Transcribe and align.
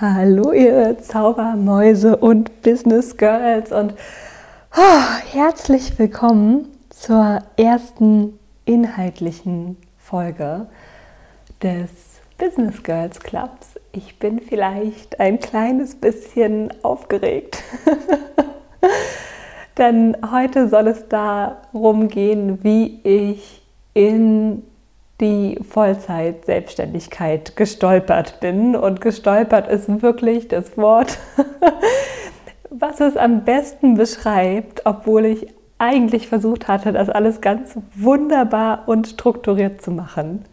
Hallo 0.00 0.52
ihr 0.52 0.96
Zaubermäuse 0.98 2.16
und 2.16 2.62
Business 2.62 3.16
Girls 3.18 3.70
und 3.70 3.92
oh, 4.74 5.30
herzlich 5.30 5.98
willkommen 5.98 6.68
zur 6.88 7.40
ersten 7.58 8.38
inhaltlichen 8.64 9.76
Folge 9.98 10.68
des 11.62 11.90
Business 12.38 12.82
Girls 12.82 13.20
Clubs 13.20 13.70
ich 13.92 14.18
bin 14.18 14.40
vielleicht 14.40 15.18
ein 15.18 15.40
kleines 15.40 15.96
bisschen 15.96 16.72
aufgeregt. 16.82 17.62
Denn 19.78 20.16
heute 20.30 20.68
soll 20.68 20.88
es 20.88 21.08
darum 21.08 22.08
gehen, 22.08 22.62
wie 22.62 23.00
ich 23.02 23.62
in 23.94 24.62
die 25.20 25.58
Vollzeit-Selbstständigkeit 25.62 27.56
gestolpert 27.56 28.40
bin. 28.40 28.74
Und 28.74 29.00
gestolpert 29.00 29.68
ist 29.68 30.02
wirklich 30.02 30.48
das 30.48 30.76
Wort, 30.76 31.18
was 32.70 33.00
es 33.00 33.16
am 33.16 33.44
besten 33.44 33.94
beschreibt, 33.94 34.86
obwohl 34.86 35.26
ich 35.26 35.48
eigentlich 35.78 36.28
versucht 36.28 36.68
hatte, 36.68 36.92
das 36.92 37.08
alles 37.08 37.40
ganz 37.40 37.76
wunderbar 37.94 38.84
und 38.86 39.08
strukturiert 39.08 39.80
zu 39.80 39.90
machen. 39.90 40.44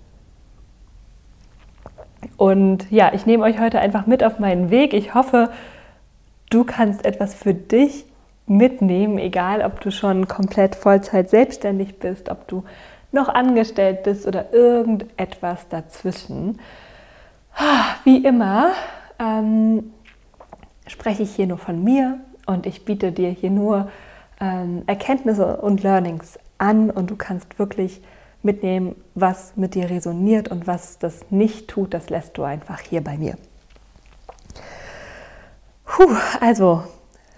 Und 2.38 2.90
ja, 2.92 3.12
ich 3.14 3.26
nehme 3.26 3.44
euch 3.44 3.60
heute 3.60 3.80
einfach 3.80 4.06
mit 4.06 4.24
auf 4.24 4.40
meinen 4.40 4.70
Weg. 4.70 4.94
Ich 4.94 5.14
hoffe, 5.14 5.50
du 6.50 6.64
kannst 6.64 7.06
etwas 7.06 7.34
für 7.34 7.54
dich 7.54 8.06
mitnehmen, 8.46 9.18
egal 9.18 9.62
ob 9.62 9.82
du 9.82 9.92
schon 9.92 10.28
komplett 10.28 10.76
Vollzeit 10.76 11.30
selbstständig 11.30 12.00
bist, 12.00 12.30
ob 12.30 12.48
du 12.48 12.64
noch 13.12 13.30
angestellt 13.30 14.04
bist 14.04 14.28
oder 14.28 14.54
irgendetwas 14.54 15.68
dazwischen. 15.70 16.60
Wie 18.04 18.24
immer 18.24 18.72
ähm, 19.20 19.94
spreche 20.88 21.24
ich 21.24 21.36
hier 21.36 21.48
nur 21.48 21.58
von 21.58 21.84
mir 21.84 22.20
und 22.46 22.66
ich 22.66 22.86
biete 22.86 23.12
dir 23.12 23.30
hier 23.30 23.50
nur 23.50 23.90
ähm, 24.40 24.84
Erkenntnisse 24.88 25.58
und 25.58 25.84
Learnings 25.84 26.38
an 26.58 26.90
und 26.90 27.10
du 27.10 27.16
kannst 27.16 27.58
wirklich 27.60 28.02
mitnehmen, 28.44 28.96
was 29.16 29.54
mit 29.56 29.76
dir 29.76 29.90
resoniert 29.90 30.50
und 30.50 30.68
was 30.68 31.00
das 31.00 31.26
nicht 31.30 31.68
tut, 31.68 31.94
das 31.94 32.10
lässt 32.10 32.38
du 32.38 32.44
einfach 32.44 32.80
hier 32.80 33.04
bei 33.04 33.18
mir. 33.18 33.36
Puh, 35.86 36.16
also 36.40 36.84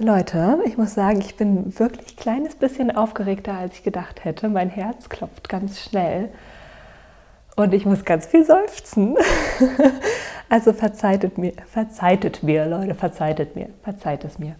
Leute, 0.01 0.59
ich 0.65 0.77
muss 0.77 0.93
sagen, 0.93 1.19
ich 1.19 1.35
bin 1.35 1.77
wirklich 1.77 2.13
ein 2.13 2.15
kleines 2.15 2.55
bisschen 2.55 2.89
aufgeregter, 2.95 3.55
als 3.55 3.73
ich 3.73 3.83
gedacht 3.83 4.23
hätte. 4.23 4.47
Mein 4.47 4.69
Herz 4.69 5.09
klopft 5.09 5.49
ganz 5.49 5.81
schnell 5.81 6.29
und 7.57 7.73
ich 7.73 7.85
muss 7.85 8.05
ganz 8.05 8.25
viel 8.25 8.45
seufzen. 8.45 9.17
Also 10.51 10.73
verzeiht 10.73 11.37
mir, 11.37 11.53
verzeiht 11.67 12.41
mir, 12.41 12.65
Leute, 12.65 12.95
verzeiht 12.95 13.55
mir, 13.55 13.69
verzeiht 13.83 14.25
es 14.25 14.39
mir. 14.39 14.55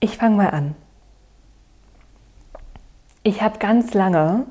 Ich 0.00 0.16
fange 0.16 0.34
mal 0.34 0.50
an. 0.50 0.74
Ich 3.22 3.42
habe 3.42 3.60
ganz 3.60 3.94
lange 3.94 4.46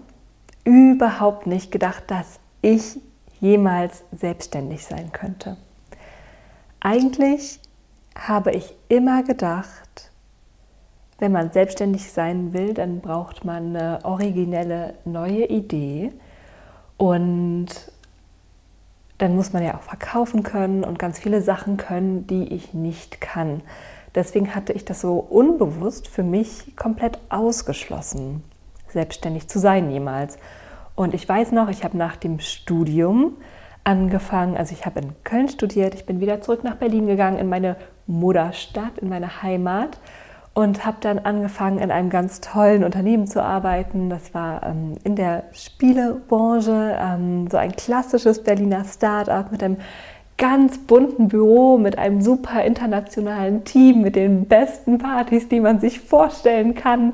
überhaupt 0.64 1.48
nicht 1.48 1.70
gedacht, 1.70 2.04
dass 2.08 2.40
ich 2.62 3.02
jemals 3.42 4.06
selbstständig 4.14 4.86
sein 4.86 5.12
könnte. 5.12 5.58
Eigentlich 6.80 7.60
habe 8.28 8.52
ich 8.52 8.76
immer 8.88 9.24
gedacht, 9.24 10.12
wenn 11.20 11.32
man 11.32 11.52
selbstständig 11.52 12.12
sein 12.12 12.54
will, 12.54 12.74
dann 12.74 13.02
braucht 13.02 13.44
man 13.44 13.76
eine 13.76 14.00
originelle 14.04 14.94
neue 15.06 15.46
Idee 15.46 16.12
und 16.98 17.68
dann 19.18 19.36
muss 19.36 19.52
man 19.52 19.64
ja 19.64 19.76
auch 19.76 19.82
verkaufen 19.82 20.44
können 20.44 20.84
und 20.84 20.98
ganz 20.98 21.20
viele 21.20 21.42
Sachen 21.42 21.78
können, 21.78 22.26
die 22.28 22.54
ich 22.54 22.74
nicht 22.74 23.20
kann. 23.20 23.62
Deswegen 24.16 24.56
hatte 24.56 24.74
ich 24.74 24.86
das 24.86 25.02
so 25.02 25.20
unbewusst 25.20 26.08
für 26.08 26.24
mich 26.24 26.76
komplett 26.78 27.20
ausgeschlossen 27.30 28.44
selbstständig 28.92 29.48
zu 29.48 29.60
sein 29.60 29.92
jemals. 29.92 30.38
Und 30.96 31.14
ich 31.14 31.28
weiß 31.28 31.52
noch, 31.52 31.70
ich 31.70 31.84
habe 31.84 31.98
nach 31.98 32.16
dem 32.16 32.40
Studium 32.40 33.38
angefangen, 33.84 34.58
also 34.58 34.74
ich 34.74 34.86
habe 34.86 35.00
in 35.00 35.24
Köln 35.24 35.48
studiert, 35.48 35.96
ich 35.96 36.06
bin 36.06 36.20
wieder 36.20 36.42
zurück 36.42 36.64
nach 36.64 36.76
Berlin 36.76 37.08
gegangen, 37.08 37.38
in 37.38 37.48
meine 37.48 37.78
Mutterstadt, 38.10 38.98
in 39.02 39.10
meine 39.10 39.42
Heimat 39.42 39.98
und 40.54 40.86
habe 40.86 40.98
dann 41.00 41.20
angefangen, 41.20 41.80
in 41.80 41.92
einem 41.92 42.10
ganz 42.10 42.42
tollen 42.42 42.84
Unternehmen 42.84 43.28
zu 43.28 43.42
arbeiten. 43.42 44.10
Das 44.10 44.34
war 44.34 44.64
ähm, 44.64 44.96
in 45.04 45.16
der 45.16 45.44
Spielebranche, 45.54 46.98
ähm, 47.00 47.48
so 47.50 47.58
ein 47.58 47.72
klassisches 47.72 48.44
Berliner 48.44 48.84
Start-up 48.84 49.52
mit 49.52 49.64
einem 49.64 49.78
ganz 50.38 50.78
bunten 50.80 51.28
Büro, 51.28 51.78
mit 51.78 51.98
einem 51.98 52.22
super 52.22 52.64
internationalen 52.64 53.64
Team, 53.64 54.02
mit 54.02 54.16
den 54.16 54.46
besten 54.46 54.98
Partys, 54.98 55.48
die 55.48 55.60
man 55.60 55.80
sich 55.80 56.00
vorstellen 56.00 56.76
kann 56.76 57.14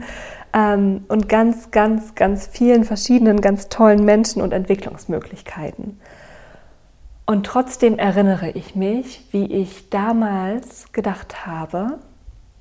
ähm, 0.53 1.03
und 1.07 1.27
ganz, 1.27 1.71
ganz, 1.71 2.15
ganz 2.15 2.47
vielen 2.47 2.83
verschiedenen, 2.83 3.41
ganz 3.41 3.67
tollen 3.67 4.05
Menschen 4.05 4.41
und 4.41 4.53
Entwicklungsmöglichkeiten. 4.53 5.99
Und 7.25 7.45
trotzdem 7.45 7.97
erinnere 7.97 8.51
ich 8.51 8.75
mich, 8.75 9.27
wie 9.31 9.45
ich 9.45 9.89
damals 9.89 10.91
gedacht 10.91 11.47
habe, 11.47 11.99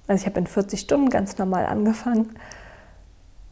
also 0.06 0.22
ich 0.22 0.26
habe 0.26 0.40
in 0.40 0.46
40 0.46 0.80
Stunden 0.80 1.10
ganz 1.10 1.36
normal 1.36 1.66
angefangen 1.66 2.34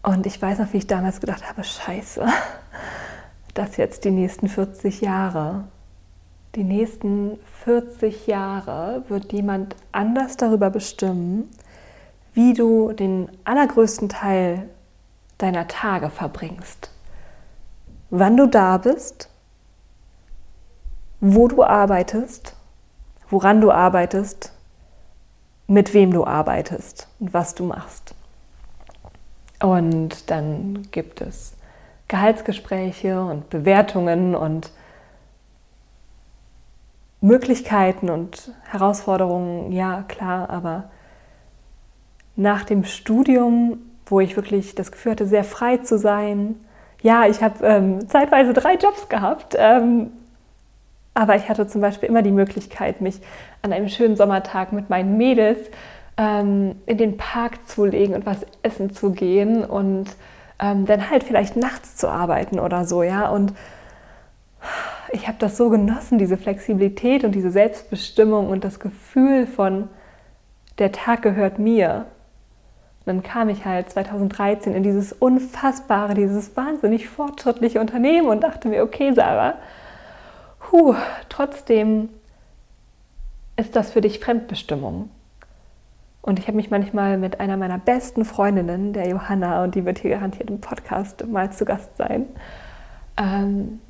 und 0.03 0.27
ich 0.27 0.41
weiß 0.41 0.59
noch, 0.59 0.73
wie 0.73 0.79
ich 0.79 0.87
damals 0.87 1.21
gedacht 1.21 1.49
habe, 1.49 1.65
scheiße, 1.65 2.27
das 3.55 3.77
jetzt 3.77 4.05
die 4.05 4.11
nächsten 4.11 4.49
40 4.49 5.03
Jahre. 5.03 5.65
Die 6.55 6.65
nächsten 6.65 7.39
40 7.65 8.27
Jahre 8.27 9.05
wird 9.09 9.33
jemand 9.33 9.77
anders 9.93 10.37
darüber 10.37 10.71
bestimmen, 10.71 11.49
wie 12.35 12.55
du 12.55 12.93
den 12.93 13.29
allergrößten 13.45 14.09
Teil 14.09 14.69
deiner 15.39 15.69
Tage 15.69 16.11
verbringst. 16.11 16.91
Wann 18.11 18.37
du 18.37 18.47
da 18.47 18.79
bist, 18.79 19.31
wo 21.25 21.47
du 21.47 21.63
arbeitest, 21.63 22.57
woran 23.31 23.61
du 23.61 23.71
arbeitest, 23.71 24.53
mit 25.69 25.95
wem 25.95 26.11
du 26.11 26.27
arbeitest 26.27 27.07
und 27.21 27.33
was 27.33 27.55
du 27.55 27.65
machst. 27.65 28.17
Und 29.61 30.31
dann 30.31 30.89
gibt 30.91 31.21
es 31.21 31.55
Gehaltsgespräche 32.09 33.23
und 33.23 33.49
Bewertungen 33.51 34.35
und 34.35 34.73
Möglichkeiten 37.21 38.11
und 38.11 38.51
Herausforderungen, 38.65 39.71
ja 39.71 40.03
klar, 40.09 40.51
aber 40.51 40.91
nach 42.35 42.65
dem 42.65 42.83
Studium, 42.83 43.79
wo 44.07 44.19
ich 44.19 44.35
wirklich 44.35 44.75
das 44.75 44.91
Gefühl 44.91 45.13
hatte, 45.13 45.29
sehr 45.29 45.45
frei 45.45 45.77
zu 45.77 45.99
sein. 45.99 46.57
Ja, 47.01 47.27
ich 47.27 47.45
habe 47.45 47.65
ähm, 47.65 48.09
zeitweise 48.09 48.53
drei 48.53 48.75
Jobs 48.75 49.09
gehabt, 49.09 49.55
ähm, 49.57 50.11
aber 51.15 51.37
ich 51.37 51.49
hatte 51.49 51.67
zum 51.67 51.81
Beispiel 51.81 52.09
immer 52.09 52.23
die 52.23 52.31
Möglichkeit, 52.31 53.01
mich 53.01 53.21
an 53.63 53.73
einem 53.73 53.89
schönen 53.89 54.17
Sommertag 54.17 54.73
mit 54.73 54.91
meinen 54.91 55.17
Mädels 55.17 55.59
ähm, 56.17 56.77
in 56.87 56.99
den 56.99 57.17
Park 57.17 57.69
zu 57.69 57.85
legen 57.85 58.15
und 58.15 58.27
was 58.27 58.47
essen 58.63 58.93
zu 58.93 59.13
gehen 59.13 59.65
und 59.65 60.07
ähm, 60.59 60.87
dann 60.87 61.11
halt 61.11 61.25
vielleicht 61.25 61.57
nachts 61.57 61.97
zu 61.97 62.09
arbeiten 62.09 62.59
oder 62.59 62.85
so, 62.85 63.03
ja. 63.03 63.29
Und 63.29 63.53
ich 65.13 65.29
habe 65.29 65.37
das 65.39 65.57
so 65.57 65.69
genossen, 65.69 66.19
diese 66.19 66.37
Flexibilität 66.37 67.25
und 67.25 67.33
diese 67.33 67.51
Selbstbestimmung 67.51 68.49
und 68.49 68.65
das 68.65 68.81
Gefühl 68.81 69.47
von, 69.47 69.89
der 70.79 70.93
Tag 70.93 71.23
gehört 71.23 71.59
mir 71.59 72.07
dann 73.05 73.23
kam 73.23 73.49
ich 73.49 73.65
halt 73.65 73.91
2013 73.91 74.75
in 74.75 74.83
dieses 74.83 75.13
unfassbare, 75.13 76.15
dieses 76.15 76.57
wahnsinnig 76.57 77.09
fortschrittliche 77.09 77.81
Unternehmen 77.81 78.29
und 78.29 78.43
dachte 78.43 78.69
mir, 78.69 78.83
okay, 78.83 79.13
Sarah, 79.13 79.55
puh, 80.73 80.95
trotzdem 81.29 82.09
ist 83.57 83.77
das 83.77 83.91
für 83.91 84.01
dich 84.01 84.21
Fremdbestimmung. 84.21 85.11
Und 86.23 86.39
ich 86.39 86.47
habe 86.47 86.57
mich 86.57 86.71
manchmal 86.71 87.19
mit 87.19 87.41
einer 87.41 87.59
meiner 87.59 87.77
besten 87.77 88.25
Freundinnen, 88.25 88.95
der 88.95 89.07
Johanna, 89.07 89.65
und 89.65 89.75
die 89.75 89.85
wird 89.85 89.99
hier 89.99 90.13
garantiert 90.13 90.49
im 90.49 90.63
Podcast 90.63 91.27
mal 91.27 91.53
zu 91.53 91.67
Gast 91.67 91.99
sein, 91.99 92.25
ähm, 93.19 93.81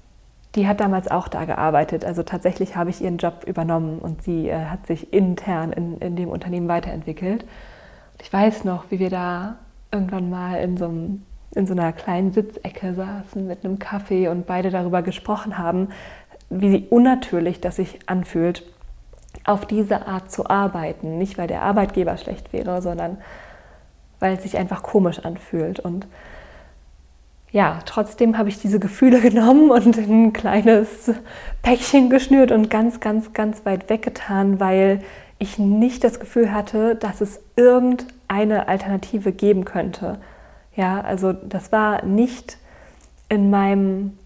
die 0.56 0.66
hat 0.66 0.80
damals 0.80 1.08
auch 1.08 1.28
da 1.28 1.44
gearbeitet. 1.44 2.04
Also 2.04 2.24
tatsächlich 2.24 2.74
habe 2.74 2.90
ich 2.90 3.00
ihren 3.00 3.18
Job 3.18 3.44
übernommen 3.46 4.00
und 4.00 4.24
sie 4.24 4.48
äh, 4.48 4.64
hat 4.64 4.86
sich 4.88 5.12
intern 5.12 5.72
in, 5.72 5.98
in 5.98 6.16
dem 6.16 6.30
Unternehmen 6.30 6.66
weiterentwickelt. 6.66 7.44
Und 7.44 8.22
ich 8.22 8.32
weiß 8.32 8.64
noch, 8.64 8.90
wie 8.90 8.98
wir 8.98 9.08
da 9.08 9.56
irgendwann 9.92 10.30
mal 10.30 10.56
in 10.56 10.76
so, 10.76 10.86
einem, 10.86 11.22
in 11.54 11.66
so 11.66 11.74
einer 11.74 11.92
kleinen 11.92 12.32
Sitzecke 12.32 12.94
saßen 12.94 13.46
mit 13.46 13.64
einem 13.64 13.78
Kaffee 13.78 14.26
und 14.26 14.46
beide 14.46 14.70
darüber 14.70 15.02
gesprochen 15.02 15.58
haben, 15.58 15.88
wie 16.60 16.86
unnatürlich 16.90 17.60
das 17.60 17.76
sich 17.76 17.98
anfühlt, 18.06 18.64
auf 19.44 19.66
diese 19.66 20.06
Art 20.06 20.30
zu 20.30 20.48
arbeiten. 20.48 21.18
Nicht, 21.18 21.38
weil 21.38 21.48
der 21.48 21.62
Arbeitgeber 21.62 22.16
schlecht 22.16 22.52
wäre, 22.52 22.82
sondern 22.82 23.18
weil 24.20 24.34
es 24.34 24.42
sich 24.42 24.56
einfach 24.56 24.82
komisch 24.82 25.20
anfühlt. 25.20 25.80
Und 25.80 26.06
ja, 27.50 27.78
trotzdem 27.84 28.38
habe 28.38 28.48
ich 28.48 28.60
diese 28.60 28.78
Gefühle 28.80 29.20
genommen 29.28 29.70
und 29.70 29.96
ein 29.96 30.32
kleines 30.32 31.12
Päckchen 31.62 32.10
geschnürt 32.10 32.52
und 32.52 32.70
ganz, 32.70 33.00
ganz, 33.00 33.32
ganz 33.32 33.64
weit 33.64 33.90
weggetan, 33.90 34.60
weil 34.60 35.02
ich 35.38 35.58
nicht 35.58 36.04
das 36.04 36.20
Gefühl 36.20 36.52
hatte, 36.52 36.94
dass 36.94 37.20
es 37.20 37.40
irgendeine 37.56 38.68
Alternative 38.68 39.32
geben 39.32 39.64
könnte. 39.64 40.18
Ja, 40.76 41.00
also 41.00 41.32
das 41.32 41.72
war 41.72 42.04
nicht 42.04 42.58
in 43.28 43.50
meinem 43.50 44.16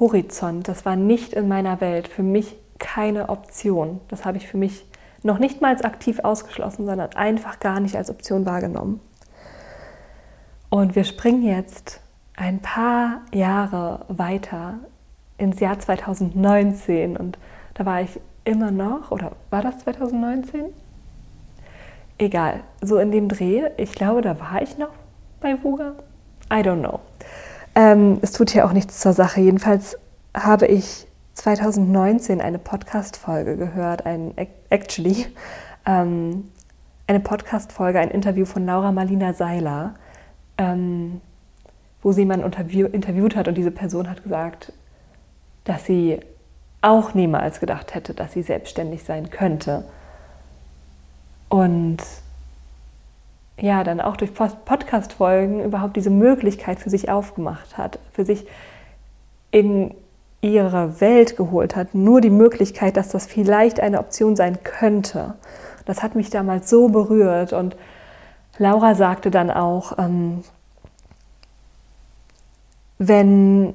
Horizont, 0.00 0.68
das 0.68 0.84
war 0.84 0.96
nicht 0.96 1.32
in 1.32 1.48
meiner 1.48 1.80
Welt. 1.80 2.08
Für 2.08 2.22
mich 2.22 2.56
keine 2.78 3.28
Option. 3.28 4.00
Das 4.08 4.24
habe 4.24 4.38
ich 4.38 4.46
für 4.46 4.56
mich 4.56 4.86
noch 5.22 5.38
nicht 5.38 5.60
mal 5.60 5.72
als 5.72 5.82
aktiv 5.82 6.20
ausgeschlossen, 6.20 6.86
sondern 6.86 7.12
einfach 7.14 7.58
gar 7.60 7.80
nicht 7.80 7.96
als 7.96 8.10
Option 8.10 8.46
wahrgenommen. 8.46 9.00
Und 10.70 10.94
wir 10.94 11.04
springen 11.04 11.42
jetzt 11.42 12.00
ein 12.36 12.60
paar 12.60 13.22
Jahre 13.32 14.04
weiter 14.08 14.74
ins 15.38 15.60
Jahr 15.60 15.78
2019 15.78 17.16
und 17.16 17.38
da 17.74 17.86
war 17.86 18.02
ich 18.02 18.20
immer 18.44 18.70
noch, 18.70 19.10
oder 19.10 19.32
war 19.50 19.62
das 19.62 19.78
2019? 19.78 20.66
Egal, 22.18 22.60
so 22.82 22.98
in 22.98 23.12
dem 23.12 23.28
Dreh, 23.28 23.70
ich 23.76 23.92
glaube, 23.92 24.22
da 24.22 24.38
war 24.40 24.62
ich 24.62 24.76
noch 24.78 24.90
bei 25.40 25.62
Vuga. 25.62 25.94
I 26.50 26.56
don't 26.56 26.80
know. 26.80 27.00
Ähm, 27.78 28.18
es 28.22 28.32
tut 28.32 28.52
ja 28.54 28.66
auch 28.66 28.72
nichts 28.72 28.98
zur 28.98 29.12
Sache. 29.12 29.40
Jedenfalls 29.40 29.96
habe 30.34 30.66
ich 30.66 31.06
2019 31.34 32.40
eine 32.40 32.58
Podcast-Folge 32.58 33.56
gehört, 33.56 34.04
ein 34.04 34.34
actually 34.68 35.26
ähm, 35.86 36.50
eine 37.06 37.20
Podcast-Folge, 37.20 38.00
ein 38.00 38.10
Interview 38.10 38.46
von 38.46 38.66
Laura 38.66 38.90
Marlina 38.90 39.32
Seiler, 39.32 39.94
ähm, 40.58 41.20
wo 42.02 42.10
sie 42.10 42.22
jemanden 42.22 42.46
interview 42.46 42.88
interviewt 42.88 43.36
hat 43.36 43.46
und 43.46 43.54
diese 43.54 43.70
Person 43.70 44.10
hat 44.10 44.24
gesagt, 44.24 44.72
dass 45.62 45.84
sie 45.84 46.18
auch 46.82 47.14
niemals 47.14 47.60
gedacht 47.60 47.94
hätte, 47.94 48.12
dass 48.12 48.32
sie 48.32 48.42
selbstständig 48.42 49.04
sein 49.04 49.30
könnte. 49.30 49.84
Und 51.48 51.98
ja, 53.60 53.82
dann 53.84 54.00
auch 54.00 54.16
durch 54.16 54.32
Podcast-Folgen 54.34 55.64
überhaupt 55.64 55.96
diese 55.96 56.10
Möglichkeit 56.10 56.78
für 56.78 56.90
sich 56.90 57.10
aufgemacht 57.10 57.76
hat, 57.76 57.98
für 58.12 58.24
sich 58.24 58.46
in 59.50 59.94
ihre 60.40 61.00
Welt 61.00 61.36
geholt 61.36 61.74
hat, 61.74 61.94
nur 61.94 62.20
die 62.20 62.30
Möglichkeit, 62.30 62.96
dass 62.96 63.08
das 63.08 63.26
vielleicht 63.26 63.80
eine 63.80 63.98
Option 63.98 64.36
sein 64.36 64.62
könnte. 64.62 65.34
Das 65.84 66.02
hat 66.02 66.14
mich 66.14 66.30
damals 66.30 66.70
so 66.70 66.88
berührt 66.88 67.52
und 67.52 67.76
Laura 68.58 68.94
sagte 68.94 69.30
dann 69.30 69.50
auch, 69.50 69.98
ähm, 69.98 70.44
wenn 72.98 73.74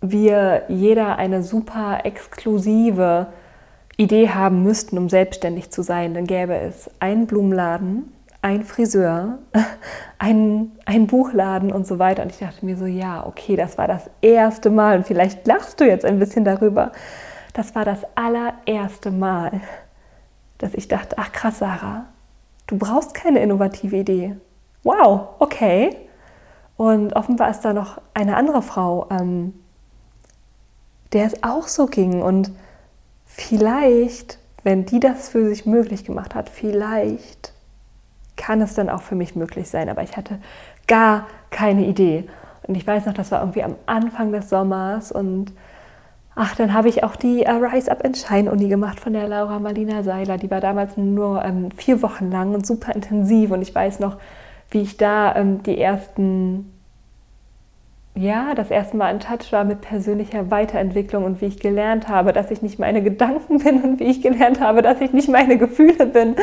wir 0.00 0.64
jeder 0.68 1.16
eine 1.16 1.42
super 1.42 2.00
exklusive 2.04 3.28
Idee 3.96 4.30
haben 4.30 4.62
müssten, 4.62 4.98
um 4.98 5.08
selbstständig 5.08 5.70
zu 5.70 5.82
sein, 5.82 6.14
dann 6.14 6.26
gäbe 6.26 6.56
es 6.56 6.90
einen 7.00 7.26
Blumenladen, 7.26 8.12
ein 8.44 8.62
Friseur, 8.62 9.38
ein, 10.18 10.72
ein 10.84 11.06
Buchladen 11.06 11.72
und 11.72 11.86
so 11.86 11.98
weiter. 11.98 12.22
Und 12.22 12.30
ich 12.30 12.38
dachte 12.38 12.64
mir 12.66 12.76
so, 12.76 12.84
ja, 12.84 13.26
okay, 13.26 13.56
das 13.56 13.78
war 13.78 13.88
das 13.88 14.10
erste 14.20 14.68
Mal. 14.68 14.98
Und 14.98 15.06
vielleicht 15.06 15.46
lachst 15.46 15.80
du 15.80 15.86
jetzt 15.86 16.04
ein 16.04 16.18
bisschen 16.18 16.44
darüber. 16.44 16.92
Das 17.54 17.74
war 17.74 17.86
das 17.86 18.00
allererste 18.14 19.10
Mal, 19.10 19.62
dass 20.58 20.74
ich 20.74 20.88
dachte, 20.88 21.16
ach 21.18 21.32
krass, 21.32 21.60
Sarah, 21.60 22.04
du 22.66 22.76
brauchst 22.76 23.14
keine 23.14 23.40
innovative 23.40 23.96
Idee. 23.96 24.36
Wow, 24.82 25.28
okay. 25.38 25.96
Und 26.76 27.16
offenbar 27.16 27.50
ist 27.50 27.62
da 27.62 27.72
noch 27.72 27.98
eine 28.12 28.36
andere 28.36 28.60
Frau, 28.60 29.06
ähm, 29.10 29.54
der 31.14 31.24
es 31.24 31.42
auch 31.42 31.66
so 31.66 31.86
ging. 31.86 32.20
Und 32.20 32.50
vielleicht, 33.24 34.38
wenn 34.64 34.84
die 34.84 35.00
das 35.00 35.30
für 35.30 35.48
sich 35.48 35.64
möglich 35.64 36.04
gemacht 36.04 36.34
hat, 36.34 36.50
vielleicht 36.50 37.53
kann 38.36 38.60
es 38.60 38.74
dann 38.74 38.88
auch 38.88 39.02
für 39.02 39.14
mich 39.14 39.36
möglich 39.36 39.68
sein. 39.68 39.88
Aber 39.88 40.02
ich 40.02 40.16
hatte 40.16 40.38
gar 40.86 41.26
keine 41.50 41.86
Idee. 41.86 42.24
Und 42.66 42.76
ich 42.76 42.86
weiß 42.86 43.06
noch, 43.06 43.14
das 43.14 43.30
war 43.30 43.40
irgendwie 43.40 43.62
am 43.62 43.76
Anfang 43.86 44.32
des 44.32 44.48
Sommers 44.48 45.12
und 45.12 45.52
ach, 46.34 46.56
dann 46.56 46.72
habe 46.72 46.88
ich 46.88 47.04
auch 47.04 47.16
die 47.16 47.44
uh, 47.46 47.64
Rise 47.64 47.90
Up 47.90 48.04
and 48.04 48.16
Shine 48.16 48.50
Uni 48.50 48.68
gemacht 48.68 48.98
von 49.00 49.12
der 49.12 49.28
Laura 49.28 49.58
Marlina 49.58 50.02
Seiler. 50.02 50.38
Die 50.38 50.50
war 50.50 50.60
damals 50.60 50.96
nur 50.96 51.44
ähm, 51.44 51.70
vier 51.76 52.02
Wochen 52.02 52.30
lang 52.30 52.54
und 52.54 52.66
super 52.66 52.94
intensiv. 52.94 53.50
Und 53.50 53.62
ich 53.62 53.74
weiß 53.74 54.00
noch, 54.00 54.16
wie 54.70 54.80
ich 54.80 54.96
da 54.96 55.36
ähm, 55.36 55.62
die 55.62 55.78
ersten, 55.78 56.72
ja, 58.14 58.54
das 58.54 58.70
erste 58.70 58.96
Mal 58.96 59.10
in 59.10 59.20
Touch 59.20 59.52
war 59.52 59.64
mit 59.64 59.82
persönlicher 59.82 60.50
Weiterentwicklung 60.50 61.24
und 61.24 61.40
wie 61.40 61.46
ich 61.46 61.60
gelernt 61.60 62.08
habe, 62.08 62.32
dass 62.32 62.50
ich 62.50 62.62
nicht 62.62 62.78
meine 62.78 63.02
Gedanken 63.02 63.58
bin 63.62 63.82
und 63.82 64.00
wie 64.00 64.04
ich 64.04 64.22
gelernt 64.22 64.60
habe, 64.60 64.82
dass 64.82 65.00
ich 65.00 65.12
nicht 65.12 65.28
meine 65.28 65.58
Gefühle 65.58 66.06
bin 66.06 66.34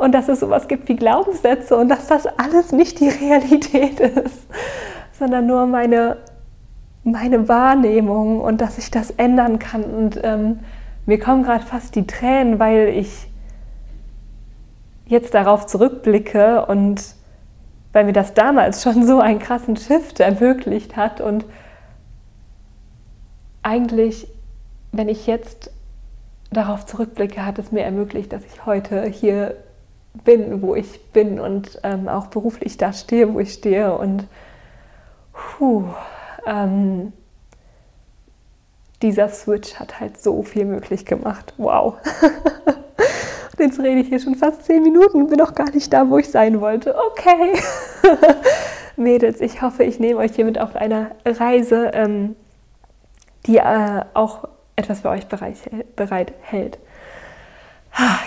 und 0.00 0.12
dass 0.12 0.28
es 0.28 0.40
sowas 0.40 0.66
gibt 0.66 0.88
wie 0.88 0.96
Glaubenssätze 0.96 1.76
und 1.76 1.90
dass 1.90 2.06
das 2.06 2.26
alles 2.26 2.72
nicht 2.72 3.00
die 3.00 3.08
Realität 3.10 4.00
ist, 4.00 4.46
sondern 5.12 5.46
nur 5.46 5.66
meine, 5.66 6.16
meine 7.04 7.48
Wahrnehmung 7.48 8.40
und 8.40 8.62
dass 8.62 8.78
ich 8.78 8.90
das 8.90 9.10
ändern 9.10 9.58
kann. 9.58 9.84
Und 9.84 10.18
ähm, 10.24 10.60
mir 11.04 11.18
kommen 11.18 11.42
gerade 11.42 11.66
fast 11.66 11.96
die 11.96 12.06
Tränen, 12.06 12.58
weil 12.58 12.88
ich 12.88 13.28
jetzt 15.04 15.34
darauf 15.34 15.66
zurückblicke 15.66 16.64
und 16.64 17.14
weil 17.92 18.04
mir 18.04 18.14
das 18.14 18.32
damals 18.32 18.82
schon 18.82 19.06
so 19.06 19.20
einen 19.20 19.38
krassen 19.38 19.76
Shift 19.76 20.20
ermöglicht 20.20 20.96
hat 20.96 21.20
und 21.20 21.44
eigentlich, 23.62 24.28
wenn 24.92 25.10
ich 25.10 25.26
jetzt 25.26 25.70
darauf 26.50 26.86
zurückblicke, 26.86 27.44
hat 27.44 27.58
es 27.58 27.70
mir 27.70 27.82
ermöglicht, 27.82 28.32
dass 28.32 28.42
ich 28.46 28.64
heute 28.64 29.04
hier 29.04 29.56
bin, 30.12 30.62
wo 30.62 30.74
ich 30.74 31.12
bin 31.12 31.40
und 31.40 31.80
ähm, 31.82 32.08
auch 32.08 32.26
beruflich 32.26 32.76
da 32.76 32.92
stehe, 32.92 33.32
wo 33.32 33.40
ich 33.40 33.52
stehe. 33.52 33.96
Und 33.96 34.26
puh, 35.32 35.84
ähm, 36.46 37.12
dieser 39.02 39.28
Switch 39.28 39.74
hat 39.76 40.00
halt 40.00 40.20
so 40.20 40.42
viel 40.42 40.64
möglich 40.64 41.06
gemacht. 41.06 41.54
Wow. 41.56 41.96
und 43.52 43.58
jetzt 43.58 43.78
rede 43.80 44.00
ich 44.00 44.08
hier 44.08 44.20
schon 44.20 44.34
fast 44.34 44.64
zehn 44.64 44.82
Minuten 44.82 45.22
und 45.22 45.28
bin 45.28 45.38
noch 45.38 45.54
gar 45.54 45.70
nicht 45.70 45.92
da, 45.92 46.08
wo 46.08 46.18
ich 46.18 46.28
sein 46.28 46.60
wollte. 46.60 46.94
Okay. 47.12 47.58
Mädels, 48.96 49.40
ich 49.40 49.62
hoffe, 49.62 49.84
ich 49.84 49.98
nehme 49.98 50.20
euch 50.20 50.34
hiermit 50.34 50.58
auf 50.58 50.76
einer 50.76 51.12
Reise, 51.24 51.90
ähm, 51.94 52.36
die 53.46 53.56
äh, 53.56 54.02
auch 54.12 54.46
etwas 54.76 55.00
für 55.00 55.08
euch 55.08 55.26
bereit, 55.26 55.56
bereit 55.96 56.34
hält. 56.42 56.78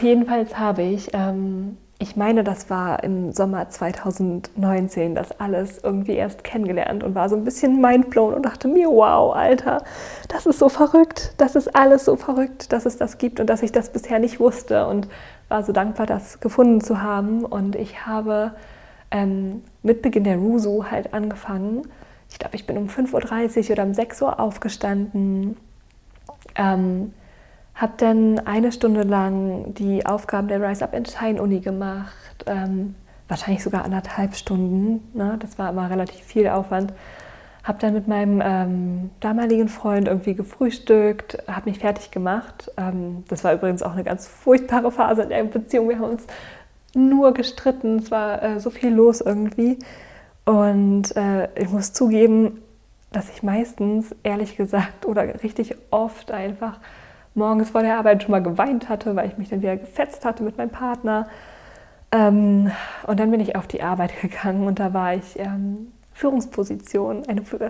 Jedenfalls 0.02 0.58
habe 0.58 0.82
ich, 0.84 1.10
ähm, 1.14 1.78
ich 2.00 2.16
meine, 2.16 2.44
das 2.44 2.70
war 2.70 3.04
im 3.04 3.32
Sommer 3.32 3.70
2019, 3.70 5.16
das 5.16 5.40
alles 5.40 5.80
irgendwie 5.82 6.14
erst 6.14 6.44
kennengelernt 6.44 7.04
und 7.04 7.16
war 7.16 7.30
so 7.30 7.36
ein 7.36 7.46
bisschen 7.46 7.80
mindblown 7.80 8.34
und 8.34 8.46
dachte 8.46 8.68
mir, 8.68 8.90
wow, 8.90 9.34
Alter, 9.34 9.84
das 10.28 10.46
ist 10.46 10.60
so 10.60 10.68
verrückt, 10.68 11.34
das 11.38 11.56
ist 11.56 11.76
alles 11.76 12.06
so 12.06 12.16
verrückt, 12.18 12.74
dass 12.74 12.86
es 12.86 12.98
das 12.98 13.18
gibt 13.18 13.40
und 13.40 13.48
dass 13.48 13.64
ich 13.64 13.72
das 13.72 13.90
bisher 13.90 14.20
nicht 14.20 14.40
wusste 14.40 14.88
und 14.88 15.08
war 15.48 15.64
so 15.64 15.72
dankbar, 15.72 16.06
das 16.06 16.40
gefunden 16.40 16.82
zu 16.82 17.02
haben. 17.02 17.46
Und 17.46 17.76
ich 17.76 18.06
habe 18.06 18.52
ähm, 19.12 19.62
mit 19.84 20.02
Beginn 20.02 20.24
der 20.24 20.38
Rusu 20.38 20.86
halt 20.90 21.14
angefangen. 21.14 21.84
Ich 22.30 22.40
glaube, 22.40 22.56
ich 22.56 22.66
bin 22.66 22.78
um 22.78 22.88
5.30 22.88 23.66
Uhr 23.66 23.72
oder 23.72 23.84
um 23.84 23.94
6 23.94 24.22
Uhr 24.24 24.40
aufgestanden. 24.40 25.56
Ähm, 26.56 27.14
habe 27.76 27.94
dann 27.98 28.40
eine 28.40 28.72
Stunde 28.72 29.04
lang 29.04 29.74
die 29.74 30.06
Aufgaben 30.06 30.48
der 30.48 30.62
Rise 30.62 30.84
Up 30.84 30.94
and 30.94 31.10
Shine 31.10 31.42
Uni 31.42 31.60
gemacht, 31.60 32.46
ähm, 32.46 32.96
wahrscheinlich 33.28 33.64
sogar 33.64 33.84
anderthalb 33.84 34.36
Stunden. 34.36 35.10
Ne? 35.14 35.38
Das 35.40 35.58
war 35.58 35.72
immer 35.72 35.90
relativ 35.90 36.24
viel 36.24 36.48
Aufwand. 36.48 36.94
Habe 37.64 37.80
dann 37.80 37.94
mit 37.94 38.08
meinem 38.08 38.42
ähm, 38.44 39.10
damaligen 39.22 39.70
Freund 39.70 40.08
irgendwie 40.08 40.36
gefrühstückt, 40.36 41.38
habe 41.48 41.70
mich 41.70 41.80
fertig 41.80 42.12
gemacht. 42.12 42.70
Ähm, 42.78 43.24
das 43.30 43.44
war 43.44 43.54
übrigens 43.54 43.82
auch 43.82 43.94
eine 43.94 44.04
ganz 44.04 44.28
furchtbare 44.28 44.92
Phase 44.92 45.24
in 45.24 45.30
der 45.30 45.44
Beziehung. 45.46 45.90
Wir 45.90 45.98
haben 45.98 46.12
uns 46.12 46.28
nur 46.94 47.34
gestritten, 47.34 48.00
es 48.00 48.12
war 48.12 48.44
äh, 48.44 48.60
so 48.60 48.70
viel 48.70 48.94
los 48.94 49.22
irgendwie. 49.22 49.80
Und 50.46 51.16
äh, 51.16 51.48
ich 51.56 51.70
muss 51.70 51.94
zugeben, 51.94 52.62
dass 53.12 53.30
ich 53.30 53.44
meistens, 53.44 54.14
ehrlich 54.24 54.58
gesagt, 54.58 55.06
oder 55.06 55.42
richtig 55.42 55.76
oft 55.90 56.32
einfach 56.32 56.80
morgens 57.36 57.72
vor 57.72 57.82
der 57.82 57.98
Arbeit 57.98 58.24
schon 58.24 58.32
mal 58.32 58.44
geweint 58.44 58.90
hatte, 58.90 59.16
weil 59.16 59.28
ich 59.28 59.38
mich 59.38 59.50
dann 59.50 59.62
wieder 59.62 59.78
gefetzt 59.78 60.26
hatte 60.26 60.44
mit 60.44 60.58
meinem 60.58 60.70
Partner. 60.70 61.28
Ähm, 62.12 62.72
und 63.08 63.20
dann 63.20 63.32
bin 63.32 63.40
ich 63.40 63.56
auf 63.56 63.68
die 63.68 63.82
Arbeit 63.82 64.12
gegangen 64.22 64.68
und 64.68 64.80
da 64.80 64.94
war 64.94 65.16
ich 65.16 65.40
ähm, 65.40 65.92
Führungsposition, 66.14 67.24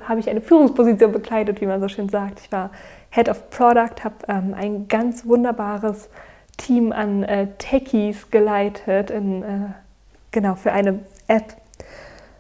habe 0.08 0.20
ich 0.20 0.29
eine 0.29 0.41
Führungsposition 0.41 1.12
bekleidet, 1.12 1.62
wie 1.62 1.65
man 1.65 1.79
so 1.79 1.88
schön 1.88 2.10
sagt. 2.10 2.41
Ich 2.41 2.51
war 2.51 2.72
Head 3.10 3.29
of 3.29 3.50
Product, 3.50 4.03
habe 4.03 4.15
ähm, 4.27 4.53
ein 4.53 4.88
ganz 4.89 5.25
wunderbares 5.25 6.10
Team 6.58 6.91
an 6.91 7.24
äh, 7.24 7.48
Techies 7.58 8.29
geleitet, 8.32 9.12
in, 9.12 9.43
äh, 9.43 9.48
genau 10.32 10.55
für 10.55 10.74
eine 10.74 11.00
App. 11.27 11.55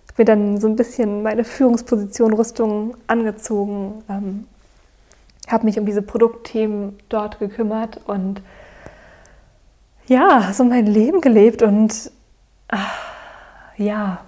Habe 0.07 0.17
mir 0.17 0.25
dann 0.25 0.57
so 0.59 0.67
ein 0.67 0.75
bisschen 0.75 1.23
meine 1.23 1.45
Führungsposition, 1.45 2.33
Rüstung 2.33 2.95
angezogen, 3.07 4.03
ähm, 4.09 4.45
habe 5.53 5.65
mich 5.65 5.79
um 5.79 5.85
diese 5.85 6.01
Produktthemen 6.01 6.97
dort 7.09 7.39
gekümmert 7.39 8.01
und 8.07 8.41
ja, 10.07 10.51
so 10.51 10.63
mein 10.63 10.85
Leben 10.85 11.21
gelebt 11.21 11.61
und 11.61 12.11
ach, 12.67 12.99
ja, 13.77 14.19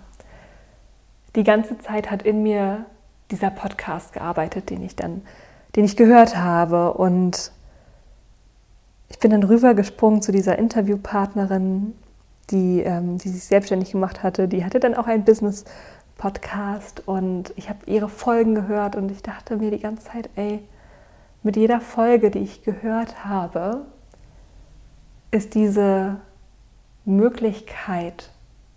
die 1.36 1.44
ganze 1.44 1.78
Zeit 1.80 2.10
hat 2.12 2.24
in 2.24 2.44
mir 2.44 2.86
dieser 3.32 3.50
Podcast 3.50 4.14
gearbeitet, 4.14 4.70
den 4.70 4.82
ich 4.84 4.96
dann, 4.96 5.22
den 5.76 5.84
ich 5.84 5.98
gehört 5.98 6.38
habe 6.38 6.94
und 6.94 7.52
ich 9.10 9.20
bin 9.20 9.32
dann 9.32 9.44
rübergesprungen 9.44 10.22
zu 10.22 10.32
dieser 10.32 10.58
Interviewpartnerin, 10.58 11.94
die, 12.50 12.82
ähm, 12.82 13.18
die 13.18 13.30
sich 13.30 13.44
selbstständig 13.44 13.92
gemacht 13.92 14.24
hatte. 14.24 14.48
Die 14.48 14.64
hatte 14.64 14.80
dann 14.80 14.96
auch 14.96 15.08
einen 15.08 15.26
Business-Podcast 15.26 17.08
und 17.08 17.54
ich 17.56 17.70
habe 17.70 17.80
ihre 17.86 18.10
Folgen 18.10 18.56
gehört 18.56 18.96
und 18.96 19.12
ich 19.12 19.22
dachte 19.22 19.58
mir 19.58 19.72
die 19.72 19.80
ganze 19.80 20.06
Zeit, 20.06 20.30
ey, 20.36 20.60
mit 21.46 21.56
jeder 21.56 21.80
Folge, 21.80 22.32
die 22.32 22.40
ich 22.40 22.64
gehört 22.64 23.24
habe, 23.24 23.86
ist 25.30 25.54
diese 25.54 26.18
Möglichkeit, 27.06 28.32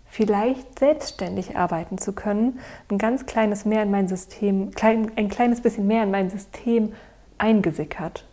vielleicht 0.05 0.77
selbstständig 0.77 1.57
arbeiten 1.57 1.97
zu 1.97 2.13
können, 2.13 2.59
ein 2.91 2.99
ganz 2.99 3.25
kleines 3.25 3.65
mehr 3.65 3.81
in 3.81 3.89
mein 3.89 4.07
System, 4.07 4.69
klein, 4.71 5.11
ein 5.15 5.29
kleines 5.29 5.61
bisschen 5.61 5.87
mehr 5.87 6.03
in 6.03 6.11
mein 6.11 6.29
System 6.29 6.93
eingesickert. 7.39 8.23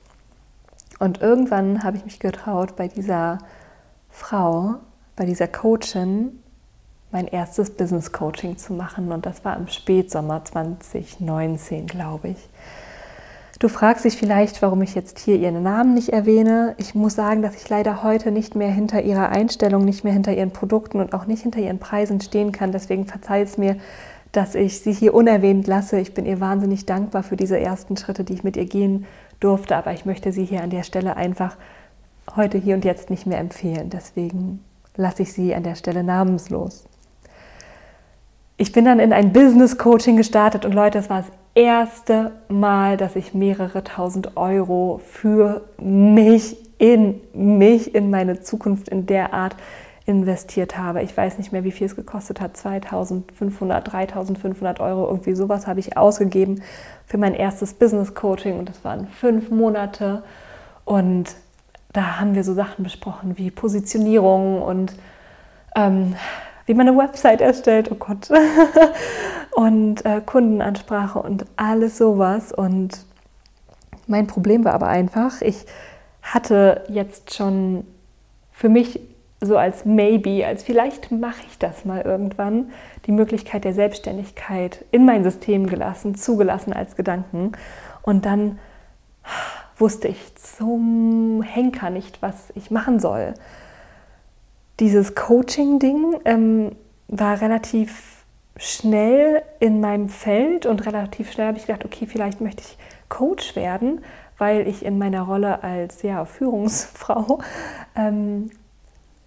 Und 0.99 1.23
irgendwann 1.23 1.83
habe 1.83 1.97
ich 1.97 2.05
mich 2.05 2.21
getraut, 2.21 2.77
bei 2.77 2.89
dieser 2.89 3.39
Frau, 4.11 4.77
bei 5.17 5.25
dieser 5.25 5.49
Coachin, 5.49 6.43
mein 7.11 7.27
erstes 7.27 7.71
Business 7.71 8.13
Coaching 8.13 8.59
zu 8.59 8.75
machen. 8.75 9.13
Und 9.13 9.25
das 9.25 9.47
war 9.47 9.57
im 9.57 9.69
Spätsommer 9.69 10.45
2019, 10.45 11.87
glaube 11.87 12.29
ich. 12.29 12.49
Du 13.59 13.69
fragst 13.69 14.05
dich 14.05 14.19
vielleicht, 14.19 14.61
warum 14.61 14.83
ich 14.83 14.95
jetzt 14.95 15.19
hier 15.19 15.37
ihren 15.37 15.63
Namen 15.63 15.95
nicht 15.95 16.11
erwähne. 16.11 16.75
Ich 16.77 16.95
muss 16.95 17.15
sagen, 17.15 17.41
dass 17.41 17.57
ich 17.57 17.67
leider 17.71 18.03
heute 18.03 18.31
nicht 18.31 18.55
mehr 18.55 18.71
hinter 18.71 19.01
ihrer 19.01 19.31
Einstellung, 19.31 19.83
nicht 19.85 20.05
mehr 20.05 20.13
hinter 20.13 20.35
ihren 20.35 20.51
Produkten 20.51 21.01
und 21.01 21.15
auch 21.15 21.27
nicht 21.27 21.43
hinter 21.43 21.61
ihren 21.61 21.79
Preisen 21.79 22.21
stehen 22.21 22.53
kann. 22.53 22.71
Deswegen 22.71 23.07
verzeih 23.07 23.41
es 23.41 23.57
mir, 23.57 23.77
dass 24.33 24.55
ich 24.55 24.81
sie 24.81 24.93
hier 24.93 25.15
unerwähnt 25.15 25.67
lasse. 25.67 25.99
Ich 25.99 26.13
bin 26.13 26.27
ihr 26.27 26.39
wahnsinnig 26.39 26.85
dankbar 26.85 27.23
für 27.23 27.37
diese 27.37 27.59
ersten 27.59 27.97
Schritte, 27.97 28.25
die 28.25 28.35
ich 28.35 28.45
mit 28.45 28.59
ihr 28.59 28.67
gehen 28.67 29.07
durfte, 29.41 29.75
aber 29.75 29.95
ich 29.95 30.05
möchte 30.05 30.33
sie 30.33 30.45
hier 30.45 30.63
an 30.63 30.69
der 30.69 30.83
Stelle 30.83 31.17
einfach 31.17 31.57
heute, 32.37 32.59
hier 32.59 32.75
und 32.75 32.85
jetzt 32.85 33.09
nicht 33.09 33.27
mehr 33.27 33.39
empfehlen. 33.39 33.89
Deswegen 33.89 34.63
lasse 34.97 35.23
ich 35.23 35.33
sie 35.33 35.55
an 35.55 35.63
der 35.63 35.77
Stelle 35.77 36.05
namenslos. 36.05 36.85
Ich 38.59 38.73
bin 38.73 38.85
dann 38.85 39.01
in 39.01 39.15
ein 39.15 39.33
Business 39.33 39.79
Coaching 39.79 40.19
gestartet 40.19 40.67
und 40.67 40.75
Leute, 40.75 40.99
es 40.99 41.09
war 41.09 41.23
das 41.23 41.31
erste 41.57 42.33
Mal, 42.49 42.97
dass 42.97 43.17
ich 43.17 43.35
mehrere 43.35 43.83
tausend 43.83 44.37
Euro 44.37 45.01
für 45.05 45.63
mich, 45.81 46.57
in 46.79 47.21
mich, 47.33 47.95
in 47.95 48.11
meine 48.11 48.41
Zukunft 48.43 48.89
in 48.89 49.07
der 49.07 49.33
Art 49.33 49.57
investiert 50.05 50.79
habe. 50.79 51.03
Ich 51.03 51.17
weiß 51.17 51.39
nicht 51.39 51.53
mehr, 51.53 51.65
wie 51.65 51.73
viel 51.73 51.87
es 51.87 51.97
gekostet 51.97 52.41
hat. 52.41 52.57
2500, 52.57 53.93
3500 53.93 54.81
Euro, 54.81 55.07
irgendwie 55.07 55.35
sowas 55.35 55.67
habe 55.67 55.81
ich 55.81 55.97
ausgegeben 55.97 56.63
für 57.07 57.19
mein 57.19 57.35
erstes 57.35 57.75
Business 57.75 58.15
Coaching 58.15 58.59
und 58.59 58.69
das 58.69 58.85
waren 58.85 59.09
fünf 59.09 59.51
Monate. 59.51 60.23
Und 60.85 61.35
da 61.93 62.21
haben 62.21 62.35
wir 62.35 62.45
so 62.45 62.53
Sachen 62.53 62.85
besprochen 62.85 63.39
wie 63.39 63.51
Positionierung 63.51 64.63
und 64.63 64.95
ähm, 65.75 66.15
wie 66.67 66.75
man 66.75 66.89
eine 66.89 66.99
Website 66.99 67.41
erstellt, 67.41 67.91
oh 67.91 67.95
Gott, 67.95 68.29
und 69.57 70.05
äh, 70.05 70.21
Kundenansprache 70.21 71.19
und 71.19 71.47
alles 71.57 71.97
sowas. 71.97 72.53
Und 72.53 73.07
mein 74.07 74.27
Problem 74.27 74.67
war 74.67 74.75
aber 74.75 74.89
einfach, 74.89 75.41
ich 75.41 75.65
hatte 76.21 76.85
jetzt 76.89 77.35
schon 77.35 77.87
für 78.53 78.69
mich 78.69 79.01
so 79.41 79.57
als 79.57 79.87
maybe, 79.87 80.47
als 80.47 80.63
vielleicht 80.63 81.11
mache 81.11 81.41
ich 81.49 81.59
das 81.59 81.87
mal 81.87 82.03
irgendwann, 82.03 82.71
die 83.07 83.13
Möglichkeit 83.13 83.65
der 83.65 83.73
Selbstständigkeit 83.73 84.85
in 84.91 85.07
mein 85.07 85.25
System 85.25 85.67
gelassen, 85.67 86.17
zugelassen 86.17 86.75
als 86.75 86.95
Gedanken. 86.95 87.53
Und 88.03 88.27
dann 88.27 88.59
wusste 89.79 90.09
ich 90.09 90.35
zum 90.37 91.41
Henker 91.41 91.89
nicht, 91.89 92.21
was 92.21 92.53
ich 92.55 92.71
machen 92.71 93.01
soll. 93.01 93.33
Dieses 94.81 95.15
Coaching-Ding 95.15 96.17
ähm, 96.27 96.73
war 97.09 97.41
relativ 97.41 98.16
schnell 98.57 99.43
in 99.61 99.81
meinem 99.81 100.09
Feld 100.09 100.67
und 100.67 100.87
relativ 100.87 101.31
schnell 101.33 101.49
habe 101.49 101.59
ich 101.59 101.67
gedacht, 101.67 101.85
okay, 101.85 102.07
vielleicht 102.07 102.41
möchte 102.41 102.63
ich 102.63 102.79
Coach 103.09 103.55
werden, 103.55 104.01
weil 104.39 104.67
ich 104.67 104.85
in 104.85 104.99
meiner 104.99 105.23
Rolle 105.23 105.63
als 105.63 106.03
ja, 106.03 106.25
Führungsfrau 106.25 107.41
ähm, 107.97 108.51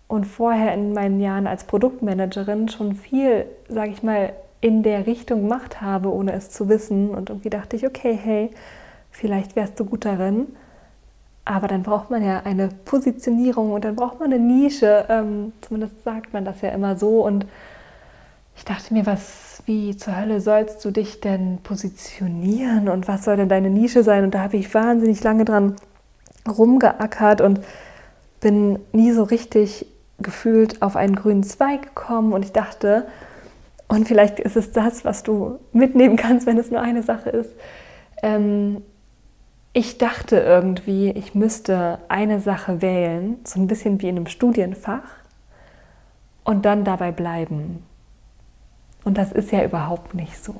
und 0.08 0.26
vorher 0.26 0.74
in 0.74 0.94
meinen 0.94 1.20
Jahren 1.20 1.48
als 1.48 1.64
Produktmanagerin 1.66 2.70
schon 2.70 2.96
viel, 2.96 3.46
sage 3.68 3.92
ich 3.92 4.04
mal, 4.04 4.34
in 4.62 4.84
der 4.84 5.08
Richtung 5.08 5.44
gemacht 5.44 5.82
habe, 5.82 6.12
ohne 6.12 6.34
es 6.34 6.50
zu 6.50 6.68
wissen. 6.68 7.12
Und 7.12 7.30
irgendwie 7.30 7.50
dachte 7.50 7.76
ich, 7.76 7.86
okay, 7.86 8.18
hey, 8.22 8.50
vielleicht 9.12 9.56
wärst 9.56 9.80
du 9.80 9.86
gut 9.86 10.06
darin. 10.06 10.48
Aber 11.46 11.68
dann 11.68 11.84
braucht 11.84 12.10
man 12.10 12.24
ja 12.24 12.42
eine 12.44 12.70
Positionierung 12.86 13.72
und 13.72 13.86
dann 13.86 13.96
braucht 13.96 14.20
man 14.20 14.34
eine 14.34 14.44
Nische. 14.44 15.06
Ähm, 15.10 15.54
zumindest 15.62 16.04
sagt 16.04 16.34
man 16.34 16.44
das 16.44 16.62
ja 16.62 16.70
immer 16.70 16.96
so. 16.96 17.24
Und 17.24 17.46
ich 18.60 18.66
dachte 18.66 18.94
mir, 18.94 19.06
was, 19.06 19.64
wie 19.68 19.96
zur 19.96 20.20
Hölle 20.20 20.42
sollst 20.42 20.84
du 20.84 20.92
dich 20.92 21.22
denn 21.22 21.60
positionieren 21.64 22.90
und 22.90 23.08
was 23.08 23.24
soll 23.24 23.38
denn 23.38 23.48
deine 23.48 23.70
Nische 23.70 24.04
sein? 24.04 24.26
Und 24.26 24.34
da 24.34 24.42
habe 24.42 24.58
ich 24.58 24.74
wahnsinnig 24.74 25.24
lange 25.24 25.46
dran 25.46 25.78
rumgeackert 26.46 27.40
und 27.40 27.62
bin 28.42 28.80
nie 28.92 29.14
so 29.14 29.24
richtig 29.24 29.86
gefühlt 30.18 30.82
auf 30.82 30.98
einen 30.98 31.16
grünen 31.16 31.44
Zweig 31.44 31.84
gekommen 31.84 32.34
und 32.34 32.44
ich 32.44 32.52
dachte, 32.52 33.08
und 33.88 34.10
vielleicht 34.10 34.42
ist 34.42 34.58
es 34.58 34.74
das, 34.74 35.06
was 35.06 35.24
du 35.24 35.60
mitnehmen 35.72 36.18
kannst, 36.18 36.46
wenn 36.46 36.58
es 36.58 36.70
nur 36.70 36.82
eine 36.82 37.02
Sache 37.02 37.30
ist. 37.30 37.52
Ähm, 38.22 38.82
ich 39.72 39.98
dachte 39.98 40.38
irgendwie, 40.38 41.12
ich 41.12 41.34
müsste 41.34 42.00
eine 42.10 42.42
Sache 42.42 42.82
wählen, 42.82 43.38
so 43.46 43.58
ein 43.62 43.68
bisschen 43.68 44.02
wie 44.02 44.10
in 44.10 44.18
einem 44.18 44.28
Studienfach, 44.28 45.04
und 46.44 46.66
dann 46.66 46.84
dabei 46.84 47.14
bleiben. 47.14 47.86
Und 49.10 49.18
das 49.18 49.32
ist 49.32 49.52
ja 49.52 49.64
überhaupt 49.64 50.14
nicht 50.14 50.44
so. 50.44 50.54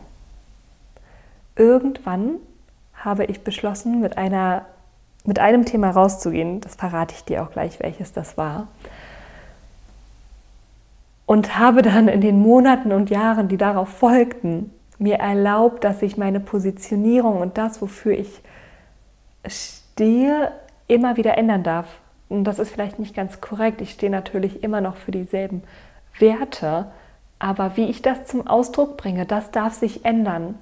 Irgendwann 1.56 2.38
habe 2.96 3.26
ich 3.26 3.44
beschlossen, 3.44 4.02
mit, 4.02 4.18
einer, 4.18 4.66
mit 5.24 5.38
einem 5.38 5.66
Thema 5.66 5.92
rauszugehen. 5.92 6.60
Das 6.60 6.74
verrate 6.74 7.14
ich 7.16 7.24
dir 7.24 7.44
auch 7.44 7.52
gleich, 7.52 7.80
welches 7.80 8.12
das 8.12 8.38
war 8.38 8.68
und 11.30 11.60
habe 11.60 11.84
dann 11.84 12.08
in 12.08 12.22
den 12.22 12.40
Monaten 12.40 12.92
und 12.92 13.12
Jahren, 13.12 13.50
die 13.50 13.58
darauf 13.58 13.90
folgten, 13.90 14.74
mir 14.98 15.18
erlaubt, 15.18 15.84
dass 15.84 16.02
ich 16.02 16.18
meine 16.18 16.40
Positionierung 16.40 17.40
und 17.40 17.60
das, 17.60 17.84
wofür 17.84 18.18
ich 18.18 18.42
stehe, 19.46 20.52
immer 20.88 21.18
wieder 21.18 21.38
ändern 21.38 21.62
darf. 21.62 21.86
Und 22.30 22.46
das 22.46 22.58
ist 22.58 22.72
vielleicht 22.72 22.98
nicht 22.98 23.16
ganz 23.16 23.42
korrekt. 23.42 23.80
Ich 23.80 23.92
stehe 23.92 24.12
natürlich 24.12 24.64
immer 24.64 24.82
noch 24.82 24.96
für 24.96 25.12
dieselben 25.12 25.62
Werte, 26.18 26.88
aber 27.40 27.78
wie 27.78 27.86
ich 27.86 28.02
das 28.02 28.26
zum 28.26 28.46
Ausdruck 28.46 28.98
bringe, 28.98 29.26
das 29.26 29.52
darf 29.52 29.74
sich 29.74 30.06
ändern. 30.06 30.56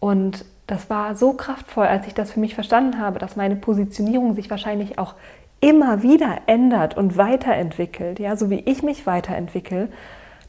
Und 0.00 0.44
das 0.66 0.90
war 0.90 1.14
so 1.14 1.32
kraftvoll, 1.32 1.86
als 1.86 2.06
ich 2.06 2.14
das 2.14 2.32
für 2.32 2.40
mich 2.40 2.54
verstanden 2.54 3.00
habe, 3.00 3.18
dass 3.18 3.36
meine 3.36 3.56
Positionierung 3.56 4.34
sich 4.34 4.50
wahrscheinlich 4.50 4.98
auch 4.98 5.14
immer 5.60 6.02
wieder 6.02 6.42
ändert 6.46 6.96
und 6.96 7.16
weiterentwickelt, 7.16 8.18
ja, 8.18 8.36
so 8.36 8.50
wie 8.50 8.60
ich 8.60 8.82
mich 8.82 9.06
weiterentwickle, 9.06 9.88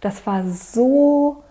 das 0.02 0.26
war 0.28 0.44
so 0.44 1.44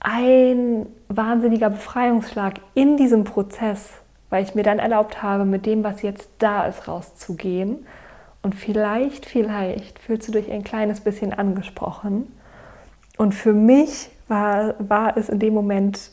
ein 0.00 0.86
wahnsinniger 1.08 1.70
Befreiungsschlag 1.70 2.54
in 2.74 2.96
diesem 2.96 3.24
Prozess, 3.24 3.90
weil 4.30 4.44
ich 4.44 4.54
mir 4.54 4.62
dann 4.62 4.78
erlaubt 4.78 5.22
habe, 5.22 5.44
mit 5.44 5.66
dem, 5.66 5.84
was 5.84 6.02
jetzt 6.02 6.28
da 6.38 6.66
ist, 6.66 6.88
rauszugehen. 6.88 7.86
Und 8.42 8.54
vielleicht, 8.54 9.26
vielleicht 9.26 9.98
fühlst 9.98 10.26
du 10.26 10.32
dich 10.32 10.50
ein 10.50 10.64
kleines 10.64 11.00
bisschen 11.00 11.32
angesprochen. 11.32 12.32
Und 13.22 13.36
für 13.36 13.52
mich 13.52 14.10
war, 14.26 14.74
war 14.80 15.16
es 15.16 15.28
in 15.28 15.38
dem 15.38 15.54
Moment 15.54 16.10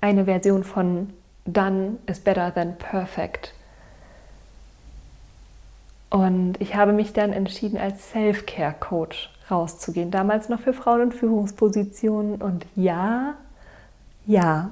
eine 0.00 0.24
Version 0.24 0.64
von 0.64 1.12
Done 1.44 1.98
is 2.06 2.20
better 2.20 2.54
than 2.54 2.78
perfect. 2.78 3.52
Und 6.08 6.58
ich 6.58 6.74
habe 6.74 6.94
mich 6.94 7.12
dann 7.12 7.34
entschieden, 7.34 7.76
als 7.76 8.12
Self-Care-Coach 8.12 9.30
rauszugehen. 9.50 10.10
Damals 10.10 10.48
noch 10.48 10.60
für 10.60 10.72
Frauen 10.72 11.02
in 11.02 11.12
Führungspositionen. 11.12 12.40
Und 12.40 12.64
ja, 12.76 13.34
ja, 14.24 14.70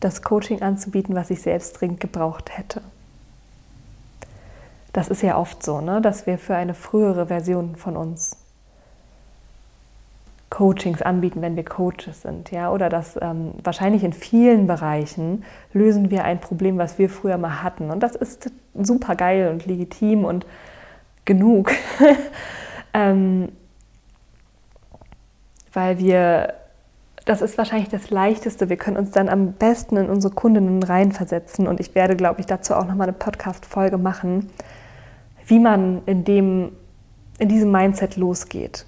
das 0.00 0.22
Coaching 0.22 0.62
anzubieten, 0.62 1.14
was 1.14 1.28
ich 1.28 1.42
selbst 1.42 1.78
dringend 1.78 2.00
gebraucht 2.00 2.56
hätte. 2.56 2.80
Das 4.94 5.08
ist 5.08 5.20
ja 5.20 5.36
oft 5.36 5.62
so, 5.62 5.82
ne? 5.82 6.00
dass 6.00 6.26
wir 6.26 6.38
für 6.38 6.56
eine 6.56 6.72
frühere 6.72 7.26
Version 7.26 7.76
von 7.76 7.98
uns 7.98 8.34
Coachings 10.50 11.02
anbieten, 11.02 11.42
wenn 11.42 11.56
wir 11.56 11.64
Coaches 11.64 12.22
sind, 12.22 12.50
ja, 12.50 12.72
oder 12.72 12.88
dass 12.88 13.18
ähm, 13.20 13.52
wahrscheinlich 13.62 14.02
in 14.02 14.14
vielen 14.14 14.66
Bereichen 14.66 15.44
lösen 15.72 16.10
wir 16.10 16.24
ein 16.24 16.40
Problem, 16.40 16.78
was 16.78 16.98
wir 16.98 17.10
früher 17.10 17.36
mal 17.36 17.62
hatten. 17.62 17.90
Und 17.90 18.02
das 18.02 18.16
ist 18.16 18.50
super 18.74 19.14
geil 19.14 19.50
und 19.50 19.66
legitim 19.66 20.24
und 20.24 20.46
genug. 21.26 21.72
ähm, 22.94 23.50
weil 25.72 25.98
wir, 25.98 26.54
das 27.26 27.42
ist 27.42 27.58
wahrscheinlich 27.58 27.90
das 27.90 28.08
Leichteste. 28.08 28.70
Wir 28.70 28.76
können 28.76 28.96
uns 28.96 29.10
dann 29.10 29.28
am 29.28 29.52
besten 29.52 29.98
in 29.98 30.08
unsere 30.08 30.34
Kundinnen 30.34 30.82
reinversetzen. 30.82 31.68
Und 31.68 31.78
ich 31.78 31.94
werde, 31.94 32.16
glaube 32.16 32.40
ich, 32.40 32.46
dazu 32.46 32.74
auch 32.74 32.86
nochmal 32.86 33.08
eine 33.08 33.16
Podcast-Folge 33.16 33.98
machen, 33.98 34.48
wie 35.46 35.58
man 35.58 36.02
in, 36.06 36.24
dem, 36.24 36.72
in 37.38 37.48
diesem 37.48 37.70
Mindset 37.70 38.16
losgeht. 38.16 38.86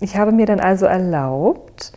Ich 0.00 0.16
habe 0.16 0.32
mir 0.32 0.46
dann 0.46 0.60
also 0.60 0.86
erlaubt, 0.86 1.92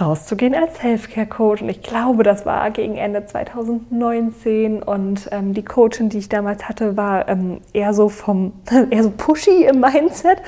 rauszugehen 0.00 0.54
als 0.54 0.82
Healthcare-Coach. 0.82 1.62
Und 1.62 1.68
ich 1.68 1.82
glaube, 1.82 2.22
das 2.22 2.46
war 2.46 2.70
gegen 2.70 2.96
Ende 2.96 3.24
2019. 3.24 4.82
Und 4.82 5.28
ähm, 5.32 5.54
die 5.54 5.64
Coachin, 5.64 6.08
die 6.08 6.18
ich 6.18 6.28
damals 6.28 6.68
hatte, 6.68 6.96
war 6.96 7.28
ähm, 7.28 7.60
eher 7.72 7.94
so 7.94 8.08
vom, 8.08 8.52
eher 8.90 9.02
so 9.02 9.10
pushy 9.10 9.64
im 9.64 9.80
Mindset 9.80 10.42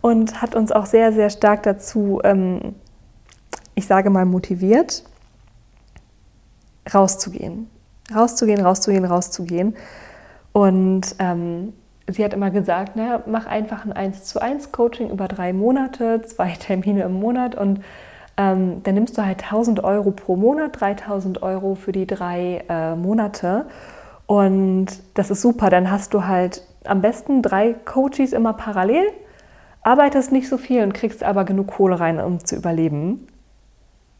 und 0.00 0.40
hat 0.40 0.54
uns 0.54 0.70
auch 0.70 0.86
sehr, 0.86 1.12
sehr 1.12 1.30
stark 1.30 1.62
dazu, 1.64 2.20
ähm, 2.22 2.76
ich 3.74 3.86
sage 3.86 4.10
mal, 4.10 4.24
motiviert, 4.24 5.04
rauszugehen. 6.92 7.68
Rauszugehen, 8.14 8.64
rauszugehen, 8.64 9.04
rauszugehen. 9.04 9.76
Und 10.52 11.16
ähm, 11.18 11.72
sie 12.08 12.24
hat 12.24 12.32
immer 12.32 12.50
gesagt, 12.50 12.92
na, 12.94 13.22
mach 13.26 13.46
einfach 13.46 13.84
ein 13.84 13.92
1 13.92 14.24
zu 14.24 14.40
1 14.40 14.72
Coaching 14.72 15.10
über 15.10 15.28
drei 15.28 15.52
Monate, 15.52 16.22
zwei 16.22 16.50
Termine 16.58 17.02
im 17.02 17.14
Monat 17.14 17.54
und 17.54 17.80
ähm, 18.36 18.82
dann 18.82 18.94
nimmst 18.94 19.16
du 19.16 19.24
halt 19.24 19.42
1000 19.44 19.82
Euro 19.82 20.10
pro 20.10 20.36
Monat, 20.36 20.80
3000 20.80 21.42
Euro 21.42 21.74
für 21.74 21.92
die 21.92 22.06
drei 22.06 22.64
äh, 22.68 22.94
Monate. 22.94 23.66
Und 24.26 24.88
das 25.14 25.30
ist 25.30 25.40
super. 25.40 25.70
Dann 25.70 25.90
hast 25.90 26.12
du 26.12 26.26
halt 26.26 26.62
am 26.84 27.00
besten 27.00 27.42
drei 27.42 27.72
Coaches 27.72 28.32
immer 28.32 28.52
parallel, 28.52 29.06
arbeitest 29.82 30.32
nicht 30.32 30.48
so 30.48 30.58
viel 30.58 30.82
und 30.82 30.92
kriegst 30.92 31.24
aber 31.24 31.44
genug 31.44 31.68
Kohle 31.68 31.98
rein, 31.98 32.20
um 32.20 32.44
zu 32.44 32.56
überleben. 32.56 33.26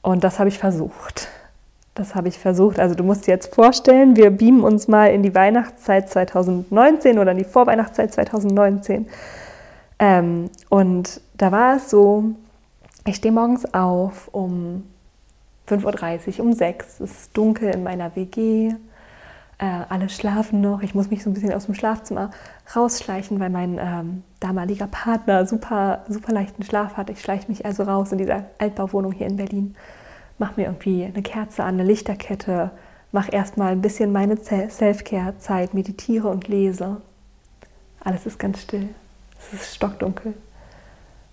Und 0.00 0.24
das 0.24 0.38
habe 0.38 0.48
ich 0.48 0.58
versucht. 0.58 1.28
Das 1.96 2.14
habe 2.14 2.28
ich 2.28 2.38
versucht. 2.38 2.78
Also 2.78 2.94
du 2.94 3.02
musst 3.02 3.26
dir 3.26 3.32
jetzt 3.32 3.54
vorstellen, 3.54 4.16
wir 4.16 4.30
beamen 4.30 4.62
uns 4.62 4.86
mal 4.86 5.06
in 5.06 5.22
die 5.22 5.34
Weihnachtszeit 5.34 6.10
2019 6.10 7.18
oder 7.18 7.32
in 7.32 7.38
die 7.38 7.44
Vorweihnachtszeit 7.44 8.12
2019. 8.12 9.06
Ähm, 9.98 10.50
und 10.68 11.22
da 11.38 11.50
war 11.52 11.76
es 11.76 11.88
so, 11.88 12.24
ich 13.06 13.16
stehe 13.16 13.32
morgens 13.32 13.72
auf 13.72 14.28
um 14.32 14.84
5.30 15.68 16.38
Uhr, 16.38 16.44
um 16.44 16.52
6 16.52 17.00
Uhr. 17.00 17.06
Es 17.06 17.12
ist 17.12 17.36
dunkel 17.36 17.74
in 17.74 17.82
meiner 17.82 18.14
WG. 18.14 18.74
Äh, 19.58 19.64
alle 19.88 20.10
schlafen 20.10 20.60
noch. 20.60 20.82
Ich 20.82 20.94
muss 20.94 21.08
mich 21.08 21.22
so 21.22 21.30
ein 21.30 21.32
bisschen 21.32 21.54
aus 21.54 21.64
dem 21.64 21.74
Schlafzimmer 21.74 22.30
rausschleichen, 22.76 23.40
weil 23.40 23.48
mein 23.48 23.78
ähm, 23.80 24.22
damaliger 24.38 24.86
Partner 24.86 25.46
super, 25.46 26.04
super 26.10 26.34
leichten 26.34 26.62
Schlaf 26.62 26.98
hat. 26.98 27.08
Ich 27.08 27.22
schleiche 27.22 27.48
mich 27.48 27.64
also 27.64 27.84
raus 27.84 28.12
in 28.12 28.18
dieser 28.18 28.44
Altbauwohnung 28.58 29.12
hier 29.12 29.28
in 29.28 29.36
Berlin 29.36 29.74
mache 30.38 30.60
mir 30.60 30.66
irgendwie 30.66 31.04
eine 31.04 31.22
Kerze 31.22 31.64
an, 31.64 31.74
eine 31.74 31.84
Lichterkette, 31.84 32.70
mache 33.12 33.32
erstmal 33.32 33.72
ein 33.72 33.82
bisschen 33.82 34.12
meine 34.12 34.36
Self-Care-Zeit, 34.36 35.74
meditiere 35.74 36.28
und 36.28 36.48
lese. 36.48 36.98
Alles 38.00 38.26
ist 38.26 38.38
ganz 38.38 38.62
still. 38.62 38.88
Es 39.38 39.52
ist 39.52 39.74
stockdunkel. 39.74 40.34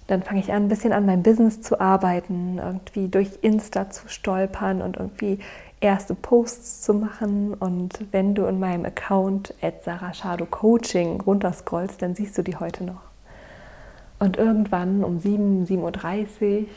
Dann 0.07 0.23
fange 0.23 0.41
ich 0.41 0.51
an, 0.51 0.63
ein 0.63 0.69
bisschen 0.69 0.91
an 0.91 1.05
meinem 1.05 1.23
Business 1.23 1.61
zu 1.61 1.79
arbeiten, 1.79 2.57
irgendwie 2.57 3.07
durch 3.07 3.39
Insta 3.41 3.89
zu 3.89 4.09
stolpern 4.09 4.81
und 4.81 4.97
irgendwie 4.97 5.39
erste 5.79 6.15
Posts 6.15 6.81
zu 6.81 6.93
machen. 6.93 7.53
Und 7.53 7.99
wenn 8.11 8.35
du 8.35 8.45
in 8.45 8.59
meinem 8.59 8.85
Account 8.85 9.53
Sarah 9.83 10.11
Coaching 10.49 11.21
runterscrollst, 11.21 12.01
dann 12.01 12.15
siehst 12.15 12.37
du 12.37 12.41
die 12.41 12.57
heute 12.57 12.83
noch. 12.83 13.01
Und 14.19 14.37
irgendwann 14.37 15.03
um 15.03 15.19
7, 15.19 15.65
7.30 15.65 16.61
Uhr, 16.61 16.67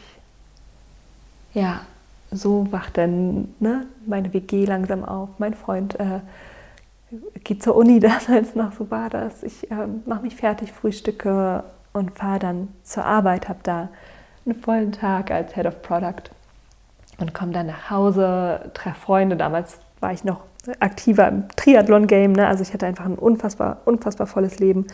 ja, 1.55 1.81
so 2.37 2.71
wacht 2.71 2.97
dann 2.99 3.55
ne, 3.59 3.87
meine 4.07 4.33
WG 4.33 4.65
langsam 4.65 5.05
auf. 5.05 5.31
Mein 5.39 5.55
Freund 5.55 5.99
äh, 5.99 6.21
geht 7.45 7.63
zur 7.63 7.77
Uni 7.77 8.01
damals 8.01 8.55
noch, 8.55 8.73
so 8.73 8.91
war 8.91 9.11
das. 9.11 9.43
Ich 9.43 9.71
äh, 9.71 9.87
mache 10.05 10.23
mich 10.23 10.37
fertig, 10.37 10.73
frühstücke 10.73 11.65
und 11.93 12.13
fahre 12.17 12.39
dann 12.39 12.69
zur 12.83 13.05
Arbeit, 13.05 13.49
habe 13.49 13.61
da 13.63 13.89
einen 14.45 14.55
vollen 14.55 14.93
Tag 14.93 15.31
als 15.31 15.55
Head 15.55 15.67
of 15.67 15.83
Product 15.83 16.31
und 17.19 17.35
komme 17.35 17.53
dann 17.53 17.67
nach 17.67 17.91
Hause, 17.91 18.71
treffe 18.75 19.01
Freunde. 19.01 19.37
Damals 19.37 19.79
war 20.01 20.13
ich 20.13 20.25
noch 20.25 20.41
aktiver 20.81 21.29
im 21.29 21.45
Triathlon-Game, 21.57 22.33
ne? 22.33 22.47
also 22.47 22.63
ich 22.63 22.73
hatte 22.73 22.87
einfach 22.87 23.05
ein 23.05 23.15
unfassbar, 23.15 23.79
unfassbar 23.85 24.27
volles 24.27 24.59
Leben 24.59 24.87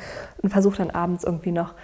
und 0.42 0.50
versuche 0.50 0.78
dann 0.78 0.90
abends 0.90 1.24
irgendwie 1.24 1.52
noch 1.52 1.74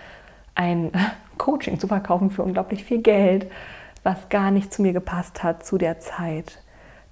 ein 0.55 0.93
Coaching 1.39 1.79
zu 1.79 1.87
verkaufen 1.87 2.31
für 2.31 2.43
unglaublich 2.43 2.85
viel 2.85 3.01
Geld 3.01 3.51
was 4.03 4.29
gar 4.29 4.51
nicht 4.51 4.73
zu 4.73 4.83
mir 4.83 4.93
gepasst 4.93 5.43
hat 5.43 5.65
zu 5.65 5.79
der 5.79 6.01
Zeit. 6.01 6.63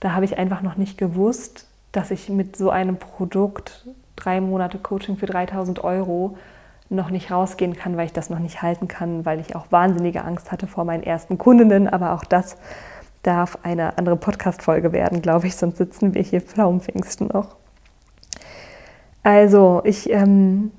Da 0.01 0.13
habe 0.13 0.25
ich 0.25 0.39
einfach 0.39 0.63
noch 0.63 0.77
nicht 0.77 0.99
gewusst, 0.99 1.67
dass 1.93 2.11
ich 2.11 2.29
mit 2.29 2.57
so 2.57 2.71
einem 2.71 2.97
Produkt 2.99 3.87
drei 4.17 4.41
Monate 4.41 4.79
Coaching 4.79 5.17
für 5.17 5.27
3000 5.27 5.83
Euro 5.85 6.37
noch 6.89 7.11
nicht 7.11 7.31
rausgehen 7.31 7.75
kann, 7.75 7.97
weil 7.97 8.07
ich 8.07 8.13
das 8.13 8.31
noch 8.31 8.39
nicht 8.39 8.63
halten 8.63 8.89
kann, 8.89 9.25
weil 9.25 9.41
ich 9.41 9.57
auch 9.57 9.67
wahnsinnige 9.71 10.25
Angst 10.25 10.53
hatte 10.53 10.67
vor 10.67 10.85
meinen 10.85 11.03
ersten 11.03 11.39
Kundinnen. 11.39 11.89
Aber 11.89 12.13
auch 12.13 12.25
das 12.25 12.57
darf 13.23 13.59
eine 13.63 13.99
andere 13.99 14.17
Podcast-Folge 14.17 14.93
werden, 14.93 15.21
glaube 15.21 15.49
ich, 15.49 15.57
sonst 15.57 15.79
sitzen 15.79 16.15
wir 16.15 16.23
hier 16.23 16.41
Pflaumenpfingsten 16.41 17.29
noch. 17.29 17.57
Also, 19.25 19.83
ich, 19.85 20.11
ähm, 20.11 20.71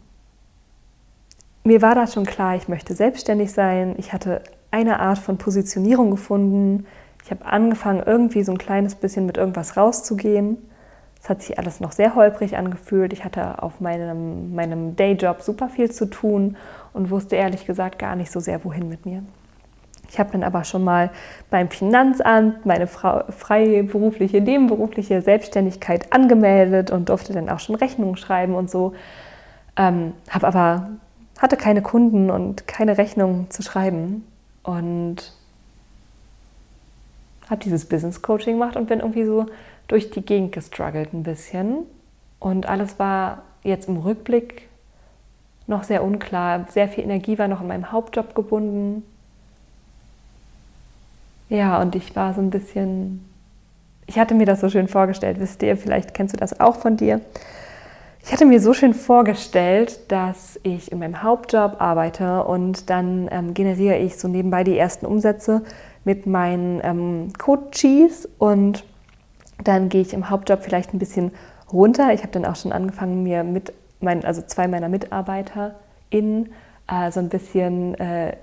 mir 1.65 1.81
war 1.81 1.95
da 1.95 2.07
schon 2.07 2.25
klar, 2.25 2.55
ich 2.55 2.69
möchte 2.69 2.93
selbstständig 2.93 3.51
sein. 3.51 3.95
Ich 3.97 4.13
hatte 4.13 4.41
eine 4.71 4.99
Art 4.99 5.17
von 5.17 5.37
Positionierung 5.37 6.11
gefunden. 6.11 6.85
Ich 7.23 7.31
habe 7.31 7.45
angefangen, 7.45 8.01
irgendwie 8.05 8.43
so 8.43 8.51
ein 8.51 8.57
kleines 8.57 8.95
bisschen 8.95 9.25
mit 9.25 9.37
irgendwas 9.37 9.77
rauszugehen. 9.77 10.57
Es 11.21 11.29
hat 11.29 11.41
sich 11.41 11.57
alles 11.57 11.79
noch 11.79 11.91
sehr 11.91 12.15
holprig 12.15 12.57
angefühlt. 12.57 13.11
Ich 13.11 13.25
hatte 13.25 13.61
auf 13.61 13.81
meinem, 13.81 14.53
meinem 14.55 14.95
Dayjob 14.95 15.41
super 15.41 15.67
viel 15.67 15.91
zu 15.91 16.05
tun 16.05 16.57
und 16.93 17.09
wusste 17.09 17.35
ehrlich 17.35 17.65
gesagt 17.65 17.99
gar 17.99 18.15
nicht 18.15 18.31
so 18.31 18.39
sehr, 18.39 18.63
wohin 18.63 18.87
mit 18.87 19.05
mir. 19.05 19.23
Ich 20.09 20.19
habe 20.19 20.31
dann 20.31 20.43
aber 20.43 20.63
schon 20.63 20.85
mal 20.85 21.09
beim 21.49 21.69
Finanzamt 21.69 22.65
meine 22.65 22.87
freiberufliche, 22.87 24.39
nebenberufliche 24.39 25.21
Selbstständigkeit 25.21 26.13
angemeldet 26.13 26.91
und 26.91 27.09
durfte 27.09 27.33
dann 27.33 27.49
auch 27.49 27.59
schon 27.59 27.75
Rechnungen 27.75 28.15
schreiben 28.15 28.55
und 28.55 28.69
so. 28.69 28.93
Ähm, 29.75 30.13
habe 30.29 30.47
aber 30.47 30.89
hatte 31.39 31.57
keine 31.57 31.81
Kunden 31.81 32.31
und 32.31 32.67
keine 32.67 32.97
Rechnungen 32.97 33.51
zu 33.51 33.63
schreiben 33.63 34.23
und 34.67 35.31
habe 37.49 37.63
dieses 37.63 37.85
Business 37.85 38.21
Coaching 38.21 38.59
gemacht 38.59 38.75
und 38.75 38.87
bin 38.87 38.99
irgendwie 38.99 39.23
so 39.23 39.45
durch 39.87 40.09
die 40.09 40.21
Gegend 40.21 40.51
gestruggelt 40.51 41.13
ein 41.13 41.23
bisschen. 41.23 41.85
Und 42.39 42.65
alles 42.67 42.99
war 42.99 43.43
jetzt 43.63 43.87
im 43.87 43.95
Rückblick 43.95 44.67
noch 45.67 45.85
sehr 45.85 46.03
unklar. 46.03 46.65
Sehr 46.69 46.89
viel 46.89 47.05
Energie 47.05 47.39
war 47.39 47.47
noch 47.47 47.61
in 47.61 47.67
meinem 47.67 47.93
Hauptjob 47.93 48.35
gebunden. 48.35 49.03
Ja, 51.47 51.81
und 51.81 51.95
ich 51.95 52.13
war 52.17 52.33
so 52.33 52.41
ein 52.41 52.49
bisschen, 52.49 53.23
ich 54.05 54.19
hatte 54.19 54.35
mir 54.35 54.45
das 54.45 54.59
so 54.59 54.69
schön 54.69 54.89
vorgestellt, 54.89 55.39
wisst 55.39 55.63
ihr, 55.63 55.77
vielleicht 55.77 56.13
kennst 56.13 56.33
du 56.33 56.37
das 56.37 56.59
auch 56.59 56.75
von 56.75 56.97
dir. 56.97 57.21
Ich 58.23 58.31
hatte 58.31 58.45
mir 58.45 58.59
so 58.59 58.73
schön 58.73 58.93
vorgestellt, 58.93 60.11
dass 60.11 60.59
ich 60.63 60.91
in 60.91 60.99
meinem 60.99 61.23
Hauptjob 61.23 61.79
arbeite 61.79 62.43
und 62.43 62.89
dann 62.89 63.29
ähm, 63.31 63.53
generiere 63.53 63.97
ich 63.97 64.17
so 64.17 64.27
nebenbei 64.27 64.63
die 64.63 64.77
ersten 64.77 65.05
Umsätze 65.05 65.63
mit 66.03 66.25
meinen 66.25 66.81
ähm, 66.83 67.33
Coaches 67.37 68.27
und 68.37 68.83
dann 69.63 69.89
gehe 69.89 70.01
ich 70.01 70.13
im 70.13 70.29
Hauptjob 70.29 70.63
vielleicht 70.63 70.93
ein 70.93 70.99
bisschen 70.99 71.31
runter. 71.71 72.13
Ich 72.13 72.21
habe 72.21 72.31
dann 72.31 72.45
auch 72.45 72.55
schon 72.55 72.71
angefangen, 72.71 73.23
mir 73.23 73.43
mit 73.43 73.73
meinen, 73.99 74.23
also 74.23 74.41
zwei 74.41 74.67
meiner 74.67 74.89
MitarbeiterInnen 74.89 76.49
äh, 76.87 77.11
so 77.11 77.19
ein 77.19 77.29
bisschen, 77.29 77.95
äh, 77.95 78.35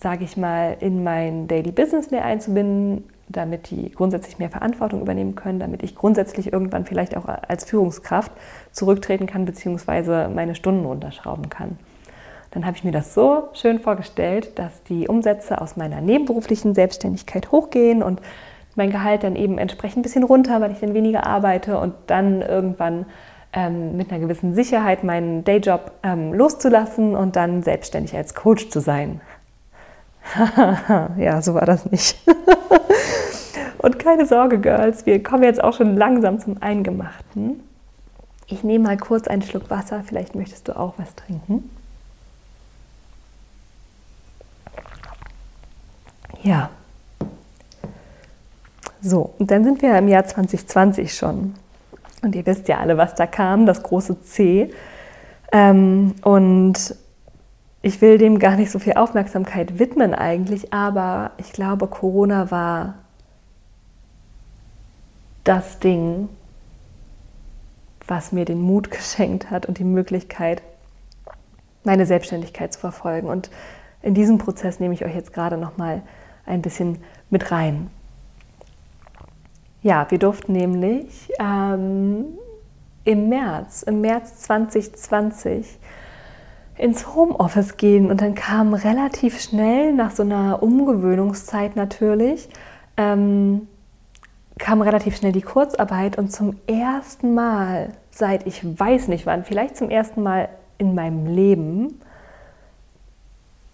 sage 0.00 0.24
ich 0.24 0.36
mal, 0.36 0.76
in 0.80 1.02
mein 1.02 1.48
Daily 1.48 1.72
Business 1.72 2.10
mehr 2.10 2.24
einzubinden, 2.24 3.04
damit 3.28 3.70
die 3.70 3.90
grundsätzlich 3.90 4.38
mehr 4.38 4.50
Verantwortung 4.50 5.00
übernehmen 5.00 5.34
können, 5.34 5.58
damit 5.58 5.82
ich 5.82 5.94
grundsätzlich 5.94 6.52
irgendwann 6.52 6.84
vielleicht 6.84 7.16
auch 7.16 7.26
als 7.26 7.64
Führungskraft 7.64 8.32
zurücktreten 8.72 9.26
kann, 9.26 9.44
beziehungsweise 9.44 10.30
meine 10.34 10.54
Stunden 10.54 10.84
runterschrauben 10.84 11.48
kann. 11.48 11.78
Dann 12.50 12.66
habe 12.66 12.76
ich 12.76 12.84
mir 12.84 12.92
das 12.92 13.14
so 13.14 13.48
schön 13.52 13.80
vorgestellt, 13.80 14.58
dass 14.58 14.82
die 14.84 15.08
Umsätze 15.08 15.60
aus 15.60 15.76
meiner 15.76 16.00
nebenberuflichen 16.00 16.74
Selbstständigkeit 16.74 17.50
hochgehen 17.50 18.02
und 18.02 18.20
mein 18.76 18.90
Gehalt 18.90 19.24
dann 19.24 19.36
eben 19.36 19.58
entsprechend 19.58 19.98
ein 19.98 20.02
bisschen 20.02 20.24
runter, 20.24 20.60
weil 20.60 20.72
ich 20.72 20.80
dann 20.80 20.94
weniger 20.94 21.26
arbeite 21.26 21.78
und 21.78 21.94
dann 22.06 22.42
irgendwann 22.42 23.06
ähm, 23.52 23.96
mit 23.96 24.10
einer 24.10 24.20
gewissen 24.20 24.54
Sicherheit 24.54 25.04
meinen 25.04 25.44
Dayjob 25.44 25.92
ähm, 26.02 26.32
loszulassen 26.32 27.14
und 27.14 27.36
dann 27.36 27.62
selbstständig 27.62 28.16
als 28.16 28.34
Coach 28.34 28.68
zu 28.68 28.80
sein. 28.80 29.20
ja, 31.18 31.42
so 31.42 31.54
war 31.54 31.66
das 31.66 31.90
nicht. 31.90 32.18
und 33.78 33.98
keine 33.98 34.26
Sorge, 34.26 34.58
Girls, 34.58 35.06
wir 35.06 35.22
kommen 35.22 35.42
jetzt 35.42 35.62
auch 35.62 35.74
schon 35.74 35.96
langsam 35.96 36.40
zum 36.40 36.62
Eingemachten. 36.62 37.60
Ich 38.46 38.62
nehme 38.62 38.84
mal 38.84 38.96
kurz 38.96 39.28
einen 39.28 39.42
Schluck 39.42 39.70
Wasser, 39.70 40.02
vielleicht 40.06 40.34
möchtest 40.34 40.68
du 40.68 40.78
auch 40.78 40.94
was 40.98 41.14
trinken. 41.14 41.70
Ja, 46.42 46.70
so, 49.04 49.34
und 49.38 49.50
dann 49.50 49.64
sind 49.64 49.82
wir 49.82 49.98
im 49.98 50.08
Jahr 50.08 50.24
2020 50.24 51.12
schon. 51.12 51.54
Und 52.22 52.34
ihr 52.34 52.46
wisst 52.46 52.68
ja 52.68 52.78
alle, 52.78 52.96
was 52.96 53.14
da 53.14 53.26
kam, 53.26 53.66
das 53.66 53.82
große 53.82 54.22
C. 54.22 54.72
Ähm, 55.52 56.14
und 56.22 56.96
ich 57.84 58.00
will 58.00 58.16
dem 58.16 58.38
gar 58.38 58.56
nicht 58.56 58.70
so 58.70 58.78
viel 58.78 58.94
Aufmerksamkeit 58.94 59.78
widmen 59.78 60.14
eigentlich, 60.14 60.72
aber 60.72 61.32
ich 61.36 61.52
glaube, 61.52 61.86
Corona 61.86 62.50
war 62.50 62.94
das 65.44 65.80
Ding, 65.80 66.30
was 68.06 68.32
mir 68.32 68.46
den 68.46 68.62
Mut 68.62 68.90
geschenkt 68.90 69.50
hat 69.50 69.66
und 69.66 69.76
die 69.76 69.84
Möglichkeit, 69.84 70.62
meine 71.84 72.06
Selbstständigkeit 72.06 72.72
zu 72.72 72.80
verfolgen. 72.80 73.28
Und 73.28 73.50
in 74.00 74.14
diesem 74.14 74.38
Prozess 74.38 74.80
nehme 74.80 74.94
ich 74.94 75.04
euch 75.04 75.14
jetzt 75.14 75.34
gerade 75.34 75.58
noch 75.58 75.76
mal 75.76 76.00
ein 76.46 76.62
bisschen 76.62 77.04
mit 77.28 77.50
rein. 77.50 77.90
Ja, 79.82 80.10
wir 80.10 80.18
durften 80.18 80.52
nämlich 80.52 81.30
ähm, 81.38 82.24
im 83.04 83.28
März, 83.28 83.82
im 83.82 84.00
März 84.00 84.38
2020 84.38 85.78
ins 86.76 87.14
Homeoffice 87.14 87.76
gehen. 87.76 88.10
Und 88.10 88.20
dann 88.20 88.34
kam 88.34 88.74
relativ 88.74 89.40
schnell 89.40 89.92
nach 89.92 90.10
so 90.10 90.22
einer 90.22 90.62
Umgewöhnungszeit 90.62 91.76
natürlich, 91.76 92.48
ähm, 92.96 93.68
kam 94.58 94.82
relativ 94.82 95.16
schnell 95.16 95.32
die 95.32 95.42
Kurzarbeit. 95.42 96.18
Und 96.18 96.32
zum 96.32 96.56
ersten 96.66 97.34
Mal 97.34 97.90
seit 98.14 98.46
ich 98.46 98.62
weiß 98.78 99.08
nicht 99.08 99.26
wann, 99.26 99.44
vielleicht 99.44 99.76
zum 99.76 99.90
ersten 99.90 100.22
Mal 100.22 100.48
in 100.78 100.94
meinem 100.94 101.26
Leben 101.26 102.00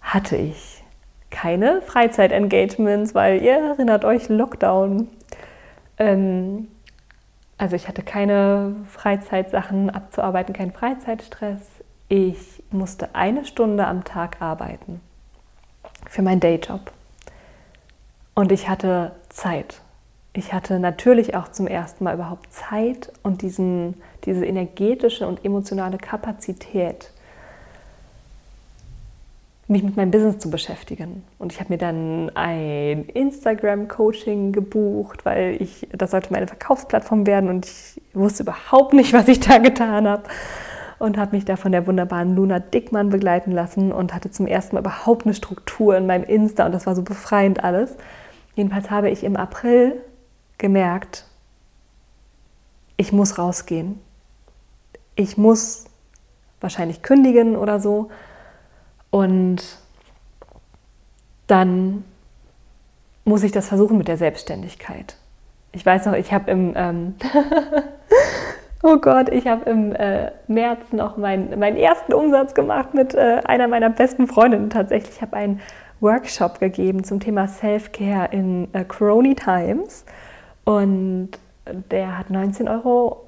hatte 0.01 0.35
ich 0.35 0.83
keine 1.29 1.81
Freizeit-Engagements, 1.81 3.15
weil 3.15 3.41
ihr 3.41 3.57
erinnert 3.57 4.03
euch, 4.03 4.27
Lockdown. 4.29 5.07
Ähm, 5.97 6.67
also 7.57 7.75
ich 7.75 7.87
hatte 7.87 8.01
keine 8.01 8.75
Freizeitsachen 8.87 9.89
abzuarbeiten, 9.91 10.53
keinen 10.53 10.71
Freizeitstress. 10.71 11.61
Ich 12.09 12.60
musste 12.71 13.15
eine 13.15 13.45
Stunde 13.45 13.85
am 13.85 14.03
Tag 14.03 14.41
arbeiten 14.41 15.01
für 16.09 16.21
meinen 16.21 16.39
Dayjob. 16.39 16.91
Und 18.33 18.51
ich 18.51 18.69
hatte 18.69 19.11
Zeit. 19.29 19.81
Ich 20.33 20.53
hatte 20.53 20.79
natürlich 20.79 21.35
auch 21.35 21.49
zum 21.49 21.67
ersten 21.67 22.05
Mal 22.05 22.15
überhaupt 22.15 22.53
Zeit 22.53 23.11
und 23.21 23.41
diesen, 23.41 23.95
diese 24.23 24.45
energetische 24.45 25.27
und 25.27 25.43
emotionale 25.43 25.97
Kapazität, 25.97 27.11
mich 29.67 29.83
mit 29.83 29.95
meinem 29.95 30.11
Business 30.11 30.37
zu 30.37 30.49
beschäftigen. 30.49 31.23
Und 31.39 31.51
ich 31.51 31.59
habe 31.59 31.73
mir 31.73 31.77
dann 31.77 32.29
ein 32.35 33.05
Instagram-Coaching 33.05 34.51
gebucht, 34.51 35.25
weil 35.25 35.61
ich, 35.61 35.87
das 35.91 36.11
sollte 36.11 36.31
meine 36.31 36.47
Verkaufsplattform 36.47 37.25
werden 37.25 37.49
und 37.49 37.65
ich 37.65 38.01
wusste 38.13 38.43
überhaupt 38.43 38.93
nicht, 38.93 39.13
was 39.13 39.27
ich 39.27 39.39
da 39.39 39.57
getan 39.57 40.07
habe. 40.07 40.23
Und 41.01 41.17
habe 41.17 41.35
mich 41.35 41.45
da 41.45 41.55
von 41.55 41.71
der 41.71 41.87
wunderbaren 41.87 42.35
Luna 42.35 42.59
Dickmann 42.59 43.09
begleiten 43.09 43.51
lassen 43.51 43.91
und 43.91 44.13
hatte 44.13 44.29
zum 44.29 44.45
ersten 44.45 44.75
Mal 44.75 44.81
überhaupt 44.81 45.25
eine 45.25 45.33
Struktur 45.33 45.97
in 45.97 46.05
meinem 46.05 46.23
Insta 46.23 46.63
und 46.63 46.73
das 46.73 46.85
war 46.85 46.93
so 46.93 47.01
befreiend 47.01 47.63
alles. 47.63 47.95
Jedenfalls 48.53 48.91
habe 48.91 49.09
ich 49.09 49.23
im 49.23 49.35
April 49.35 49.99
gemerkt, 50.59 51.25
ich 52.97 53.11
muss 53.11 53.39
rausgehen. 53.39 53.99
Ich 55.15 55.39
muss 55.39 55.85
wahrscheinlich 56.59 57.01
kündigen 57.01 57.55
oder 57.55 57.79
so 57.79 58.11
und 59.09 59.79
dann 61.47 62.03
muss 63.25 63.41
ich 63.41 63.51
das 63.51 63.67
versuchen 63.67 63.97
mit 63.97 64.07
der 64.07 64.17
Selbstständigkeit. 64.17 65.17
Ich 65.71 65.83
weiß 65.83 66.05
noch, 66.05 66.13
ich 66.13 66.31
habe 66.31 66.51
im, 66.51 66.73
ähm 66.75 67.15
oh 68.83 68.97
Gott, 68.97 69.29
ich 69.29 69.47
habe 69.47 69.69
im 69.69 69.93
äh, 69.95 70.31
März 70.47 70.91
noch 70.91 71.17
mein, 71.17 71.57
meinen 71.59 71.77
ersten 71.77 72.13
Umsatz 72.13 72.53
gemacht 72.53 72.93
mit 72.93 73.13
äh, 73.13 73.41
einer 73.45 73.67
meiner 73.67 73.89
besten 73.89 74.27
Freundinnen. 74.27 74.69
Tatsächlich. 74.69 75.15
Ich 75.15 75.21
habe 75.21 75.35
einen 75.35 75.59
Workshop 75.99 76.59
gegeben 76.59 77.03
zum 77.03 77.19
Thema 77.19 77.47
Self-Care 77.47 78.29
in 78.31 78.73
äh, 78.73 78.83
Crony 78.83 79.35
Times. 79.35 80.05
Und 80.63 81.31
der 81.89 82.17
hat 82.17 82.27
19,90 82.27 82.69
Euro, 82.69 83.27